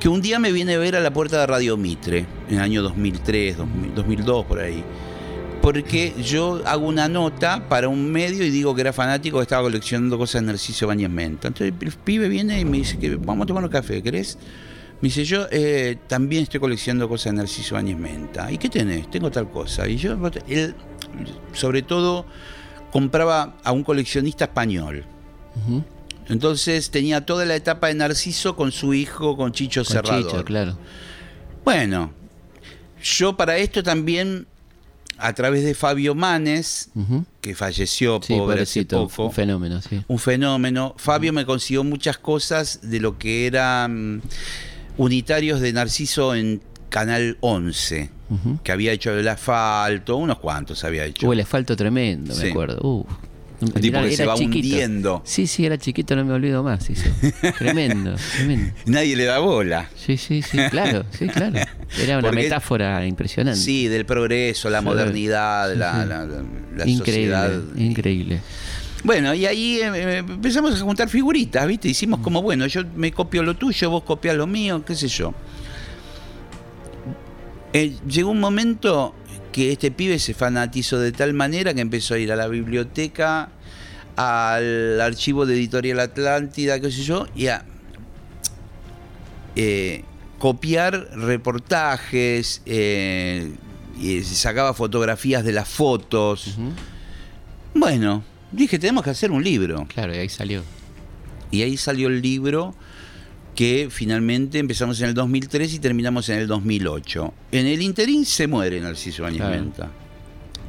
que 0.00 0.08
un 0.08 0.20
día 0.20 0.38
me 0.38 0.52
viene 0.52 0.74
a 0.74 0.78
ver 0.78 0.96
a 0.96 1.00
la 1.00 1.12
puerta 1.12 1.40
de 1.40 1.46
Radio 1.46 1.76
Mitre, 1.76 2.26
en 2.48 2.56
el 2.56 2.60
año 2.60 2.82
2003, 2.82 3.56
2000, 3.56 3.94
2002, 3.94 4.46
por 4.46 4.60
ahí. 4.60 4.82
Porque 5.60 6.12
yo 6.20 6.60
hago 6.66 6.88
una 6.88 7.08
nota 7.08 7.68
para 7.68 7.88
un 7.88 8.10
medio 8.10 8.44
y 8.44 8.50
digo 8.50 8.74
que 8.74 8.80
era 8.80 8.92
fanático, 8.92 9.38
que 9.38 9.42
estaba 9.42 9.62
coleccionando 9.62 10.18
cosas 10.18 10.42
de 10.42 10.46
Narciso 10.48 10.88
Bañez 10.88 11.08
Menta. 11.08 11.48
Entonces 11.48 11.72
el 11.80 11.92
pibe 11.92 12.28
viene 12.28 12.58
y 12.58 12.64
me 12.64 12.78
dice 12.78 12.98
que 12.98 13.14
vamos 13.14 13.44
a 13.44 13.46
tomar 13.46 13.62
un 13.62 13.70
café, 13.70 14.02
¿querés? 14.02 14.38
Me 15.02 15.08
dice, 15.08 15.24
yo 15.24 15.46
eh, 15.50 15.98
también 16.06 16.44
estoy 16.44 16.60
coleccionando 16.60 17.08
cosas 17.08 17.32
de 17.32 17.38
Narciso 17.38 17.74
Bañez 17.74 17.98
Menta. 17.98 18.50
¿Y 18.52 18.56
qué 18.56 18.68
tenés? 18.68 19.10
Tengo 19.10 19.30
tal 19.32 19.50
cosa. 19.50 19.86
Y 19.88 19.96
yo, 19.96 20.16
él, 20.46 20.74
sobre 21.52 21.82
todo, 21.82 22.24
compraba 22.92 23.56
a 23.64 23.72
un 23.72 23.82
coleccionista 23.82 24.44
español. 24.44 25.04
Ujú. 25.56 25.82
Entonces 26.28 26.90
tenía 26.92 27.26
toda 27.26 27.44
la 27.44 27.56
etapa 27.56 27.88
de 27.88 27.94
Narciso 27.94 28.54
con 28.54 28.70
su 28.70 28.94
hijo, 28.94 29.36
con 29.36 29.50
Chicho 29.50 29.82
Con 29.84 29.92
Serrador. 29.92 30.24
Chicho, 30.30 30.44
claro. 30.44 30.78
Bueno, 31.64 32.12
yo 33.02 33.36
para 33.36 33.56
esto 33.58 33.82
también, 33.82 34.46
a 35.18 35.32
través 35.32 35.64
de 35.64 35.74
Fabio 35.74 36.14
Manes, 36.14 36.90
Ujú. 36.94 37.24
que 37.40 37.56
falleció 37.56 38.20
Sí, 38.22 38.34
pobre 38.36 38.62
hace 38.62 38.84
poco, 38.84 39.24
Un 39.26 39.32
fenómeno, 39.32 39.82
sí. 39.82 40.00
un 40.06 40.18
fenómeno, 40.20 40.94
Fabio 40.96 41.32
me 41.32 41.44
consiguió 41.44 41.82
muchas 41.82 42.18
cosas 42.18 42.78
de 42.82 43.00
lo 43.00 43.18
que 43.18 43.46
eran 43.48 44.22
unitarios 44.96 45.60
de 45.60 45.72
Narciso 45.72 46.34
en 46.34 46.60
Canal 46.88 47.36
11, 47.40 48.10
Ujú. 48.30 48.58
que 48.62 48.72
había 48.72 48.92
hecho 48.92 49.16
el 49.16 49.26
asfalto, 49.28 50.16
unos 50.16 50.38
cuantos 50.38 50.84
había 50.84 51.04
hecho. 51.04 51.26
Hubo 51.26 51.32
el 51.32 51.40
asfalto 51.40 51.74
tremendo, 51.76 52.34
Sí. 52.34 52.44
me 52.44 52.50
acuerdo. 52.50 52.78
Uh. 52.82 53.06
tipo 53.62 53.78
Mirá, 53.80 54.02
que 54.02 54.16
se 54.16 54.22
era 54.24 54.32
va 54.32 54.38
chiquito. 54.38 54.56
hundiendo. 54.58 55.22
Sí, 55.24 55.46
sí, 55.46 55.64
era 55.64 55.78
chiquito, 55.78 56.16
no 56.16 56.24
me 56.24 56.32
olvido 56.32 56.64
más. 56.64 56.84
tremendo, 57.58 58.16
tremendo. 58.36 58.72
Nadie 58.86 59.14
le 59.14 59.24
da 59.24 59.38
bola. 59.38 59.88
Sí, 59.94 60.16
sí, 60.16 60.42
sí, 60.42 60.58
claro, 60.68 61.04
sí, 61.16 61.28
claro. 61.28 61.60
Era 62.02 62.18
una 62.18 62.28
Porque- 62.28 62.42
metáfora 62.42 63.06
impresionante. 63.06 63.60
Sí, 63.60 63.86
del 63.86 64.04
progreso, 64.04 64.68
la 64.68 64.80
modernidad, 64.80 65.72
Sí, 65.72 65.78
la, 65.78 65.92
sí. 66.02 66.08
la- 66.08 66.24
la- 66.26 66.42
la 66.76 66.86
increíble, 66.88 67.36
sociedad. 67.36 67.60
increíble. 67.76 68.40
Bueno, 69.04 69.34
y 69.34 69.46
ahí 69.46 69.78
eh, 69.78 69.90
eh, 69.94 70.18
empezamos 70.18 70.74
a 70.74 70.84
juntar 70.84 71.08
figuritas, 71.08 71.66
¿viste? 71.66 71.88
Hicimos 71.88 72.20
como, 72.20 72.40
bueno, 72.40 72.66
yo 72.66 72.82
me 72.94 73.10
copio 73.10 73.42
lo 73.42 73.56
tuyo, 73.56 73.90
vos 73.90 74.04
copias 74.04 74.36
lo 74.36 74.46
mío, 74.46 74.84
qué 74.84 74.94
sé 74.94 75.08
yo. 75.08 75.34
Eh, 77.72 77.96
llegó 78.06 78.30
un 78.30 78.38
momento 78.38 79.14
que 79.50 79.72
este 79.72 79.90
pibe 79.90 80.18
se 80.18 80.34
fanatizó 80.34 81.00
de 81.00 81.10
tal 81.10 81.34
manera 81.34 81.74
que 81.74 81.80
empezó 81.80 82.14
a 82.14 82.18
ir 82.18 82.30
a 82.30 82.36
la 82.36 82.46
biblioteca, 82.46 83.48
al 84.14 85.00
archivo 85.00 85.46
de 85.46 85.54
Editorial 85.54 85.98
Atlántida, 85.98 86.78
qué 86.78 86.90
sé 86.92 87.02
yo, 87.02 87.26
y 87.34 87.48
a 87.48 87.64
eh, 89.56 90.04
copiar 90.38 91.08
reportajes, 91.16 92.62
y 92.66 94.22
sacaba 94.22 94.74
fotografías 94.74 95.44
de 95.44 95.52
las 95.52 95.68
fotos. 95.68 96.56
Bueno, 97.74 98.22
dije, 98.52 98.78
tenemos 98.78 99.02
que 99.04 99.10
hacer 99.10 99.30
un 99.30 99.42
libro. 99.42 99.86
Claro, 99.92 100.14
y 100.14 100.18
ahí 100.18 100.28
salió. 100.28 100.62
Y 101.50 101.62
ahí 101.62 101.76
salió 101.76 102.08
el 102.08 102.22
libro 102.22 102.74
que 103.54 103.88
finalmente 103.90 104.58
empezamos 104.58 105.00
en 105.02 105.08
el 105.08 105.14
2003 105.14 105.74
y 105.74 105.78
terminamos 105.78 106.28
en 106.30 106.38
el 106.38 106.46
2008. 106.46 107.34
En 107.52 107.66
el 107.66 107.82
interín 107.82 108.24
se 108.24 108.46
muere 108.46 108.80
Narciso 108.80 109.26
Áñez 109.26 109.42
Claro. 109.42 109.56
Menta, 109.62 109.90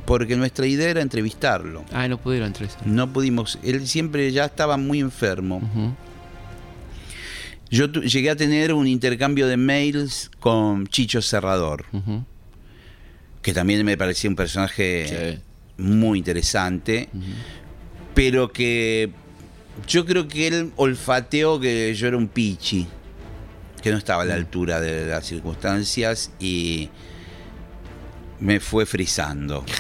porque 0.06 0.36
nuestra 0.36 0.68
idea 0.68 0.90
era 0.90 1.02
entrevistarlo. 1.02 1.86
Ah, 1.94 2.08
no 2.10 2.18
pudieron 2.18 2.48
entre 2.48 2.66
eso. 2.66 2.78
No 2.86 3.12
pudimos, 3.14 3.58
él 3.64 3.88
siempre 3.88 4.30
ya 4.34 4.46
estaba 4.46 4.76
muy 4.76 5.00
enfermo. 5.00 5.62
Yo 7.70 7.88
llegué 7.92 8.30
a 8.30 8.36
tener 8.36 8.74
un 8.74 8.86
intercambio 8.88 9.48
de 9.48 9.58
mails 9.58 10.30
con 10.40 10.86
Chicho 10.88 11.22
Serrador, 11.22 11.86
Ujú. 11.92 12.24
que 13.42 13.54
también 13.54 13.84
me 13.86 13.98
parecía 13.98 14.30
un 14.30 14.36
personaje 14.36 15.38
Sí. 15.38 15.42
muy 15.82 16.20
interesante. 16.20 17.10
Ujú. 17.14 17.24
Pero 18.14 18.52
que 18.52 19.12
yo 19.88 20.06
creo 20.06 20.28
que 20.28 20.48
él 20.48 20.72
olfateó 20.76 21.60
que 21.60 21.94
yo 21.96 22.08
era 22.08 22.18
un 22.18 22.28
pichi, 22.28 22.88
que 23.82 23.92
no 23.92 23.98
estaba 23.98 24.24
a 24.24 24.26
la 24.26 24.36
altura 24.36 24.80
de 24.80 25.08
las 25.08 25.26
circunstancias 25.26 26.32
y 26.40 26.90
me 28.40 28.60
fue 28.60 28.86
frizando. 28.86 29.64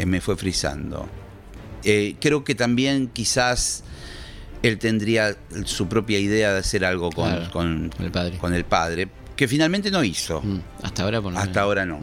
Eh, 0.00 0.06
me 0.06 0.20
fue 0.20 0.36
frizando. 0.36 1.08
Eh, 1.82 2.14
creo 2.20 2.44
que 2.44 2.54
también 2.54 3.08
quizás 3.08 3.82
él 4.62 4.78
tendría 4.78 5.36
su 5.64 5.88
propia 5.88 6.20
idea 6.20 6.52
de 6.52 6.60
hacer 6.60 6.84
algo 6.84 7.10
con, 7.10 7.28
Claro, 7.28 7.50
con- 7.50 7.90
con 7.96 8.06
el 8.06 8.12
padre. 8.12 8.38
con 8.38 8.54
el 8.54 8.64
padre, 8.64 9.08
que 9.38 9.46
finalmente 9.46 9.88
no 9.92 10.02
hizo. 10.02 10.42
Mm, 10.42 10.60
Hasta 10.82 11.04
ahora, 11.04 11.22
por 11.22 11.32
lo 11.32 11.38
Hasta 11.38 11.48
menos. 11.50 11.62
ahora 11.62 11.86
no. 11.86 12.00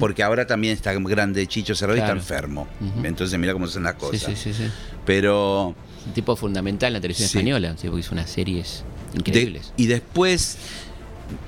Porque 0.00 0.22
ahora 0.22 0.46
también 0.46 0.72
está 0.72 0.94
grande 0.94 1.46
Chicho 1.46 1.74
Cerrado 1.74 1.96
y 1.98 2.00
está 2.00 2.12
Claro. 2.14 2.20
enfermo. 2.20 2.66
Entonces 3.04 3.38
mira 3.38 3.52
cómo 3.52 3.66
son 3.66 3.82
las 3.82 3.92
Sí, 3.94 3.98
cosas. 4.00 4.20
sí, 4.22 4.34
sí, 4.36 4.54
sí. 4.54 4.70
Pero 5.04 5.74
Un 6.06 6.12
tipo 6.14 6.34
fundamental 6.34 6.86
en 6.88 6.92
la 6.94 7.00
televisión 7.02 7.28
Sí. 7.28 7.36
española, 7.38 7.74
sí, 7.76 7.88
porque 7.88 8.00
hizo 8.00 8.12
unas 8.14 8.30
series 8.30 8.84
de- 9.12 9.18
increíbles. 9.18 9.74
y 9.76 9.86
después 9.86 10.56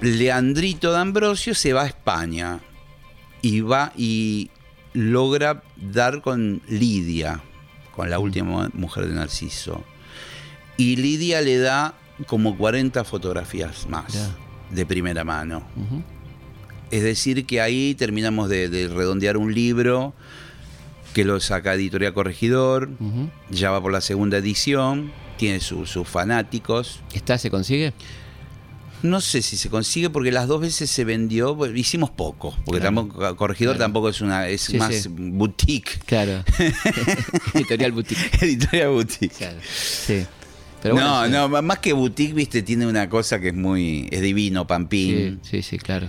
Leandrito 0.03 0.93
D'Ambrosio 0.93 1.55
se 1.55 1.73
va 1.73 1.83
a 1.83 1.87
España 1.87 2.61
y 3.43 3.61
va 3.63 3.93
y 3.97 4.51
logra 4.93 5.63
dar 5.77 6.21
con 6.21 6.61
Lidia, 6.69 7.41
con 7.97 8.11
la 8.11 8.19
última 8.19 8.69
mujer 8.75 9.07
de 9.09 9.15
Narciso. 9.15 9.83
Y 10.77 10.97
Lidia 10.97 11.41
le 11.41 11.57
da 11.59 11.95
como 12.27 12.59
40 12.59 13.05
fotografías 13.05 13.89
más 13.89 14.13
Ya. 14.13 14.29
De 14.71 14.87
primera 14.87 15.25
mano. 15.25 15.63
Es 16.91 17.03
decir, 17.03 17.47
que 17.47 17.61
ahí 17.61 17.95
terminamos 17.95 18.49
de, 18.49 18.69
de 18.69 18.89
redondear 18.89 19.37
un 19.37 19.55
libro 19.55 20.15
que 21.15 21.25
lo 21.25 21.41
saca 21.41 21.75
Editorial 21.75 22.13
Corregidor, 22.15 22.89
ya 23.51 23.71
va 23.71 23.81
por 23.83 23.93
la 23.93 24.01
segunda 24.01 24.39
edición, 24.39 25.13
tiene 25.37 25.61
su- 25.61 25.87
sus 25.87 26.07
fanáticos. 26.09 27.01
¿Está, 27.13 27.37
se 27.39 27.51
consigue? 27.51 27.93
No 29.03 29.21
sé 29.23 29.41
si 29.41 29.57
se 29.57 29.71
consigue 29.71 30.11
porque 30.11 30.31
las 30.31 30.47
dos 30.47 30.61
veces 30.61 30.91
se 30.91 31.05
vendió, 31.05 31.57
hicimos 31.75 32.11
poco, 32.11 32.55
porque 32.67 32.81
Claro. 32.81 32.97
tampoco, 32.97 33.37
Corregidor 33.37 33.77
Claro. 33.77 33.85
tampoco 33.87 34.09
es 34.11 34.21
una, 34.21 34.47
es 34.49 34.61
Sí, 34.61 34.77
más 34.77 34.95
sí. 34.95 35.09
boutique, 35.11 35.99
Claro. 36.07 36.45
Editorial 37.55 37.93
Boutique. 37.93 38.39
editorial 38.43 38.91
boutique. 38.91 39.35
Claro. 39.37 39.59
Sí. 39.73 40.27
Pero 40.83 40.95
bueno, 40.95 41.21
no, 41.21 41.27
sí. 41.27 41.33
no, 41.53 41.63
más 41.63 41.79
que 41.79 41.93
boutique, 41.93 42.35
viste, 42.35 42.63
tiene 42.63 42.87
una 42.87 43.09
cosa 43.09 43.39
que 43.41 43.49
es 43.49 43.55
muy, 43.55 44.09
es 44.11 44.21
divino, 44.23 44.63
Sí, 44.63 44.67
Pampín. 44.69 45.41
sí, 45.43 45.63
sí, 45.63 45.79
claro. 45.79 46.09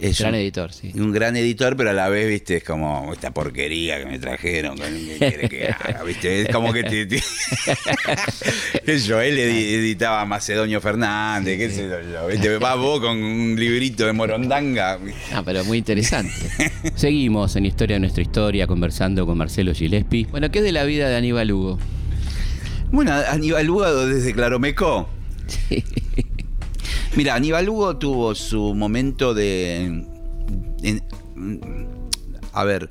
Es 0.00 0.20
Gran 0.20 0.34
un- 0.34 0.38
editor, 0.40 0.72
sí. 0.72 0.92
un 0.94 1.10
gran 1.10 1.36
editor, 1.36 1.76
pero 1.76 1.90
a 1.90 1.92
la 1.92 2.08
vez, 2.08 2.28
viste, 2.28 2.58
es 2.58 2.62
como 2.64 3.12
esta 3.12 3.32
porquería 3.34 3.98
que 3.98 4.06
me 4.06 4.18
trajeron, 4.20 4.78
¿qué 4.78 5.16
quiere 5.18 5.48
que 5.48 5.66
haga? 5.68 6.04
¿Viste? 6.04 6.42
Es 6.42 6.48
como 6.54 6.72
que 6.72 6.84
te, 6.84 7.06
te- 7.06 7.20
yo, 9.06 9.20
él 9.20 9.36
edi- 9.38 9.74
editaba 9.74 10.24
Macedonio 10.24 10.80
Fernández, 10.80 11.58
qué 11.58 11.70
sé 11.70 11.88
yo, 12.12 12.26
¿viste? 12.28 12.58
Vas 12.58 12.76
vos 12.78 13.00
con 13.00 13.20
un 13.20 13.56
librito 13.58 14.06
de 14.06 14.12
Morondanga. 14.12 14.98
Ah, 15.32 15.42
pero 15.44 15.64
muy 15.64 15.78
interesante. 15.78 16.32
Seguimos 16.94 17.56
en 17.56 17.66
Historia 17.66 17.96
de 17.96 18.00
nuestra 18.00 18.22
historia 18.22 18.68
conversando 18.68 19.26
con 19.26 19.36
Marcelo 19.36 19.74
Gillespie. 19.74 20.26
Bueno, 20.30 20.48
¿qué 20.52 20.58
es 20.60 20.64
de 20.64 20.72
la 20.72 20.84
vida 20.84 21.08
de 21.08 21.16
Aníbal 21.16 21.50
Hugo? 21.50 21.78
Bueno, 22.90 23.12
Aníbal 23.12 23.68
Hugo 23.68 24.06
desde 24.06 24.32
Claromecó. 24.32 25.08
Mira, 27.16 27.34
Aníbal 27.34 27.68
Hugo 27.68 27.96
tuvo 27.96 28.34
su 28.34 28.74
momento 28.74 29.34
de... 29.34 30.04
en- 30.82 31.02
a 32.52 32.64
ver, 32.64 32.90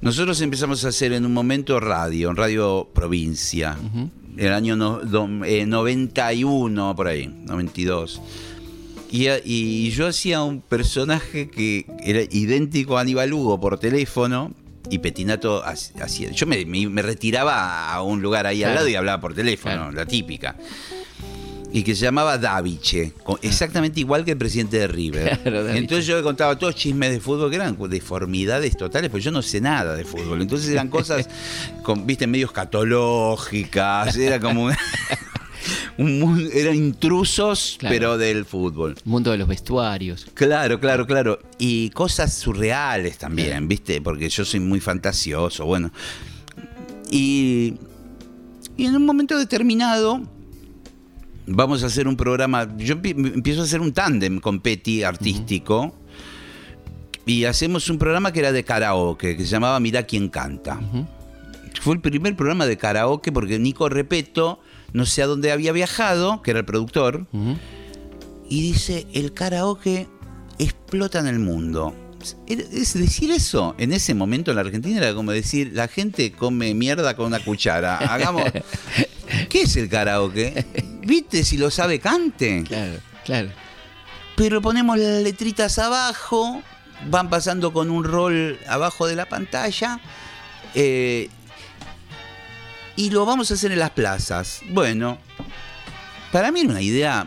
nosotros 0.00 0.40
empezamos 0.40 0.84
a 0.84 0.88
hacer 0.88 1.12
en 1.12 1.24
un 1.26 1.32
momento 1.32 1.80
radio, 1.80 2.30
en 2.30 2.36
Radio 2.36 2.88
Provincia, 2.94 3.76
el 4.36 4.52
año 4.52 4.76
no- 4.76 4.98
do- 5.00 5.44
eh, 5.44 5.66
91, 5.66 6.94
por 6.94 7.08
ahí, 7.08 7.26
92. 7.46 8.20
Y, 9.10 9.26
y 9.44 9.90
yo 9.90 10.06
hacía 10.06 10.42
un 10.42 10.60
personaje 10.60 11.48
que 11.50 11.86
era 12.04 12.20
idéntico 12.30 12.96
a 12.96 13.00
Aníbal 13.00 13.32
Hugo 13.32 13.58
por 13.58 13.78
teléfono 13.80 14.52
y 14.90 14.98
Petinato 14.98 15.62
ha- 15.64 15.70
hacía. 15.70 16.30
Yo 16.32 16.46
me, 16.46 16.64
me- 16.66 16.88
me 16.88 17.02
retiraba 17.02 17.92
a 17.92 18.02
un 18.02 18.20
lugar 18.20 18.46
ahí 18.46 18.62
al 18.64 18.74
lado 18.74 18.88
y 18.88 18.94
hablaba 18.96 19.20
por 19.20 19.34
teléfono, 19.34 19.74
Claro. 19.76 19.92
la 19.92 20.04
típica. 20.06 20.56
Y 21.72 21.84
que 21.84 21.94
se 21.94 22.02
llamaba 22.02 22.36
Daviche, 22.36 23.12
con- 23.22 23.38
exactamente 23.42 24.00
igual 24.00 24.24
que 24.24 24.32
el 24.32 24.36
presidente 24.36 24.76
de 24.80 24.88
River. 24.88 25.38
Claro. 25.44 25.68
Entonces 25.68 26.04
yo 26.04 26.16
le 26.16 26.22
contaba 26.24 26.58
todos 26.58 26.74
chismes 26.74 27.12
de 27.12 27.20
fútbol 27.20 27.48
que 27.48 27.56
eran 27.56 27.76
deformidades 27.88 28.76
totales, 28.76 29.08
pues 29.08 29.22
yo 29.22 29.30
no 29.30 29.40
sé 29.40 29.60
nada 29.60 29.94
de 29.94 30.04
fútbol. 30.04 30.42
Entonces 30.42 30.68
eran 30.70 30.88
cosas, 30.88 31.28
con, 31.84 32.06
viste, 32.06 32.26
medio 32.26 32.46
escatológicas, 32.46 34.16
era 34.16 34.40
como 34.40 34.68
un, 36.00 36.48
eran 36.52 36.74
intrusos, 36.76 37.76
Claro. 37.78 37.94
pero 37.94 38.18
del 38.18 38.44
fútbol. 38.44 38.96
Mundo 39.04 39.30
de 39.30 39.38
los 39.38 39.46
vestuarios. 39.48 40.26
Claro, 40.34 40.80
claro, 40.80 41.06
claro. 41.06 41.38
Y 41.58 41.90
cosas 41.90 42.34
surreales 42.34 43.18
también, 43.18 43.68
¿viste? 43.68 44.00
Porque 44.00 44.28
yo 44.28 44.44
soy 44.44 44.60
muy 44.60 44.80
fantasioso, 44.80 45.66
bueno. 45.66 45.92
Y, 47.10 47.74
y 48.76 48.86
en 48.86 48.96
un 48.96 49.04
momento 49.04 49.38
determinado 49.38 50.20
vamos 51.46 51.82
a 51.82 51.86
hacer 51.86 52.06
un 52.06 52.16
programa, 52.16 52.68
yo 52.78 52.94
empie- 52.96 53.34
empiezo 53.34 53.60
a 53.62 53.64
hacer 53.64 53.80
un 53.80 53.92
tándem 53.92 54.38
con 54.40 54.60
Petty 54.60 55.02
artístico 55.02 55.94
y 57.26 57.44
hacemos 57.44 57.90
un 57.90 57.98
programa 57.98 58.32
que 58.32 58.38
era 58.40 58.52
de 58.52 58.64
karaoke, 58.64 59.36
que 59.36 59.44
se 59.44 59.50
llamaba 59.50 59.80
Mirá 59.80 60.04
quién 60.04 60.28
canta. 60.28 60.80
Fue 61.80 61.94
el 61.94 62.00
primer 62.00 62.36
programa 62.36 62.66
de 62.66 62.76
karaoke 62.76 63.32
porque 63.32 63.58
Nico 63.58 63.88
Repeto, 63.88 64.60
no 64.92 65.06
sé 65.06 65.22
a 65.22 65.26
dónde 65.26 65.52
había 65.52 65.72
viajado, 65.72 66.42
que 66.42 66.50
era 66.50 66.60
el 66.60 66.66
productor, 66.66 67.26
y 68.48 68.62
dice, 68.62 69.06
el 69.12 69.32
karaoke 69.32 70.08
explota 70.58 71.18
en 71.20 71.26
el 71.26 71.38
mundo. 71.38 71.94
Es 72.46 72.58
es 72.58 72.94
decir 72.94 73.30
eso, 73.30 73.74
en 73.78 73.92
ese 73.92 74.14
momento 74.14 74.50
en 74.50 74.56
la 74.56 74.60
Argentina 74.62 74.98
era 74.98 75.14
como 75.14 75.32
decir, 75.32 75.70
la 75.72 75.88
gente 75.88 76.32
come 76.32 76.74
mierda 76.74 77.16
con 77.16 77.26
una 77.26 77.40
cuchara. 77.40 77.96
Hagamos... 78.14 78.44
¿Qué 79.48 79.62
es 79.62 79.76
el 79.76 79.88
karaoke? 79.88 80.66
¿Viste? 81.02 81.44
Si 81.44 81.56
lo 81.56 81.70
sabe, 81.70 82.00
cante. 82.00 82.64
Claro, 82.64 82.98
claro. 83.24 83.50
Pero 84.36 84.60
ponemos 84.60 84.98
las 84.98 85.22
letritas 85.22 85.78
abajo, 85.78 86.62
van 87.08 87.30
pasando 87.30 87.72
con 87.72 87.90
un 87.90 88.04
rol 88.04 88.58
abajo 88.68 89.06
de 89.06 89.14
la 89.14 89.28
pantalla. 89.28 90.00
eh, 90.74 91.28
y 92.96 93.10
lo 93.10 93.24
vamos 93.26 93.50
a 93.50 93.54
hacer 93.54 93.72
en 93.72 93.78
las 93.78 93.90
plazas. 93.90 94.62
Bueno, 94.68 95.18
para 96.32 96.50
mí 96.52 96.60
era 96.60 96.70
una 96.70 96.82
idea 96.82 97.26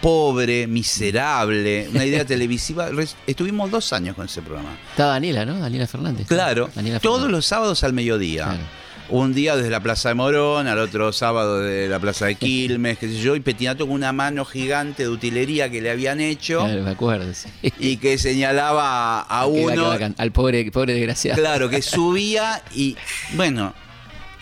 pobre, 0.00 0.66
miserable, 0.66 1.88
una 1.92 2.04
idea 2.04 2.24
televisiva. 2.26 2.88
Estuvimos 3.26 3.70
dos 3.70 3.92
años 3.92 4.14
con 4.16 4.26
ese 4.26 4.42
programa. 4.42 4.70
Está 4.90 5.06
Daniela, 5.06 5.44
¿no? 5.44 5.58
Daniela 5.58 5.86
Fernández. 5.86 6.26
Claro, 6.26 6.70
Daniela 6.74 7.00
todos 7.00 7.30
los 7.30 7.46
sábados 7.46 7.84
al 7.84 7.92
mediodía. 7.92 8.44
Claro. 8.44 8.78
Un 9.10 9.32
día 9.32 9.56
desde 9.56 9.70
la 9.70 9.80
Plaza 9.80 10.10
de 10.10 10.16
Morón, 10.16 10.66
al 10.66 10.78
otro 10.78 11.14
sábado 11.14 11.60
de 11.60 11.88
la 11.88 11.98
Plaza 11.98 12.26
de 12.26 12.34
Quilmes, 12.34 12.98
qué 12.98 13.08
sé 13.08 13.18
yo, 13.18 13.34
y 13.36 13.40
Petinato 13.40 13.86
con 13.86 13.94
una 13.94 14.12
mano 14.12 14.44
gigante 14.44 15.04
de 15.04 15.08
utilería 15.08 15.70
que 15.70 15.80
le 15.80 15.90
habían 15.90 16.20
hecho 16.20 16.58
Claro, 16.58 16.82
me 16.82 16.90
acuerdo, 16.90 17.32
sí. 17.32 17.48
y 17.78 17.96
que 17.96 18.18
señalaba 18.18 19.20
a 19.22 19.44
Qué 19.46 19.50
uno, 19.50 19.92
Al 20.18 20.30
pobre, 20.32 20.70
pobre 20.70 20.92
desgraciado. 20.92 21.40
claro, 21.40 21.70
que 21.70 21.80
subía 21.80 22.62
y, 22.74 22.98
bueno, 23.32 23.72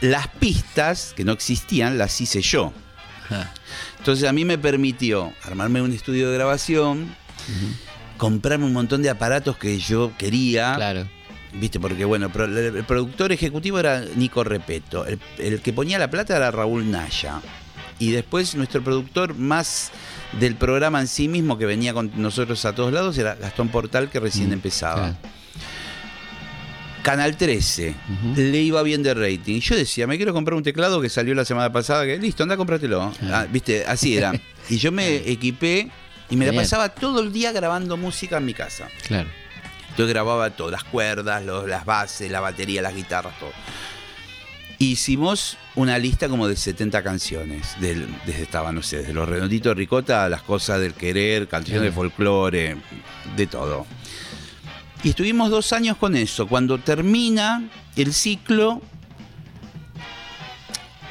las 0.00 0.28
pistas 0.28 1.12
que 1.16 1.24
no 1.24 1.32
existían 1.32 1.98
las 1.98 2.20
hice 2.20 2.40
yo. 2.42 2.72
Entonces 3.98 4.28
a 4.28 4.32
mí 4.32 4.44
me 4.44 4.56
permitió 4.58 5.32
armarme 5.42 5.82
un 5.82 5.92
estudio 5.92 6.30
de 6.30 6.36
grabación, 6.36 7.14
comprarme 8.16 8.64
un 8.64 8.72
montón 8.72 9.02
de 9.02 9.10
aparatos 9.10 9.56
que 9.56 9.78
yo 9.78 10.12
quería. 10.16 10.74
Claro. 10.76 11.08
Viste, 11.54 11.80
porque 11.80 12.04
bueno, 12.04 12.26
el, 12.34 12.84
productor 12.84 13.32
ejecutivo 13.32 13.78
era 13.78 14.04
Nico 14.14 14.44
Repeto, 14.44 15.06
el, 15.06 15.18
el 15.38 15.60
que 15.60 15.72
ponía 15.72 15.98
la 15.98 16.10
plata 16.10 16.36
era 16.36 16.50
Raúl 16.50 16.90
Naya. 16.90 17.40
Y 17.98 18.10
después 18.10 18.54
nuestro 18.54 18.84
productor 18.84 19.34
más 19.34 19.90
del 20.38 20.54
programa 20.54 21.00
en 21.00 21.06
sí 21.06 21.28
mismo 21.28 21.56
que 21.56 21.64
venía 21.64 21.94
con 21.94 22.10
nosotros 22.16 22.62
a 22.66 22.74
todos 22.74 22.92
lados 22.92 23.16
era 23.16 23.36
Gastón 23.36 23.68
Portal 23.68 24.10
que 24.10 24.20
recién 24.20 24.50
Mm, 24.50 24.52
empezaba. 24.52 24.94
claro. 24.96 25.16
Canal 27.06 27.36
13, 27.36 27.90
Ujú. 27.90 28.34
le 28.40 28.60
iba 28.62 28.82
bien 28.82 29.04
de 29.04 29.14
rating. 29.14 29.60
Yo 29.60 29.76
decía, 29.76 30.08
me 30.08 30.16
quiero 30.16 30.32
comprar 30.32 30.54
un 30.56 30.64
teclado 30.64 31.00
que 31.00 31.08
salió 31.08 31.34
la 31.36 31.44
semana 31.44 31.70
pasada, 31.70 32.04
que 32.04 32.18
listo, 32.18 32.42
anda, 32.42 32.56
cómpratelo. 32.56 33.12
Ah, 33.30 33.46
Viste, 33.48 33.84
así 33.86 34.16
era. 34.16 34.32
Y 34.68 34.78
yo 34.78 34.90
me 34.90 35.18
equipé 35.30 35.88
y 36.28 36.34
me 36.34 36.44
la 36.46 36.52
pasaba 36.52 36.88
todo 36.88 37.20
el 37.22 37.32
día 37.32 37.52
grabando 37.52 37.96
música 37.96 38.38
en 38.38 38.44
mi 38.46 38.54
casa. 38.54 38.88
Claro. 39.06 39.28
Yo 39.96 40.08
grababa 40.08 40.50
todo, 40.50 40.72
las 40.72 40.82
cuerdas, 40.82 41.44
los- 41.44 41.68
las 41.68 41.84
bases, 41.84 42.28
la 42.28 42.40
batería, 42.40 42.82
las 42.82 42.92
guitarras, 42.96 43.38
todo. 43.38 43.52
Hicimos 44.78 45.56
una 45.74 45.98
lista 45.98 46.28
como 46.28 46.48
de 46.48 46.56
70 46.56 47.02
canciones, 47.02 47.80
del- 47.80 48.06
desde 48.26 48.42
estaba, 48.42 48.72
no 48.72 48.82
sé, 48.82 48.98
desde 48.98 49.14
los 49.14 49.26
redonditos 49.28 49.70
de 49.70 49.74
ricota 49.74 50.24
a 50.24 50.28
las 50.28 50.42
cosas 50.42 50.80
del 50.80 50.92
querer, 50.92 51.48
canciones 51.48 51.82
de 51.84 51.92
folclore, 51.92 52.76
de 53.36 53.46
todo. 53.46 53.86
Y 55.06 55.10
estuvimos 55.10 55.50
dos 55.50 55.72
años 55.72 55.96
con 55.98 56.16
eso. 56.16 56.48
Cuando 56.48 56.78
termina 56.78 57.62
el 57.94 58.12
ciclo, 58.12 58.82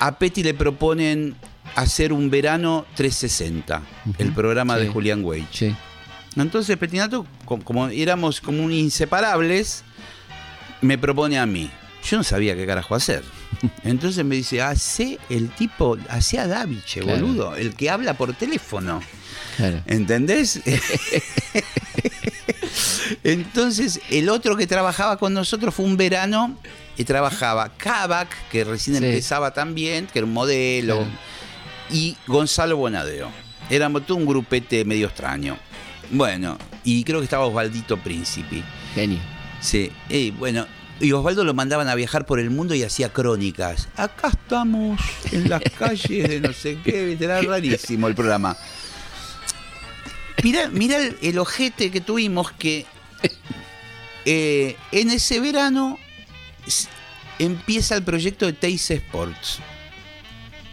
a 0.02 0.18
Petty 0.20 0.44
le 0.44 0.54
proponen 0.54 1.36
hacer 1.76 2.12
un 2.12 2.30
verano 2.30 2.86
360, 2.96 3.82
el 4.18 4.34
programa 4.34 4.76
de. 4.76 4.90
Julián 4.90 5.24
Weich. 5.24 5.48
Sí. 5.50 5.74
Entonces 6.36 6.76
Petinato, 6.76 7.26
co- 7.46 7.60
como 7.62 7.88
éramos 7.88 8.42
como 8.42 8.62
un 8.66 8.74
inseparables, 8.74 9.86
me 10.82 10.98
propone 10.98 11.40
a 11.40 11.46
mí. 11.46 11.72
Yo 12.04 12.18
no 12.18 12.24
sabía 12.26 12.54
qué 12.56 12.66
carajo 12.66 12.96
hacer. 12.96 13.24
Entonces 13.84 14.24
me 14.26 14.36
dice, 14.36 14.62
hace 14.62 15.18
el 15.30 15.50
tipo, 15.50 15.98
hacía 16.10 16.48
Daviche, 16.48 17.02
Claro. 17.02 17.22
boludo, 17.26 17.56
el 17.56 17.76
que 17.76 17.90
habla 17.90 18.14
por 18.16 18.34
teléfono. 18.34 19.02
Claro. 19.58 19.82
¿Entendés? 19.86 20.62
Entonces, 23.24 24.00
el 24.10 24.30
otro 24.30 24.56
que 24.56 24.68
trabajaba 24.68 25.18
con 25.18 25.34
nosotros 25.34 25.74
fue 25.74 25.86
un 25.86 25.98
verano 25.98 26.58
y 26.98 27.04
trabajaba 27.04 27.70
Kavak, 27.78 28.30
que 28.50 28.64
recién 28.64 28.98
Sí. 28.98 29.06
empezaba 29.06 29.54
también, 29.54 30.08
que 30.08 30.20
era 30.20 30.26
un 30.26 30.34
modelo, 30.34 30.98
Claro. 30.98 31.12
y 31.92 32.18
Gonzalo 32.28 32.78
Bonadeo. 32.78 33.30
Éramos 33.70 34.06
todo 34.06 34.18
un 34.18 34.26
grupete 34.26 34.86
medio 34.86 35.08
extraño. 35.08 35.58
Bueno, 36.12 36.58
y 36.84 37.04
creo 37.04 37.20
que 37.20 37.24
estaba 37.26 37.46
Osvaldito 37.46 37.98
Príncipe. 37.98 38.64
Genio. 38.94 39.20
Sí, 39.60 39.92
y 40.10 40.32
bueno, 40.32 40.68
y 41.00 41.12
Osvaldo 41.12 41.44
lo 41.44 41.54
mandaban 41.54 41.88
a 41.90 41.96
viajar 41.96 42.26
por 42.26 42.40
el 42.40 42.50
mundo 42.50 42.76
y 42.76 42.84
hacía 42.84 43.12
crónicas. 43.12 43.90
Acá 43.98 44.30
estamos 44.30 45.00
en 45.32 45.50
las 45.50 45.62
calles 45.78 46.30
de 46.30 46.40
no 46.40 46.54
sé 46.54 46.80
qué, 46.84 47.18
era 47.20 47.42
rarísimo 47.42 48.08
el 48.08 48.16
programa. 48.16 48.56
Mira, 50.44 50.70
mira 50.70 50.98
el, 50.98 51.18
el 51.22 51.40
ojete 51.40 51.92
que 51.92 52.02
tuvimos 52.02 52.52
que 52.52 52.86
eh, 54.26 54.76
en 54.92 55.12
ese 55.12 55.40
verano 55.40 56.00
empieza 57.38 57.96
el 57.96 58.04
proyecto 58.04 58.46
de 58.46 58.54
Teis 58.54 58.90
Sports, 58.90 59.60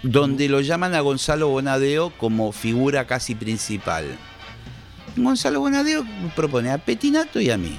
donde 0.02 0.48
lo 0.48 0.60
llaman 0.60 0.94
a 0.94 1.00
Gonzalo 1.00 1.48
Bonadeo 1.48 2.12
como 2.16 2.52
figura 2.52 3.06
casi 3.06 3.34
principal. 3.34 4.18
Gonzalo 5.16 5.60
Bonadeo 5.60 6.04
propone 6.34 6.70
a 6.70 6.78
Petinato 6.78 7.40
y 7.40 7.50
a 7.50 7.58
mí 7.58 7.78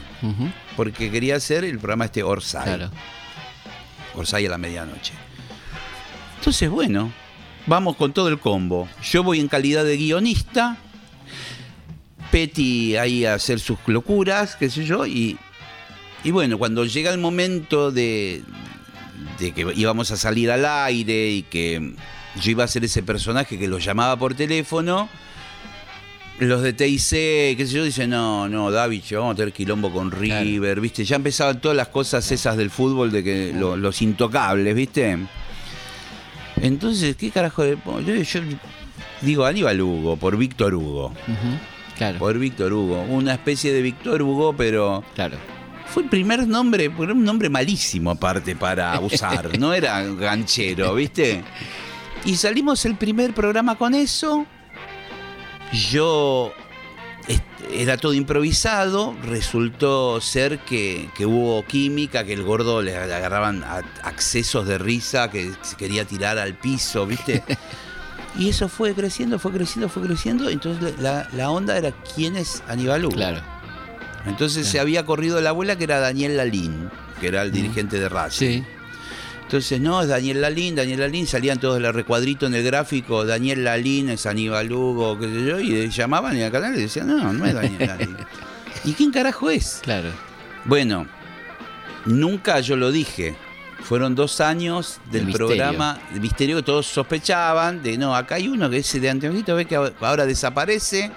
porque 0.75 1.11
quería 1.11 1.35
hacer 1.35 1.63
el 1.63 1.77
programa 1.77 2.05
este 2.05 2.23
Orsay. 2.23 2.63
Claro. 2.63 2.91
Orsay 4.15 4.45
a 4.45 4.49
la 4.49 4.57
medianoche. 4.57 5.13
Entonces, 6.37 6.69
bueno, 6.69 7.11
vamos 7.65 7.95
con 7.95 8.13
todo 8.13 8.27
el 8.27 8.39
combo. 8.39 8.87
Yo 9.01 9.23
voy 9.23 9.39
en 9.39 9.47
calidad 9.47 9.83
de 9.83 9.97
guionista, 9.97 10.77
Petty 12.31 12.97
ahí 12.97 13.25
a 13.25 13.35
hacer 13.35 13.59
sus 13.59 13.77
locuras, 13.87 14.55
qué 14.55 14.69
sé 14.69 14.85
yo, 14.85 15.05
y, 15.05 15.37
y 16.23 16.31
bueno, 16.31 16.57
cuando 16.57 16.85
llega 16.85 17.11
el 17.11 17.19
momento 17.19 17.91
de, 17.91 18.43
de 19.39 19.51
que 19.51 19.65
íbamos 19.75 20.11
a 20.11 20.17
salir 20.17 20.51
al 20.51 20.65
aire 20.65 21.29
y 21.29 21.43
que 21.43 21.95
yo 22.41 22.51
iba 22.51 22.63
a 22.63 22.67
ser 22.67 22.83
ese 22.83 23.03
personaje 23.03 23.57
que 23.57 23.67
los 23.67 23.83
llamaba 23.83 24.17
por 24.17 24.33
teléfono, 24.33 25.09
los 26.39 26.61
de 26.61 26.73
TIC, 26.73 26.99
qué 27.57 27.57
sé 27.59 27.67
yo, 27.73 27.83
dicen, 27.83 28.09
no, 28.09 28.49
no, 28.49 28.71
David, 28.71 29.03
vamos 29.11 29.33
a 29.33 29.35
tener 29.35 29.53
quilombo 29.53 29.91
con 29.91 30.11
River, 30.11 30.81
¿viste? 30.81 31.05
Ya 31.05 31.15
empezaban 31.15 31.61
todas 31.61 31.77
las 31.77 31.87
cosas 31.89 32.29
esas 32.31 32.57
del 32.57 32.69
fútbol, 32.69 33.11
de 33.11 33.23
que 33.23 33.53
lo- 33.55 33.77
los 33.77 34.01
intocables, 34.01 34.75
¿viste? 34.75 35.17
Entonces, 36.61 37.15
¿qué 37.15 37.29
carajo? 37.31 37.63
de- 37.63 37.77
Yo, 38.05 38.15
yo 38.15 38.41
digo 39.21 39.45
Aníbal 39.45 39.81
Hugo, 39.81 40.17
por 40.17 40.37
Víctor 40.37 40.73
Hugo. 40.75 41.13
Claro. 41.97 42.17
Por 42.19 42.37
Víctor 42.39 42.73
Hugo. 42.73 43.01
Una 43.03 43.33
especie 43.33 43.71
de 43.73 43.81
Víctor 43.81 44.21
Hugo, 44.21 44.53
pero 44.55 45.03
Claro. 45.15 45.37
fue 45.87 46.03
el 46.03 46.09
primer 46.09 46.47
nombre, 46.47 46.89
porque 46.89 47.05
era 47.05 47.13
un 47.13 47.23
nombre 47.23 47.49
malísimo 47.49 48.11
aparte 48.11 48.55
para 48.55 48.99
usar, 48.99 49.57
no 49.59 49.73
era 49.73 50.01
ganchero, 50.03 50.95
¿viste? 50.95 51.43
Y 52.25 52.35
salimos 52.35 52.85
el 52.85 52.95
primer 52.95 53.33
programa 53.33 53.75
con 53.77 53.93
eso. 53.93 54.45
Yo 55.73 56.53
era 57.71 57.97
todo 57.97 58.13
improvisado, 58.13 59.15
resultó 59.23 60.19
ser 60.21 60.59
que, 60.59 61.09
que 61.15 61.25
hubo 61.25 61.65
química, 61.65 62.23
que 62.23 62.33
el 62.33 62.43
gordo 62.43 62.81
le 62.81 62.95
agarraban 62.95 63.63
a- 63.63 63.81
accesos 64.03 64.67
de 64.67 64.77
risa, 64.77 65.31
que 65.31 65.51
se 65.61 65.75
quería 65.75 66.05
tirar 66.05 66.37
al 66.37 66.55
piso, 66.55 67.05
¿viste? 67.05 67.43
Y 68.35 68.49
eso 68.49 68.67
fue 68.67 68.95
creciendo, 68.95 69.37
fue 69.37 69.51
creciendo, 69.51 69.89
fue 69.89 70.01
creciendo. 70.01 70.49
Entonces 70.49 70.97
la, 70.99 71.29
la 71.33 71.51
onda 71.51 71.77
era 71.77 71.91
quién 72.15 72.35
es 72.35 72.63
Aníbal 72.67 73.05
Hugo. 73.05 73.13
Claro. 73.15 73.43
Entonces 74.25 74.65
se 74.67 74.79
había 74.79 75.05
corrido 75.05 75.39
la 75.39 75.49
abuela 75.51 75.75
que 75.75 75.83
era 75.83 75.99
Daniel 75.99 76.37
Lalín, 76.37 76.89
que 77.21 77.27
era 77.27 77.43
el 77.43 77.51
dirigente 77.51 77.99
de 77.99 78.09
Racing. 78.09 78.47
Sí. 78.47 78.63
Entonces, 79.53 79.79
no, 79.79 80.01
es 80.01 80.07
Daniel 80.07 80.41
Lalín, 80.41 80.73
Daniel 80.73 81.01
Lalín, 81.01 81.27
salían 81.27 81.59
todos 81.59 81.77
el 81.77 81.93
recuadrito 81.93 82.47
en 82.47 82.55
el 82.55 82.63
gráfico, 82.63 83.23
Daniel 83.23 83.63
Lalín 83.63 84.09
es 84.09 84.25
Aníbal 84.25 84.71
Hugo, 84.71 85.19
qué 85.19 85.27
sé 85.27 85.45
yo, 85.45 85.59
y 85.59 85.89
llamaban 85.91 86.35
y 86.35 86.41
al 86.41 86.51
canal 86.51 86.75
y 86.75 86.81
decían, 86.81 87.05
no, 87.05 87.31
no 87.31 87.45
es 87.45 87.53
Daniel 87.53 87.87
Lalín. 87.87 88.17
¿Y 88.83 88.93
quién 88.93 89.11
carajo 89.11 89.51
es? 89.51 89.81
Claro. 89.83 90.09
Bueno, 90.65 91.05
nunca 92.05 92.61
yo 92.61 92.75
lo 92.75 92.91
dije. 92.91 93.35
Fueron 93.83 94.15
dos 94.15 94.41
años 94.41 94.99
del 95.11 95.25
misterio. 95.25 95.49
programa, 95.49 96.01
el 96.11 96.19
misterio 96.19 96.55
que 96.55 96.63
todos 96.63 96.87
sospechaban, 96.87 97.83
de 97.83 97.95
no, 97.95 98.15
acá 98.15 98.35
hay 98.35 98.47
uno 98.47 98.71
que 98.71 98.77
es 98.77 98.91
de 98.99 99.07
Anteojito, 99.07 99.53
ve 99.53 99.65
que 99.65 99.75
ahora 99.75 100.25
desaparece 100.25 101.11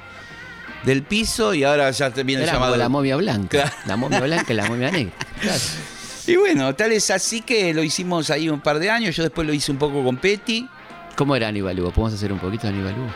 del 0.84 1.05
piso 1.05 1.55
y 1.55 1.64
ahora 1.64 1.91
ya 1.91 2.11
viene 2.11 2.43
el 2.43 2.51
llamado. 2.51 2.72
como 2.72 2.76
la 2.76 2.91
momia 2.91 3.16
blanca. 3.16 3.62
Claro. 3.62 3.76
La 3.87 3.97
momia 3.97 4.20
blanca 4.20 4.53
y 4.53 4.57
la 4.57 4.66
momia 4.66 4.91
negra. 4.91 5.14
Claro. 5.41 5.62
Y 6.27 6.37
bueno, 6.37 6.74
tal 6.74 6.93
es 6.93 7.11
así 7.11 7.41
que 7.43 7.72
lo 7.74 7.83
hicimos 7.83 8.31
ahí 8.31 8.49
un 8.49 8.61
par 8.61 8.79
de 8.79 8.91
años. 8.91 9.14
Yo 9.16 9.22
después 9.22 9.47
lo 9.47 9.53
hice 9.55 9.70
un 9.72 9.79
poco 9.79 10.03
con 10.05 10.16
Petty. 10.16 10.68
¿Cómo 11.16 11.35
era 11.37 11.49
Aníbal 11.49 11.79
Hugo? 11.81 11.93
¿Podemos 11.93 12.14
hacer 12.14 12.33
un 12.33 12.39
poquito 12.39 12.66
de 12.66 12.74
Aníbal 12.74 12.95
Hugo? 12.99 13.11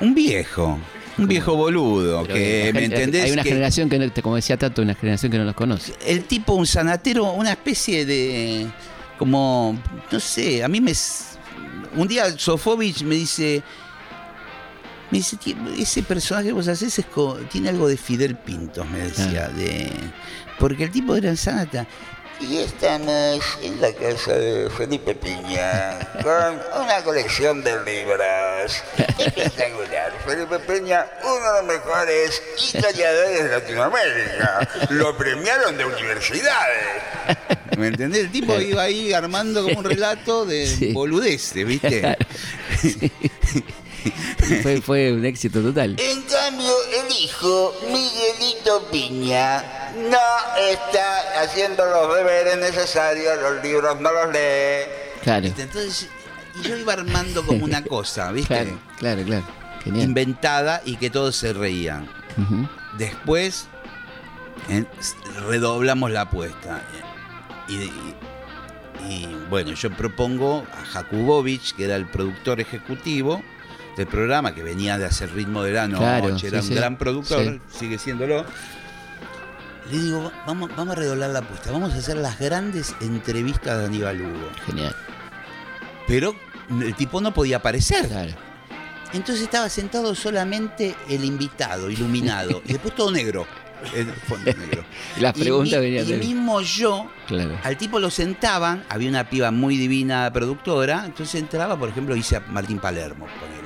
Un 0.00 0.14
viejo. 0.14 0.78
Un 1.18 1.28
viejo 1.28 1.54
boludo. 1.56 2.22
Pero 2.22 2.34
que, 2.34 2.70
¿me 2.74 2.84
entendés? 2.84 3.24
Hay 3.24 3.30
una 3.32 3.42
Que 3.42 3.50
generación 3.50 3.88
que, 3.88 3.98
no- 3.98 4.12
como 4.22 4.36
decía 4.36 4.56
Tato, 4.56 4.82
una 4.82 4.94
generación 4.94 5.30
que 5.30 5.38
no 5.38 5.44
los 5.44 5.54
conoce. 5.54 5.94
el 6.06 6.24
tipo, 6.24 6.54
un 6.54 6.66
sanatero, 6.66 7.32
una 7.32 7.50
especie 7.52 8.04
de. 8.04 8.66
Como. 9.18 9.78
No 10.10 10.20
sé, 10.20 10.64
a 10.64 10.68
mí 10.68 10.80
me. 10.80 10.92
Un 11.96 12.08
día 12.08 12.36
Sofovich 12.36 13.02
me 13.04 13.14
dice. 13.14 13.62
Me 15.10 15.18
dice, 15.18 15.36
"Tie- 15.36 15.56
ese 15.78 16.02
personaje 16.02 16.48
que 16.48 16.52
vos 16.52 16.66
haces 16.66 16.98
es 16.98 17.06
tiene 17.50 17.68
algo 17.68 17.86
de 17.86 17.96
Fidel 17.96 18.36
Pintos, 18.36 18.84
me 18.88 18.98
decía. 18.98 19.48
De, 19.48 19.92
porque 20.58 20.84
el 20.84 20.90
tipo 20.90 21.14
era 21.14 21.36
sanata. 21.36 21.86
Y 22.48 22.58
estamos 22.58 23.40
en 23.62 23.80
la 23.80 23.92
casa 23.94 24.34
de 24.34 24.68
Felipe 24.70 25.14
Piña 25.14 25.98
con 26.22 26.60
una 26.82 27.02
colección 27.02 27.62
de 27.64 27.72
libros 27.84 28.82
espectacular. 29.18 30.12
Felipe 30.26 30.58
Piña, 30.60 31.06
uno 31.22 31.34
de 31.34 31.62
los 31.62 31.64
mejores 31.64 32.42
historiadores 32.58 33.44
de 33.44 33.48
Latinoamérica. 33.50 34.68
Lo 34.90 35.16
premiaron 35.16 35.76
de 35.78 35.84
universidades. 35.86 37.02
¿Me 37.78 37.88
entendés? 37.88 38.24
El 38.24 38.30
tipo 38.32 38.54
iba 38.60 38.82
ahí 38.82 39.12
armando 39.12 39.62
como 39.64 39.78
un 39.78 39.84
relato 39.84 40.44
de 40.44 40.66
Sí. 40.66 40.92
boludeces, 40.92 41.66
¿viste? 41.66 42.16
Fue, 44.62 44.80
fue 44.80 45.12
un 45.12 45.24
éxito 45.24 45.60
total. 45.62 45.96
En 45.98 46.22
cambio, 46.22 46.72
el 46.92 47.16
hijo, 47.24 47.74
Miguelito 47.86 48.86
Piña, 48.90 49.92
no 50.10 50.18
está 50.70 51.40
haciendo 51.42 51.84
los 51.86 52.14
deberes 52.16 52.58
necesarios, 52.58 53.38
los 53.40 53.62
libros 53.62 54.00
no 54.00 54.12
los 54.12 54.32
lee. 54.32 54.84
Claro. 55.22 55.46
Entonces, 55.46 56.08
y 56.56 56.68
yo 56.68 56.76
iba 56.76 56.92
armando 56.92 57.44
como 57.46 57.64
una 57.64 57.82
cosa, 57.84 58.30
¿viste? 58.32 58.54
Claro, 58.54 58.78
claro, 58.98 59.22
claro. 59.24 59.44
Genial. 59.82 60.04
Inventada 60.08 60.82
y 60.84 60.96
que 60.96 61.10
todos 61.10 61.36
se 61.36 61.52
reían. 61.52 62.08
Después 62.98 63.66
s- 64.68 65.14
redoblamos 65.48 66.10
la 66.10 66.22
apuesta. 66.22 66.82
Y, 67.68 67.74
y- 67.76 68.14
y, 69.08 69.26
bueno, 69.50 69.72
yo 69.74 69.90
propongo 69.90 70.64
a 70.80 70.84
Jakubovich, 70.86 71.74
que 71.74 71.84
era 71.84 71.96
el 71.96 72.06
productor 72.06 72.60
ejecutivo 72.60 73.42
del 73.96 74.06
programa, 74.06 74.54
que 74.54 74.62
venía 74.62 74.98
de 74.98 75.04
hacer 75.04 75.32
ritmo 75.32 75.62
de 75.62 75.72
la 75.72 75.86
noche, 75.88 76.02
Claro, 76.04 76.28
era 76.28 76.38
sí, 76.38 76.46
un 76.56 76.62
sí. 76.62 76.74
gran 76.74 76.96
productor, 76.98 77.60
Sí. 77.70 77.78
sigue 77.78 77.98
siéndolo. 77.98 78.44
Le 79.90 79.98
digo, 79.98 80.32
vamos, 80.46 80.70
vamos 80.76 80.96
a 80.96 80.98
redoblar 81.00 81.30
la 81.30 81.40
apuesta, 81.40 81.70
vamos 81.70 81.92
a 81.92 81.98
hacer 81.98 82.16
las 82.16 82.38
grandes 82.38 82.94
entrevistas 83.00 83.78
de 83.78 83.84
Aníbal 83.86 84.20
Hugo. 84.22 84.48
Genial. 84.66 84.94
Pero 86.06 86.34
el 86.80 86.94
tipo 86.94 87.20
no 87.20 87.32
podía 87.34 87.58
aparecer. 87.58 88.08
Claro. 88.08 88.32
Entonces 89.12 89.44
estaba 89.44 89.68
sentado 89.68 90.14
solamente 90.14 90.94
el 91.08 91.24
invitado, 91.24 91.90
iluminado, 91.90 92.62
y 92.64 92.72
después 92.72 92.94
todo 92.94 93.10
negro. 93.12 93.46
El 93.94 94.06
fondo 94.06 94.50
negro. 94.54 94.82
Y 95.16 95.20
las 95.20 95.36
Y 95.36 95.40
preguntas 95.40 95.80
mi- 95.80 95.86
Y 95.88 96.02
de 96.02 96.16
mismo 96.16 96.62
yo, 96.62 97.10
Claro. 97.26 97.58
al 97.62 97.76
tipo 97.76 98.00
lo 98.00 98.10
sentaban, 98.10 98.84
había 98.88 99.10
una 99.10 99.28
piba 99.28 99.50
muy 99.50 99.76
divina 99.76 100.30
productora, 100.32 101.02
entonces 101.04 101.34
entraba, 101.40 101.78
por 101.78 101.90
ejemplo, 101.90 102.16
hice 102.16 102.36
a 102.36 102.40
Martín 102.40 102.78
Palermo, 102.78 103.26
ponele. 103.38 103.63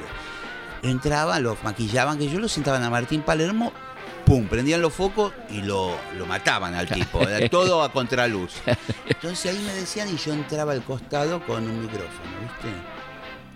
Entraba, 0.83 1.41
lo 1.41 1.57
maquillaban, 1.63 2.19
que 2.19 2.29
yo 2.29 2.39
lo 2.39 2.49
sentaban 2.49 2.83
a 2.85 2.91
Martín 2.91 3.23
Palermo, 3.23 3.73
pum, 4.25 4.47
prendían 4.47 4.81
los 4.81 4.93
focos 4.93 5.33
y 5.51 5.63
lo, 5.63 5.97
lo 6.17 6.27
mataban 6.27 6.75
al 6.75 6.89
tipo, 6.89 7.21
era 7.27 7.49
todo 7.51 7.83
a 7.83 7.91
contraluz. 7.93 8.55
Entonces 9.07 9.53
ahí 9.53 9.59
me 9.67 9.73
decían 9.75 10.09
y 10.09 10.17
yo 10.17 10.33
entraba 10.33 10.73
al 10.73 10.83
costado 10.83 11.45
con 11.45 11.65
un 11.69 11.81
micrófono, 11.83 12.31
¿viste? 12.43 12.69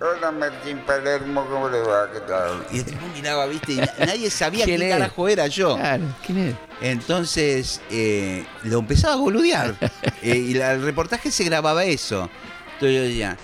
Hola 0.05 0.33
Martín 0.33 0.79
Palermo, 0.85 1.47
¿cómo 1.49 1.69
le 1.69 1.81
va? 1.81 2.11
¿Qué 2.13 2.19
tal? 2.21 2.67
Y 2.73 2.79
el 2.81 2.85
tipo 2.87 3.07
miraba, 3.15 3.47
¿viste? 3.47 3.75
Y 3.75 3.77
na- 3.77 3.93
nadie 4.01 4.31
sabía 4.31 4.65
¿Quién 4.65 4.83
es? 4.83 4.91
carajo 4.93 5.29
era 5.29 5.47
yo. 5.47 5.77
Claro. 5.77 6.03
¿Quién 6.27 6.39
es? 6.39 6.55
Entonces 6.81 7.81
Entonces 7.81 7.81
eh, 7.91 8.45
lo 8.65 8.81
empezaba 8.81 9.15
a 9.15 9.19
boludear. 9.19 9.75
Eh, 10.25 10.37
y 10.37 10.55
la- 10.55 10.73
el 10.73 10.83
reportaje 10.83 11.31
se 11.33 11.43
grababa 11.45 11.85
eso. 11.85 12.29
Entonces 12.75 12.97
yo 12.97 13.03
decía, 13.03 13.37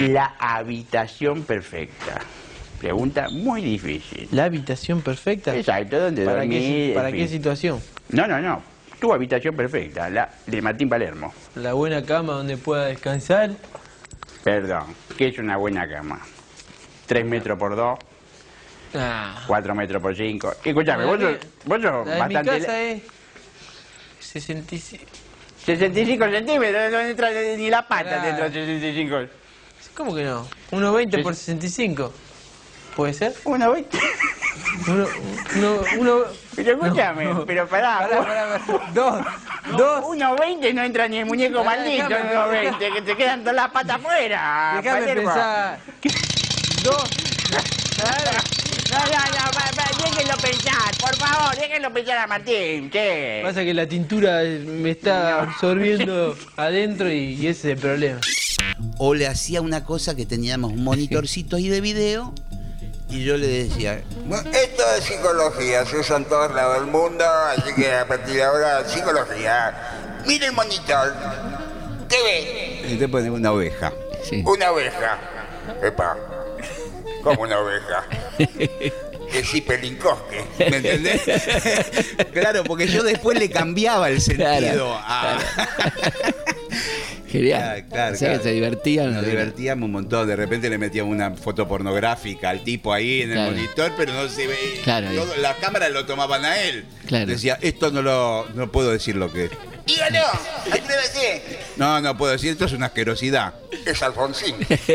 la 0.00 0.34
habitación 0.38 1.42
perfecta. 1.42 2.20
Pregunta 2.88 3.30
muy 3.30 3.62
difícil. 3.62 4.28
La 4.32 4.44
habitación 4.44 5.00
perfecta. 5.00 5.56
Exacto, 5.56 5.98
¿dónde 5.98 6.22
¿Para 6.26 6.46
qué, 6.46 6.92
para 6.94 7.10
qué 7.10 7.26
situación? 7.26 7.80
No, 8.10 8.26
no, 8.26 8.38
no. 8.42 8.62
Tu 9.00 9.10
habitación 9.10 9.56
perfecta, 9.56 10.10
la 10.10 10.28
de 10.46 10.60
Martín 10.60 10.90
Palermo. 10.90 11.32
La 11.54 11.72
buena 11.72 12.04
cama 12.04 12.34
donde 12.34 12.58
pueda 12.58 12.84
descansar. 12.84 13.52
Perdón, 14.42 14.94
que 15.16 15.28
es 15.28 15.38
una 15.38 15.56
buena 15.56 15.88
cama. 15.88 16.20
Tres 17.06 17.24
metros 17.24 17.58
por 17.58 17.74
dos, 17.74 17.98
Ah. 18.94 19.42
cuatro 19.46 19.74
metros 19.74 20.02
por 20.02 20.14
cinco. 20.14 20.52
Escuchame, 20.62 21.06
La 21.06 21.10
vos 21.10 21.20
sos, 21.22 21.36
vos 21.64 21.80
sos 21.80 22.06
La 22.06 22.14
de 22.16 22.28
mi 22.28 22.34
bastante... 22.34 22.60
casa 22.60 22.82
es 22.82 23.02
65. 24.20 25.04
65 25.64 26.24
centímetros, 26.30 26.92
no 26.92 27.00
entra 27.00 27.30
ni 27.56 27.70
la 27.70 27.88
pata 27.88 28.22
dentro 28.22 28.44
de 28.44 28.52
65. 28.52 29.20
¿Cómo 29.96 30.14
que 30.14 30.24
no? 30.24 30.46
1,20 30.70 31.22
por 31.22 31.34
65. 31.34 32.12
¿Puede 32.96 33.12
ser? 33.14 33.34
Uno, 33.44 33.72
veinte. 33.72 33.98
Uno, 34.88 35.06
uno, 35.56 35.80
uno, 35.98 36.18
Pero 36.56 36.72
escúchame, 36.72 37.24
No, 37.24 37.34
no. 37.34 37.46
pero 37.46 37.66
pará. 37.68 37.98
Pará, 38.00 38.18
pará, 38.24 38.58
pará. 38.66 38.90
Dos. 38.92 39.24
Dos. 39.76 40.04
Uno 40.08 40.36
20 40.36 40.72
no 40.74 40.82
entra 40.82 41.08
ni 41.08 41.18
el 41.18 41.26
muñeco 41.26 41.64
Pará, 41.64 41.76
maldito, 41.82 42.08
déjame, 42.08 42.30
uno 42.32 42.48
20, 42.48 42.90
que 42.92 43.02
te 43.02 43.16
quedan 43.16 43.40
todas 43.40 43.56
las 43.56 43.70
patas 43.70 43.96
afuera. 43.96 44.80
Déjame 44.82 45.14
pensar. 45.14 45.78
Dos. 46.82 47.04
No, 48.90 48.98
no, 49.00 49.04
no, 49.06 49.50
pa- 49.52 49.70
pa- 49.74 50.04
déjenlo 50.04 50.36
pensar, 50.36 50.96
por 51.00 51.16
favor, 51.16 51.56
déjenlo 51.56 51.92
pensar 51.92 52.18
a 52.18 52.26
Martín, 52.26 52.90
che. 52.90 53.40
Pasa 53.42 53.64
que 53.64 53.74
la 53.74 53.88
tintura 53.88 54.42
me 54.42 54.90
está 54.90 55.42
absorbiendo 55.42 56.36
adentro 56.56 57.10
y, 57.10 57.34
y 57.34 57.46
ese 57.48 57.72
es 57.72 57.76
el 57.76 57.78
problema. 57.80 58.20
O 58.98 59.14
le 59.14 59.26
hacía 59.26 59.62
una 59.62 59.84
cosa 59.84 60.14
que 60.14 60.26
teníamos 60.26 60.72
un 60.72 60.84
monitorcito 60.84 61.56
ahí 61.56 61.68
de 61.68 61.80
video 61.80 62.34
y 63.14 63.24
yo 63.24 63.36
le 63.36 63.46
decía, 63.46 64.02
Bueno, 64.24 64.50
Esto 64.50 64.82
es 64.98 65.04
psicología, 65.04 65.86
se 65.86 65.98
usa 65.98 66.16
en 66.16 66.24
todos 66.24 66.52
lados 66.52 66.80
del 66.80 66.90
mundo, 66.90 67.24
así 67.24 67.72
que 67.74 67.92
a 67.94 68.06
partir 68.08 68.34
de 68.34 68.42
ahora, 68.42 68.84
psicología. 68.88 70.20
Mire 70.26 70.46
el 70.46 70.52
monitor. 70.52 71.14
¿Qué 72.08 72.16
ve? 72.22 72.82
y 72.92 72.96
te 72.96 73.08
pone 73.08 73.30
una 73.30 73.52
oveja. 73.52 73.92
Sí. 74.28 74.42
Una 74.44 74.72
oveja. 74.72 75.18
Epa. 75.82 76.16
Como 77.22 77.42
una 77.42 77.58
oveja. 77.60 78.04
Que 79.32 79.42
sí, 79.42 79.60
pelincosque. 79.62 80.44
¿Me 80.58 80.76
entendés? 80.76 81.22
claro, 82.32 82.62
porque 82.62 82.86
yo 82.86 83.02
después 83.02 83.36
le 83.36 83.50
cambiaba 83.50 84.08
el 84.08 84.20
sentido 84.20 84.46
Claro, 84.58 84.94
a... 84.96 85.38
Genial. 87.38 87.60
Claro, 87.60 87.86
claro, 87.90 88.14
O 88.14 88.18
sea, 88.18 88.28
que 88.28 88.34
claro. 88.34 88.42
se 88.44 88.52
divertían. 88.52 89.12
Nos 89.14 89.26
divertíamos 89.26 89.86
un 89.86 89.92
montón. 89.92 90.26
De 90.28 90.36
repente 90.36 90.70
le 90.70 90.78
metíamos 90.78 91.12
una 91.12 91.32
foto 91.32 91.66
pornográfica 91.66 92.50
al 92.50 92.62
tipo 92.62 92.92
ahí 92.92 93.22
en 93.22 93.30
el 93.30 93.36
Claro. 93.36 93.50
monitor, 93.52 93.92
pero 93.96 94.12
no 94.12 94.28
se 94.28 94.46
ve. 94.46 94.56
Claro, 94.84 95.08
ahí. 95.08 95.16
Todo- 95.16 95.36
la 95.38 95.54
cámara 95.56 95.88
lo 95.88 96.06
tomaban 96.06 96.44
a 96.44 96.60
él. 96.62 96.84
Claro. 97.06 97.26
Decía, 97.26 97.58
esto 97.60 97.90
no 97.90 98.02
lo 98.02 98.46
no 98.54 98.70
puedo 98.70 98.92
decir 98.92 99.16
lo 99.16 99.32
que 99.32 99.46
es. 99.46 99.50
Dígalo, 99.86 100.18
atrévese. 100.72 101.42
No, 101.76 102.00
no 102.00 102.16
puedo 102.16 102.32
decir, 102.32 102.52
esto 102.52 102.64
es 102.64 102.72
una 102.72 102.86
asquerosidad. 102.86 103.52
Es 103.84 104.02
Alfonsín. 104.02 104.54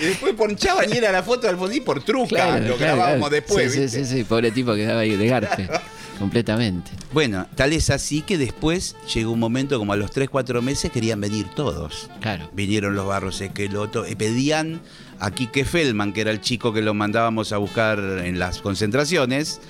y 0.00 0.04
después 0.04 0.34
ponchaban 0.36 0.92
y 0.92 0.96
era 0.96 1.12
la 1.12 1.22
foto 1.22 1.42
de 1.42 1.50
Alfonsín 1.50 1.84
por 1.84 2.02
truca. 2.02 2.28
Claro, 2.28 2.52
lo 2.66 2.76
claro, 2.76 2.96
grabábamos 2.96 3.28
claro. 3.28 3.34
después. 3.42 3.72
Sí, 3.72 3.80
¿viste? 3.80 3.98
sí, 3.98 4.04
sí, 4.04 4.16
sí, 4.18 4.24
pobre 4.24 4.50
tipo 4.50 4.74
quedaba 4.74 5.00
ahí 5.00 5.16
de 5.16 5.26
garpe. 5.26 5.68
completamente. 6.18 6.90
Bueno, 7.12 7.46
tal 7.54 7.72
es 7.72 7.90
así 7.90 8.22
que 8.22 8.38
después 8.38 8.96
llegó 9.12 9.32
un 9.32 9.40
momento 9.40 9.78
como 9.78 9.92
a 9.92 9.96
los 9.96 10.10
3, 10.10 10.28
4 10.30 10.62
meses 10.62 10.90
querían 10.90 11.20
venir 11.20 11.46
todos. 11.54 12.10
Claro. 12.20 12.50
Vinieron 12.52 12.94
los 12.94 13.06
Barros 13.06 13.40
Esqueloto 13.40 14.06
y 14.06 14.14
pedían 14.14 14.80
a 15.18 15.30
Quique 15.30 15.64
Feldman, 15.64 16.12
que 16.12 16.22
era 16.22 16.30
el 16.30 16.40
chico 16.40 16.72
que 16.72 16.82
lo 16.82 16.94
mandábamos 16.94 17.52
a 17.52 17.58
buscar 17.58 17.98
en 17.98 18.38
las 18.38 18.60
concentraciones. 18.60 19.60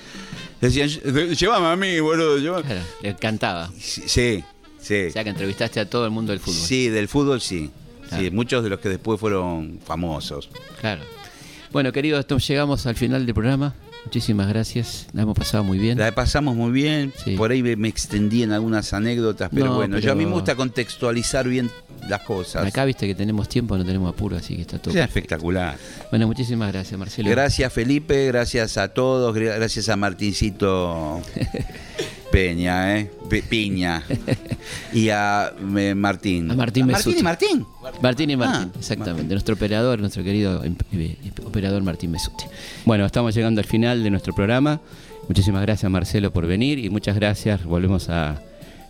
Decían, 0.60 0.88
llévame 0.88 1.66
a 1.66 1.76
mí, 1.76 2.00
boludo. 2.00 2.38
llévame". 2.38 2.62
Claro, 2.62 2.80
le 3.02 3.16
cantaba. 3.16 3.70
Sí, 3.78 4.42
sí. 4.80 5.06
O 5.08 5.10
sea 5.12 5.24
que 5.24 5.30
entrevistaste 5.30 5.80
a 5.80 5.88
todo 5.88 6.06
el 6.06 6.10
mundo 6.10 6.32
del 6.32 6.40
fútbol. 6.40 6.60
Sí, 6.60 6.88
del 6.88 7.08
fútbol 7.08 7.40
sí. 7.40 7.70
Claro. 8.08 8.22
Sí, 8.22 8.30
muchos 8.30 8.62
de 8.62 8.70
los 8.70 8.80
que 8.80 8.88
después 8.88 9.20
fueron 9.20 9.80
famosos. 9.84 10.48
Claro. 10.80 11.02
Bueno, 11.72 11.90
queridos, 11.90 12.26
llegamos 12.46 12.86
al 12.86 12.94
final 12.94 13.26
del 13.26 13.34
programa. 13.34 13.74
Muchísimas 14.04 14.48
gracias. 14.48 15.06
La 15.12 15.22
hemos 15.22 15.36
pasado 15.36 15.64
muy 15.64 15.78
bien. 15.78 15.98
La 15.98 16.12
pasamos 16.14 16.54
muy 16.54 16.70
bien, 16.72 17.12
Sí. 17.24 17.36
por 17.36 17.50
ahí 17.50 17.62
me 17.62 17.88
extendí 17.88 18.42
en 18.42 18.52
algunas 18.52 18.92
anécdotas, 18.92 19.48
pero 19.52 19.66
No, 19.66 19.74
bueno, 19.76 19.98
yo 19.98 20.12
a 20.12 20.14
mí 20.14 20.24
me 20.26 20.32
gusta 20.32 20.54
contextualizar 20.54 21.48
bien 21.48 21.70
las 22.08 22.20
cosas. 22.20 22.66
Acá 22.66 22.84
viste 22.84 23.06
que 23.06 23.14
tenemos 23.14 23.48
tiempo, 23.48 23.76
no 23.78 23.84
tenemos 23.84 24.10
apuro, 24.12 24.36
así 24.36 24.56
que 24.56 24.60
está 24.62 24.78
todo. 24.78 24.92
Perfecto. 24.92 25.18
espectacular. 25.20 25.76
Bueno, 26.10 26.26
muchísimas 26.26 26.70
gracias, 26.72 26.98
Marcelo. 26.98 27.30
Gracias 27.30 27.72
Felipe, 27.72 28.26
gracias 28.26 28.76
a 28.76 28.88
todos, 28.88 29.34
gra- 29.34 29.56
gracias 29.56 29.88
a 29.88 29.96
Martincito 29.96 31.22
Peña, 32.34 32.98
¿eh? 32.98 33.10
Pe- 33.30 33.42
Piña. 33.42 34.02
Y 34.92 35.08
a 35.10 35.52
eh, 35.76 35.94
Martín. 35.94 36.50
A 36.50 36.54
Martín 36.54 36.86
Martín 36.86 36.86
Mesuti. 36.86 37.18
y 37.20 37.22
Martín. 37.22 37.66
Martín 38.02 38.30
y 38.30 38.36
Martín, 38.36 38.70
Ah, 38.74 38.78
exactamente. 38.78 39.32
Nuestro 39.34 39.54
operador, 39.54 40.00
nuestro 40.00 40.24
querido 40.24 40.64
em- 40.64 40.74
eh, 40.92 41.16
operador 41.44 41.82
Martín 41.82 42.10
Mesuti. 42.10 42.44
Bueno, 42.84 43.04
estamos 43.06 43.34
llegando 43.36 43.60
al 43.60 43.66
final 43.66 44.02
de 44.02 44.10
nuestro 44.10 44.34
programa. 44.34 44.80
Muchísimas 45.28 45.62
gracias, 45.62 45.90
Marcelo, 45.92 46.32
por 46.32 46.46
venir 46.46 46.78
y 46.80 46.90
muchas 46.90 47.14
gracias. 47.16 47.64
Volvemos 47.64 48.08
a, 48.08 48.40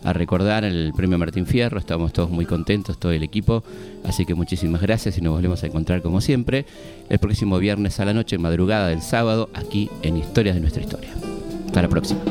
a 0.03 0.13
recordar 0.13 0.63
el 0.63 0.91
premio 0.95 1.17
Martín 1.19 1.45
Fierro. 1.45 1.77
Estamos 1.77 2.13
todos 2.13 2.29
muy 2.31 2.45
contentos, 2.45 2.97
todo 2.99 3.11
el 3.11 3.21
equipo. 3.23 3.63
Así 4.05 4.25
que 4.25 4.33
muchísimas 4.33 4.81
gracias 4.81 5.17
y 5.17 5.21
nos 5.21 5.33
volvemos 5.33 5.61
a 5.63 5.67
encontrar 5.67 6.01
como 6.01 6.19
siempre 6.21 6.65
el 7.09 7.19
próximo 7.19 7.59
viernes 7.59 7.99
a 7.99 8.05
la 8.05 8.13
noche, 8.13 8.37
madrugada 8.37 8.87
del 8.87 9.01
sábado, 9.01 9.49
aquí 9.53 9.89
en 10.01 10.17
Historias 10.17 10.55
de 10.55 10.61
nuestra 10.61 10.81
historia. 10.81 11.09
Hasta 11.67 11.81
la 11.81 11.89
próxima. 11.89 12.21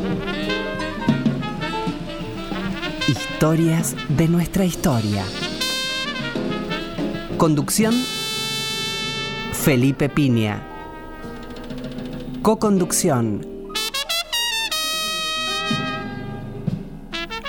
Historias 3.45 3.95
de 4.09 4.27
nuestra 4.27 4.65
historia. 4.65 5.23
Conducción 7.37 7.93
Felipe 9.53 10.09
Piña. 10.09 10.67
Coconducción 12.41 13.47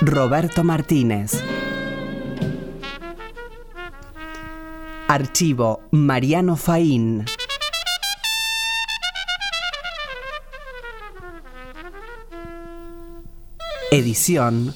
Roberto 0.02 0.66
Martínez. 0.66 1.42
Archivo 5.08 5.80
Mariano 5.92 6.58
Faín. 6.58 7.24
Edición 13.92 14.74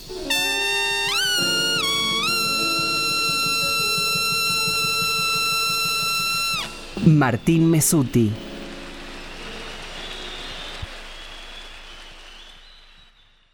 Martín 7.18 7.70
Mesuti. 7.70 8.49